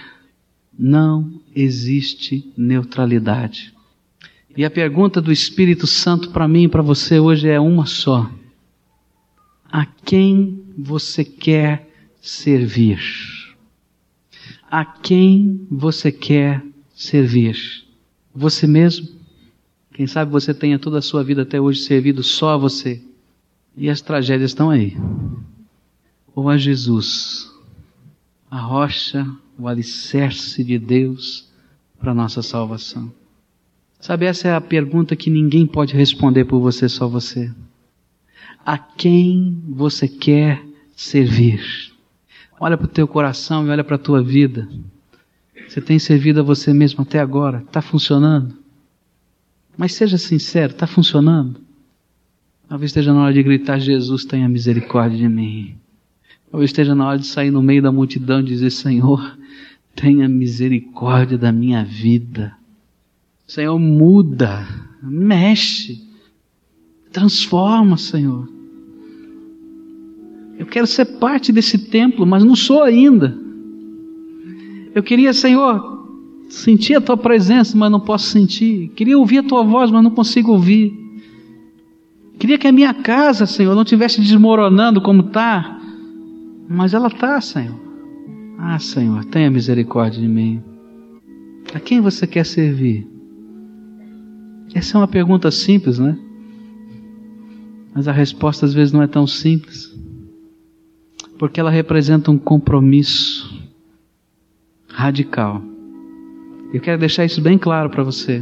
Não 0.76 1.40
existe 1.54 2.52
neutralidade. 2.56 3.72
E 4.56 4.64
a 4.64 4.70
pergunta 4.70 5.20
do 5.20 5.30
Espírito 5.30 5.86
Santo 5.86 6.30
para 6.30 6.48
mim 6.48 6.64
e 6.64 6.68
para 6.68 6.82
você 6.82 7.20
hoje 7.20 7.48
é 7.48 7.60
uma 7.60 7.86
só: 7.86 8.28
A 9.70 9.86
quem 9.86 10.64
você 10.76 11.24
quer 11.24 11.88
servir? 12.20 13.00
A 14.72 14.86
quem 14.86 15.66
você 15.70 16.10
quer 16.10 16.64
servir? 16.94 17.84
Você 18.34 18.66
mesmo? 18.66 19.06
Quem 19.92 20.06
sabe 20.06 20.32
você 20.32 20.54
tenha 20.54 20.78
toda 20.78 20.96
a 20.96 21.02
sua 21.02 21.22
vida 21.22 21.42
até 21.42 21.60
hoje 21.60 21.80
servido 21.80 22.22
só 22.22 22.54
a 22.54 22.56
você. 22.56 23.02
E 23.76 23.90
as 23.90 24.00
tragédias 24.00 24.52
estão 24.52 24.70
aí. 24.70 24.96
Ou 26.34 26.48
a 26.48 26.56
Jesus, 26.56 27.52
a 28.50 28.58
rocha, 28.60 29.30
o 29.58 29.68
alicerce 29.68 30.64
de 30.64 30.78
Deus 30.78 31.46
para 31.98 32.14
nossa 32.14 32.40
salvação. 32.40 33.12
Sabe, 34.00 34.24
essa 34.24 34.48
é 34.48 34.54
a 34.54 34.60
pergunta 34.60 35.14
que 35.14 35.28
ninguém 35.28 35.66
pode 35.66 35.94
responder 35.94 36.46
por 36.46 36.60
você, 36.60 36.88
só 36.88 37.06
você. 37.06 37.52
A 38.64 38.78
quem 38.78 39.62
você 39.68 40.08
quer 40.08 40.64
servir? 40.96 41.91
Olha 42.62 42.78
para 42.78 42.84
o 42.84 42.88
teu 42.88 43.08
coração 43.08 43.66
e 43.66 43.70
olha 43.70 43.82
para 43.82 43.96
a 43.96 43.98
tua 43.98 44.22
vida. 44.22 44.68
Você 45.66 45.80
tem 45.80 45.98
servido 45.98 46.38
a 46.38 46.42
você 46.44 46.72
mesmo 46.72 47.02
até 47.02 47.18
agora? 47.18 47.58
Está 47.66 47.82
funcionando? 47.82 48.56
Mas 49.76 49.94
seja 49.94 50.16
sincero, 50.16 50.72
está 50.72 50.86
funcionando? 50.86 51.60
Talvez 52.68 52.90
esteja 52.90 53.12
na 53.12 53.24
hora 53.24 53.34
de 53.34 53.42
gritar: 53.42 53.80
Jesus, 53.80 54.24
tenha 54.24 54.48
misericórdia 54.48 55.18
de 55.18 55.28
mim. 55.28 55.74
Talvez 56.52 56.70
esteja 56.70 56.94
na 56.94 57.04
hora 57.04 57.18
de 57.18 57.26
sair 57.26 57.50
no 57.50 57.60
meio 57.60 57.82
da 57.82 57.90
multidão 57.90 58.38
e 58.38 58.44
dizer: 58.44 58.70
Senhor, 58.70 59.36
tenha 59.96 60.28
misericórdia 60.28 61.36
da 61.36 61.50
minha 61.50 61.84
vida. 61.84 62.56
Senhor, 63.44 63.76
muda, 63.76 64.68
mexe, 65.02 66.00
transforma, 67.10 67.96
Senhor. 67.96 68.48
Eu 70.62 70.66
quero 70.66 70.86
ser 70.86 71.04
parte 71.18 71.50
desse 71.50 71.76
templo, 71.76 72.24
mas 72.24 72.44
não 72.44 72.54
sou 72.54 72.84
ainda. 72.84 73.36
Eu 74.94 75.02
queria, 75.02 75.32
Senhor, 75.32 76.06
sentir 76.48 76.94
a 76.94 77.00
tua 77.00 77.16
presença, 77.16 77.76
mas 77.76 77.90
não 77.90 77.98
posso 77.98 78.26
sentir. 78.28 78.92
Queria 78.94 79.18
ouvir 79.18 79.38
a 79.38 79.42
tua 79.42 79.64
voz, 79.64 79.90
mas 79.90 80.04
não 80.04 80.12
consigo 80.12 80.52
ouvir. 80.52 80.96
Queria 82.38 82.58
que 82.58 82.68
a 82.68 82.72
minha 82.72 82.94
casa, 82.94 83.44
Senhor, 83.44 83.74
não 83.74 83.82
estivesse 83.82 84.20
desmoronando 84.20 85.02
como 85.02 85.22
está, 85.22 85.80
mas 86.68 86.94
ela 86.94 87.08
está, 87.08 87.40
Senhor. 87.40 87.74
Ah, 88.56 88.78
Senhor, 88.78 89.24
tenha 89.24 89.50
misericórdia 89.50 90.20
de 90.20 90.28
mim. 90.28 90.62
A 91.74 91.80
quem 91.80 92.00
você 92.00 92.24
quer 92.24 92.46
servir? 92.46 93.04
Essa 94.72 94.96
é 94.96 95.00
uma 95.00 95.08
pergunta 95.08 95.50
simples, 95.50 95.98
né? 95.98 96.16
Mas 97.92 98.06
a 98.06 98.12
resposta 98.12 98.64
às 98.64 98.72
vezes 98.72 98.92
não 98.92 99.02
é 99.02 99.08
tão 99.08 99.26
simples, 99.26 99.91
porque 101.42 101.58
ela 101.58 101.72
representa 101.72 102.30
um 102.30 102.38
compromisso 102.38 103.52
radical. 104.86 105.60
Eu 106.72 106.80
quero 106.80 107.00
deixar 107.00 107.24
isso 107.24 107.40
bem 107.40 107.58
claro 107.58 107.90
para 107.90 108.04
você. 108.04 108.40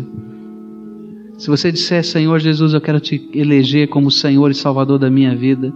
Se 1.39 1.49
você 1.49 1.73
disser, 1.73 2.05
Senhor 2.05 2.39
Jesus, 2.39 2.75
eu 2.75 2.81
quero 2.83 3.01
te 3.01 3.27
eleger 3.33 3.89
como 3.89 4.11
Senhor 4.11 4.51
e 4.51 4.55
Salvador 4.55 4.99
da 4.99 5.09
minha 5.09 5.35
vida, 5.35 5.73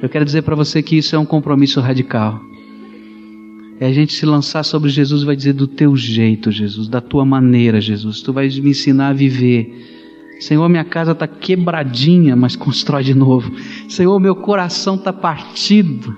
eu 0.00 0.08
quero 0.08 0.24
dizer 0.24 0.42
para 0.42 0.54
você 0.54 0.84
que 0.84 0.96
isso 0.96 1.16
é 1.16 1.18
um 1.18 1.26
compromisso 1.26 1.80
radical. 1.80 2.40
É 3.80 3.86
a 3.86 3.92
gente 3.92 4.12
se 4.12 4.24
lançar 4.24 4.62
sobre 4.62 4.88
Jesus 4.88 5.22
e 5.22 5.26
vai 5.26 5.34
dizer 5.34 5.54
do 5.54 5.66
teu 5.66 5.96
jeito, 5.96 6.52
Jesus, 6.52 6.86
da 6.86 7.00
tua 7.00 7.24
maneira, 7.24 7.80
Jesus. 7.80 8.22
Tu 8.22 8.32
vais 8.32 8.56
me 8.56 8.70
ensinar 8.70 9.08
a 9.08 9.12
viver. 9.12 9.96
Senhor, 10.38 10.68
minha 10.68 10.84
casa 10.84 11.10
está 11.10 11.26
quebradinha, 11.26 12.36
mas 12.36 12.54
constrói 12.54 13.02
de 13.02 13.14
novo. 13.14 13.50
Senhor, 13.88 14.20
meu 14.20 14.36
coração 14.36 14.94
está 14.94 15.12
partido, 15.12 16.14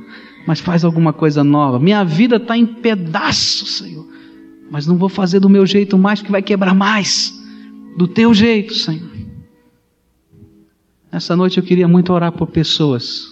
mas 0.48 0.60
faz 0.60 0.82
alguma 0.82 1.12
coisa 1.12 1.44
nova. 1.44 1.78
Minha 1.78 2.02
vida 2.02 2.36
está 2.36 2.56
em 2.56 2.64
pedaços, 2.64 3.76
Senhor, 3.76 4.08
mas 4.70 4.86
não 4.86 4.96
vou 4.96 5.10
fazer 5.10 5.40
do 5.40 5.48
meu 5.50 5.66
jeito 5.66 5.98
mais, 5.98 6.22
que 6.22 6.30
vai 6.30 6.40
quebrar 6.40 6.74
mais. 6.74 7.38
Do 7.98 8.08
teu 8.08 8.32
jeito, 8.32 8.72
Senhor. 8.72 9.10
Essa 11.12 11.36
noite 11.36 11.58
eu 11.58 11.62
queria 11.62 11.86
muito 11.86 12.14
orar 12.14 12.32
por 12.32 12.46
pessoas 12.46 13.26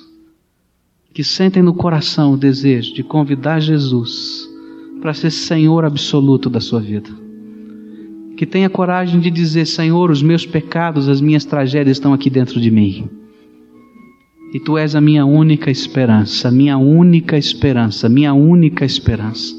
que 1.14 1.24
sentem 1.24 1.62
no 1.62 1.72
coração 1.72 2.34
o 2.34 2.36
desejo 2.36 2.92
de 2.92 3.02
convidar 3.02 3.60
Jesus 3.60 4.46
para 5.00 5.14
ser 5.14 5.30
Senhor 5.30 5.86
absoluto 5.86 6.50
da 6.50 6.60
sua 6.60 6.80
vida. 6.80 7.08
Que 8.36 8.44
tenha 8.44 8.68
coragem 8.68 9.20
de 9.20 9.30
dizer: 9.30 9.64
Senhor, 9.64 10.10
os 10.10 10.22
meus 10.22 10.44
pecados, 10.44 11.08
as 11.08 11.22
minhas 11.22 11.46
tragédias 11.46 11.96
estão 11.96 12.12
aqui 12.12 12.28
dentro 12.28 12.60
de 12.60 12.70
mim. 12.70 13.08
E 14.56 14.58
tu 14.58 14.78
és 14.78 14.94
a 14.94 15.02
minha 15.02 15.26
única 15.26 15.70
esperança, 15.70 16.50
minha 16.50 16.78
única 16.78 17.36
esperança, 17.36 18.08
minha 18.08 18.32
única 18.32 18.86
esperança. 18.86 19.54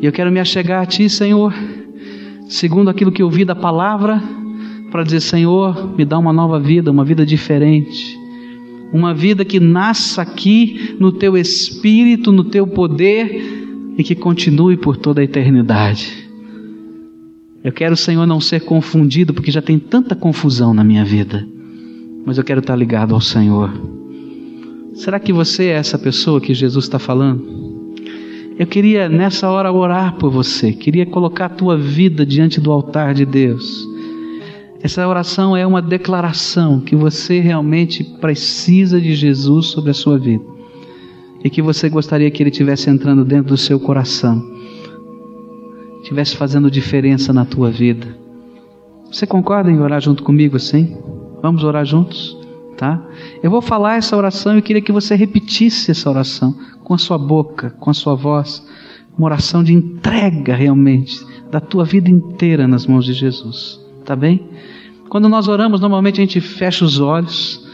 E 0.00 0.06
eu 0.06 0.10
quero 0.12 0.32
me 0.32 0.40
achegar 0.40 0.82
a 0.82 0.86
ti, 0.86 1.10
Senhor, 1.10 1.52
segundo 2.48 2.88
aquilo 2.88 3.12
que 3.12 3.20
eu 3.20 3.28
vi 3.28 3.44
da 3.44 3.54
palavra, 3.54 4.18
para 4.90 5.02
dizer: 5.02 5.20
Senhor, 5.20 5.94
me 5.94 6.06
dá 6.06 6.18
uma 6.18 6.32
nova 6.32 6.58
vida, 6.58 6.90
uma 6.90 7.04
vida 7.04 7.26
diferente 7.26 8.16
uma 8.92 9.12
vida 9.12 9.44
que 9.44 9.60
nasça 9.60 10.22
aqui 10.22 10.96
no 10.98 11.12
teu 11.12 11.36
espírito, 11.36 12.32
no 12.32 12.44
teu 12.44 12.66
poder 12.66 13.94
e 13.98 14.02
que 14.02 14.14
continue 14.14 14.76
por 14.76 14.96
toda 14.96 15.20
a 15.20 15.24
eternidade. 15.24 16.26
Eu 17.64 17.72
quero, 17.72 17.96
Senhor, 17.96 18.24
não 18.26 18.40
ser 18.40 18.60
confundido, 18.60 19.34
porque 19.34 19.50
já 19.50 19.60
tem 19.60 19.78
tanta 19.78 20.14
confusão 20.14 20.72
na 20.72 20.84
minha 20.84 21.04
vida, 21.04 21.46
mas 22.26 22.36
eu 22.36 22.44
quero 22.44 22.60
estar 22.60 22.76
ligado 22.76 23.14
ao 23.14 23.20
Senhor. 23.22 23.70
Será 24.94 25.18
que 25.18 25.32
você 25.32 25.66
é 25.66 25.76
essa 25.76 25.98
pessoa 25.98 26.40
que 26.40 26.52
Jesus 26.52 26.84
está 26.84 26.98
falando? 26.98 27.94
Eu 28.58 28.66
queria 28.66 29.08
nessa 29.08 29.48
hora 29.48 29.72
orar 29.72 30.16
por 30.16 30.30
você, 30.30 30.72
queria 30.72 31.06
colocar 31.06 31.46
a 31.46 31.50
tua 31.50 31.78
vida 31.78 32.26
diante 32.26 32.60
do 32.60 32.70
altar 32.70 33.14
de 33.14 33.24
Deus 33.24 33.96
essa 34.86 35.06
oração 35.06 35.56
é 35.56 35.66
uma 35.66 35.82
declaração 35.82 36.80
que 36.80 36.94
você 36.94 37.40
realmente 37.40 38.04
precisa 38.04 39.00
de 39.00 39.14
Jesus 39.14 39.66
sobre 39.66 39.90
a 39.90 39.94
sua 39.94 40.16
vida 40.16 40.44
e 41.42 41.50
que 41.50 41.60
você 41.60 41.88
gostaria 41.88 42.30
que 42.30 42.40
ele 42.40 42.52
tivesse 42.52 42.88
entrando 42.88 43.24
dentro 43.24 43.48
do 43.48 43.56
seu 43.56 43.80
coração, 43.80 44.40
tivesse 46.04 46.36
fazendo 46.36 46.70
diferença 46.70 47.32
na 47.32 47.44
tua 47.44 47.68
vida. 47.68 48.06
Você 49.10 49.26
concorda 49.26 49.70
em 49.70 49.80
orar 49.80 50.00
junto 50.00 50.22
comigo 50.22 50.56
assim? 50.56 50.96
Vamos 51.46 51.62
orar 51.62 51.86
juntos, 51.86 52.36
tá? 52.76 53.00
Eu 53.40 53.52
vou 53.52 53.62
falar 53.62 53.98
essa 53.98 54.16
oração 54.16 54.54
e 54.54 54.58
eu 54.58 54.62
queria 54.62 54.82
que 54.82 54.90
você 54.90 55.14
repetisse 55.14 55.92
essa 55.92 56.10
oração 56.10 56.52
com 56.82 56.92
a 56.92 56.98
sua 56.98 57.16
boca, 57.16 57.70
com 57.78 57.88
a 57.88 57.94
sua 57.94 58.16
voz, 58.16 58.66
uma 59.16 59.26
oração 59.26 59.62
de 59.62 59.72
entrega 59.72 60.56
realmente 60.56 61.24
da 61.48 61.60
tua 61.60 61.84
vida 61.84 62.10
inteira 62.10 62.66
nas 62.66 62.84
mãos 62.84 63.04
de 63.04 63.12
Jesus. 63.12 63.78
Tá 64.04 64.16
bem? 64.16 64.42
Quando 65.08 65.28
nós 65.28 65.46
oramos, 65.46 65.80
normalmente 65.80 66.20
a 66.20 66.24
gente 66.24 66.40
fecha 66.40 66.84
os 66.84 66.98
olhos, 66.98 67.64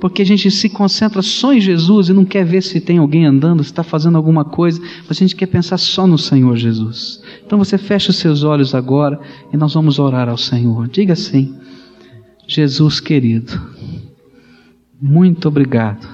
porque 0.00 0.22
a 0.22 0.26
gente 0.26 0.50
se 0.50 0.68
concentra 0.68 1.22
só 1.22 1.52
em 1.52 1.60
Jesus 1.60 2.08
e 2.08 2.12
não 2.12 2.24
quer 2.24 2.44
ver 2.44 2.64
se 2.64 2.80
tem 2.80 2.98
alguém 2.98 3.26
andando, 3.26 3.62
se 3.62 3.70
está 3.70 3.84
fazendo 3.84 4.16
alguma 4.16 4.44
coisa, 4.44 4.82
mas 5.06 5.18
a 5.18 5.20
gente 5.20 5.36
quer 5.36 5.46
pensar 5.46 5.78
só 5.78 6.04
no 6.04 6.18
Senhor 6.18 6.56
Jesus. 6.56 7.22
Então 7.46 7.60
você 7.60 7.78
fecha 7.78 8.10
os 8.10 8.16
seus 8.16 8.42
olhos 8.42 8.74
agora 8.74 9.20
e 9.52 9.56
nós 9.56 9.72
vamos 9.72 10.00
orar 10.00 10.28
ao 10.28 10.36
Senhor. 10.36 10.88
Diga 10.88 11.12
assim: 11.12 11.54
Jesus 12.52 12.98
querido, 12.98 13.62
muito 15.00 15.46
obrigado, 15.46 16.04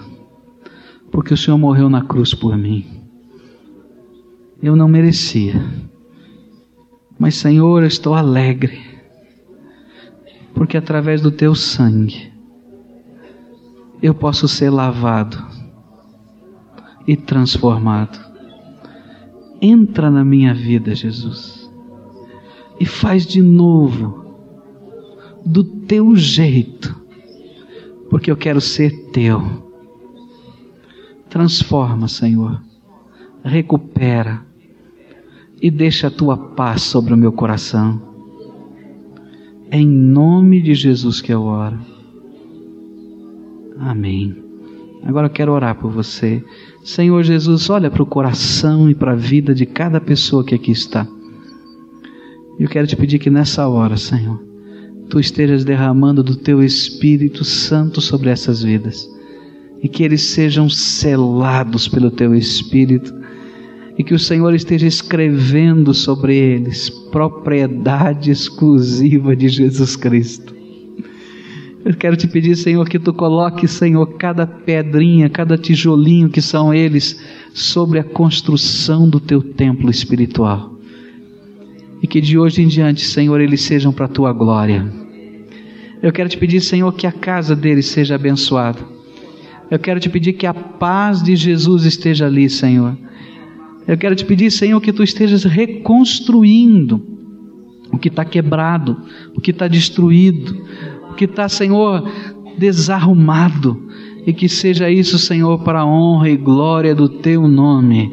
porque 1.10 1.32
o 1.32 1.36
Senhor 1.36 1.56
morreu 1.56 1.88
na 1.88 2.02
cruz 2.02 2.34
por 2.34 2.58
mim. 2.58 2.84
Eu 4.62 4.76
não 4.76 4.86
merecia, 4.86 5.54
mas 7.18 7.36
Senhor, 7.36 7.82
eu 7.82 7.88
estou 7.88 8.14
alegre 8.14 8.78
porque 10.52 10.76
através 10.76 11.22
do 11.22 11.30
teu 11.30 11.54
sangue 11.54 12.30
eu 14.02 14.14
posso 14.14 14.46
ser 14.46 14.68
lavado 14.68 15.42
e 17.06 17.16
transformado. 17.16 18.20
Entra 19.58 20.10
na 20.10 20.22
minha 20.22 20.52
vida, 20.52 20.94
Jesus, 20.94 21.72
e 22.78 22.84
faz 22.84 23.26
de 23.26 23.40
novo, 23.40 24.25
do 25.46 25.62
teu 25.62 26.16
jeito, 26.16 26.94
porque 28.10 28.30
eu 28.30 28.36
quero 28.36 28.60
ser 28.60 29.10
teu. 29.12 29.64
Transforma, 31.30 32.08
Senhor, 32.08 32.60
recupera 33.44 34.44
e 35.62 35.70
deixa 35.70 36.08
a 36.08 36.10
tua 36.10 36.36
paz 36.36 36.82
sobre 36.82 37.14
o 37.14 37.16
meu 37.16 37.32
coração 37.32 38.06
é 39.70 39.78
em 39.78 39.88
nome 39.88 40.62
de 40.62 40.74
Jesus 40.74 41.20
que 41.20 41.32
eu 41.32 41.42
oro. 41.42 41.78
Amém. 43.78 44.34
Agora 45.02 45.26
eu 45.26 45.30
quero 45.30 45.52
orar 45.52 45.74
por 45.76 45.90
você. 45.90 46.42
Senhor 46.84 47.22
Jesus, 47.22 47.68
olha 47.68 47.90
para 47.90 48.02
o 48.02 48.06
coração 48.06 48.88
e 48.88 48.94
para 48.94 49.12
a 49.12 49.16
vida 49.16 49.54
de 49.54 49.66
cada 49.66 50.00
pessoa 50.00 50.44
que 50.44 50.54
aqui 50.54 50.70
está. 50.70 51.06
Eu 52.58 52.68
quero 52.68 52.86
te 52.86 52.96
pedir 52.96 53.18
que 53.18 53.28
nessa 53.28 53.68
hora, 53.68 53.96
Senhor, 53.96 54.42
tu 55.08 55.20
estejas 55.20 55.64
derramando 55.64 56.22
do 56.22 56.36
teu 56.36 56.62
Espírito 56.62 57.44
Santo 57.44 58.00
sobre 58.00 58.30
essas 58.30 58.62
vidas 58.62 59.08
e 59.82 59.88
que 59.88 60.02
eles 60.02 60.22
sejam 60.22 60.68
selados 60.68 61.86
pelo 61.86 62.10
teu 62.10 62.34
Espírito 62.34 63.14
e 63.98 64.04
que 64.04 64.14
o 64.14 64.18
Senhor 64.18 64.54
esteja 64.54 64.86
escrevendo 64.86 65.94
sobre 65.94 66.36
eles 66.36 66.90
propriedade 66.90 68.30
exclusiva 68.30 69.34
de 69.34 69.48
Jesus 69.48 69.96
Cristo. 69.96 70.54
Eu 71.84 71.94
quero 71.94 72.16
te 72.16 72.26
pedir, 72.26 72.56
Senhor, 72.56 72.88
que 72.88 72.98
tu 72.98 73.14
coloque, 73.14 73.68
Senhor, 73.68 74.06
cada 74.18 74.44
pedrinha, 74.44 75.30
cada 75.30 75.56
tijolinho 75.56 76.28
que 76.28 76.42
são 76.42 76.74
eles 76.74 77.18
sobre 77.54 78.00
a 78.00 78.04
construção 78.04 79.08
do 79.08 79.20
teu 79.20 79.40
templo 79.40 79.88
espiritual. 79.88 80.75
E 82.02 82.06
que 82.06 82.20
de 82.20 82.38
hoje 82.38 82.62
em 82.62 82.68
diante, 82.68 83.04
Senhor, 83.04 83.40
eles 83.40 83.62
sejam 83.62 83.92
para 83.92 84.06
a 84.06 84.08
tua 84.08 84.32
glória. 84.32 84.86
Eu 86.02 86.12
quero 86.12 86.28
te 86.28 86.36
pedir, 86.36 86.60
Senhor, 86.60 86.92
que 86.92 87.06
a 87.06 87.12
casa 87.12 87.56
deles 87.56 87.86
seja 87.86 88.14
abençoada. 88.14 88.80
Eu 89.70 89.78
quero 89.78 89.98
te 89.98 90.08
pedir 90.08 90.34
que 90.34 90.46
a 90.46 90.54
paz 90.54 91.22
de 91.22 91.34
Jesus 91.34 91.84
esteja 91.84 92.26
ali, 92.26 92.48
Senhor 92.48 92.96
eu 93.86 93.96
quero 93.96 94.16
te 94.16 94.24
pedir, 94.24 94.50
Senhor, 94.50 94.80
que 94.80 94.92
tu 94.92 95.02
estejas 95.02 95.44
reconstruindo 95.44 97.00
o 97.92 97.98
que 97.98 98.08
está 98.08 98.24
quebrado, 98.24 98.96
o 99.34 99.40
que 99.40 99.52
está 99.52 99.68
destruído, 99.68 100.60
o 101.10 101.14
que 101.14 101.24
está, 101.24 101.48
Senhor, 101.48 102.10
desarrumado, 102.58 103.80
e 104.26 104.32
que 104.32 104.48
seja 104.48 104.90
isso, 104.90 105.18
Senhor, 105.20 105.60
para 105.60 105.80
a 105.80 105.86
honra 105.86 106.28
e 106.28 106.36
glória 106.36 106.96
do 106.96 107.08
teu 107.08 107.46
nome. 107.46 108.12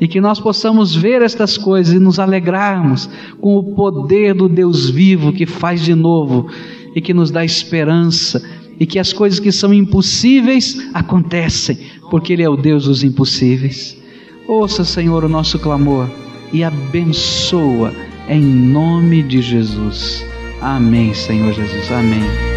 E 0.00 0.08
que 0.08 0.20
nós 0.20 0.40
possamos 0.40 0.94
ver 0.94 1.22
estas 1.22 1.56
coisas 1.56 1.94
e 1.94 1.98
nos 1.98 2.18
alegrarmos 2.18 3.08
com 3.40 3.56
o 3.56 3.74
poder 3.74 4.34
do 4.34 4.48
Deus 4.48 4.90
vivo 4.90 5.32
que 5.32 5.46
faz 5.46 5.82
de 5.82 5.94
novo 5.94 6.48
e 6.94 7.00
que 7.00 7.14
nos 7.14 7.30
dá 7.30 7.44
esperança 7.44 8.42
e 8.78 8.86
que 8.86 8.98
as 8.98 9.12
coisas 9.12 9.38
que 9.38 9.52
são 9.52 9.72
impossíveis 9.72 10.78
acontecem, 10.92 11.78
porque 12.10 12.32
Ele 12.32 12.42
é 12.42 12.48
o 12.48 12.56
Deus 12.56 12.84
dos 12.84 13.04
impossíveis. 13.04 13.96
Ouça, 14.48 14.84
Senhor, 14.84 15.24
o 15.24 15.28
nosso 15.28 15.58
clamor 15.58 16.08
e 16.52 16.62
abençoa 16.62 17.92
em 18.28 18.40
nome 18.42 19.22
de 19.22 19.40
Jesus. 19.40 20.24
Amém, 20.60 21.14
Senhor 21.14 21.52
Jesus. 21.52 21.90
Amém. 21.90 22.53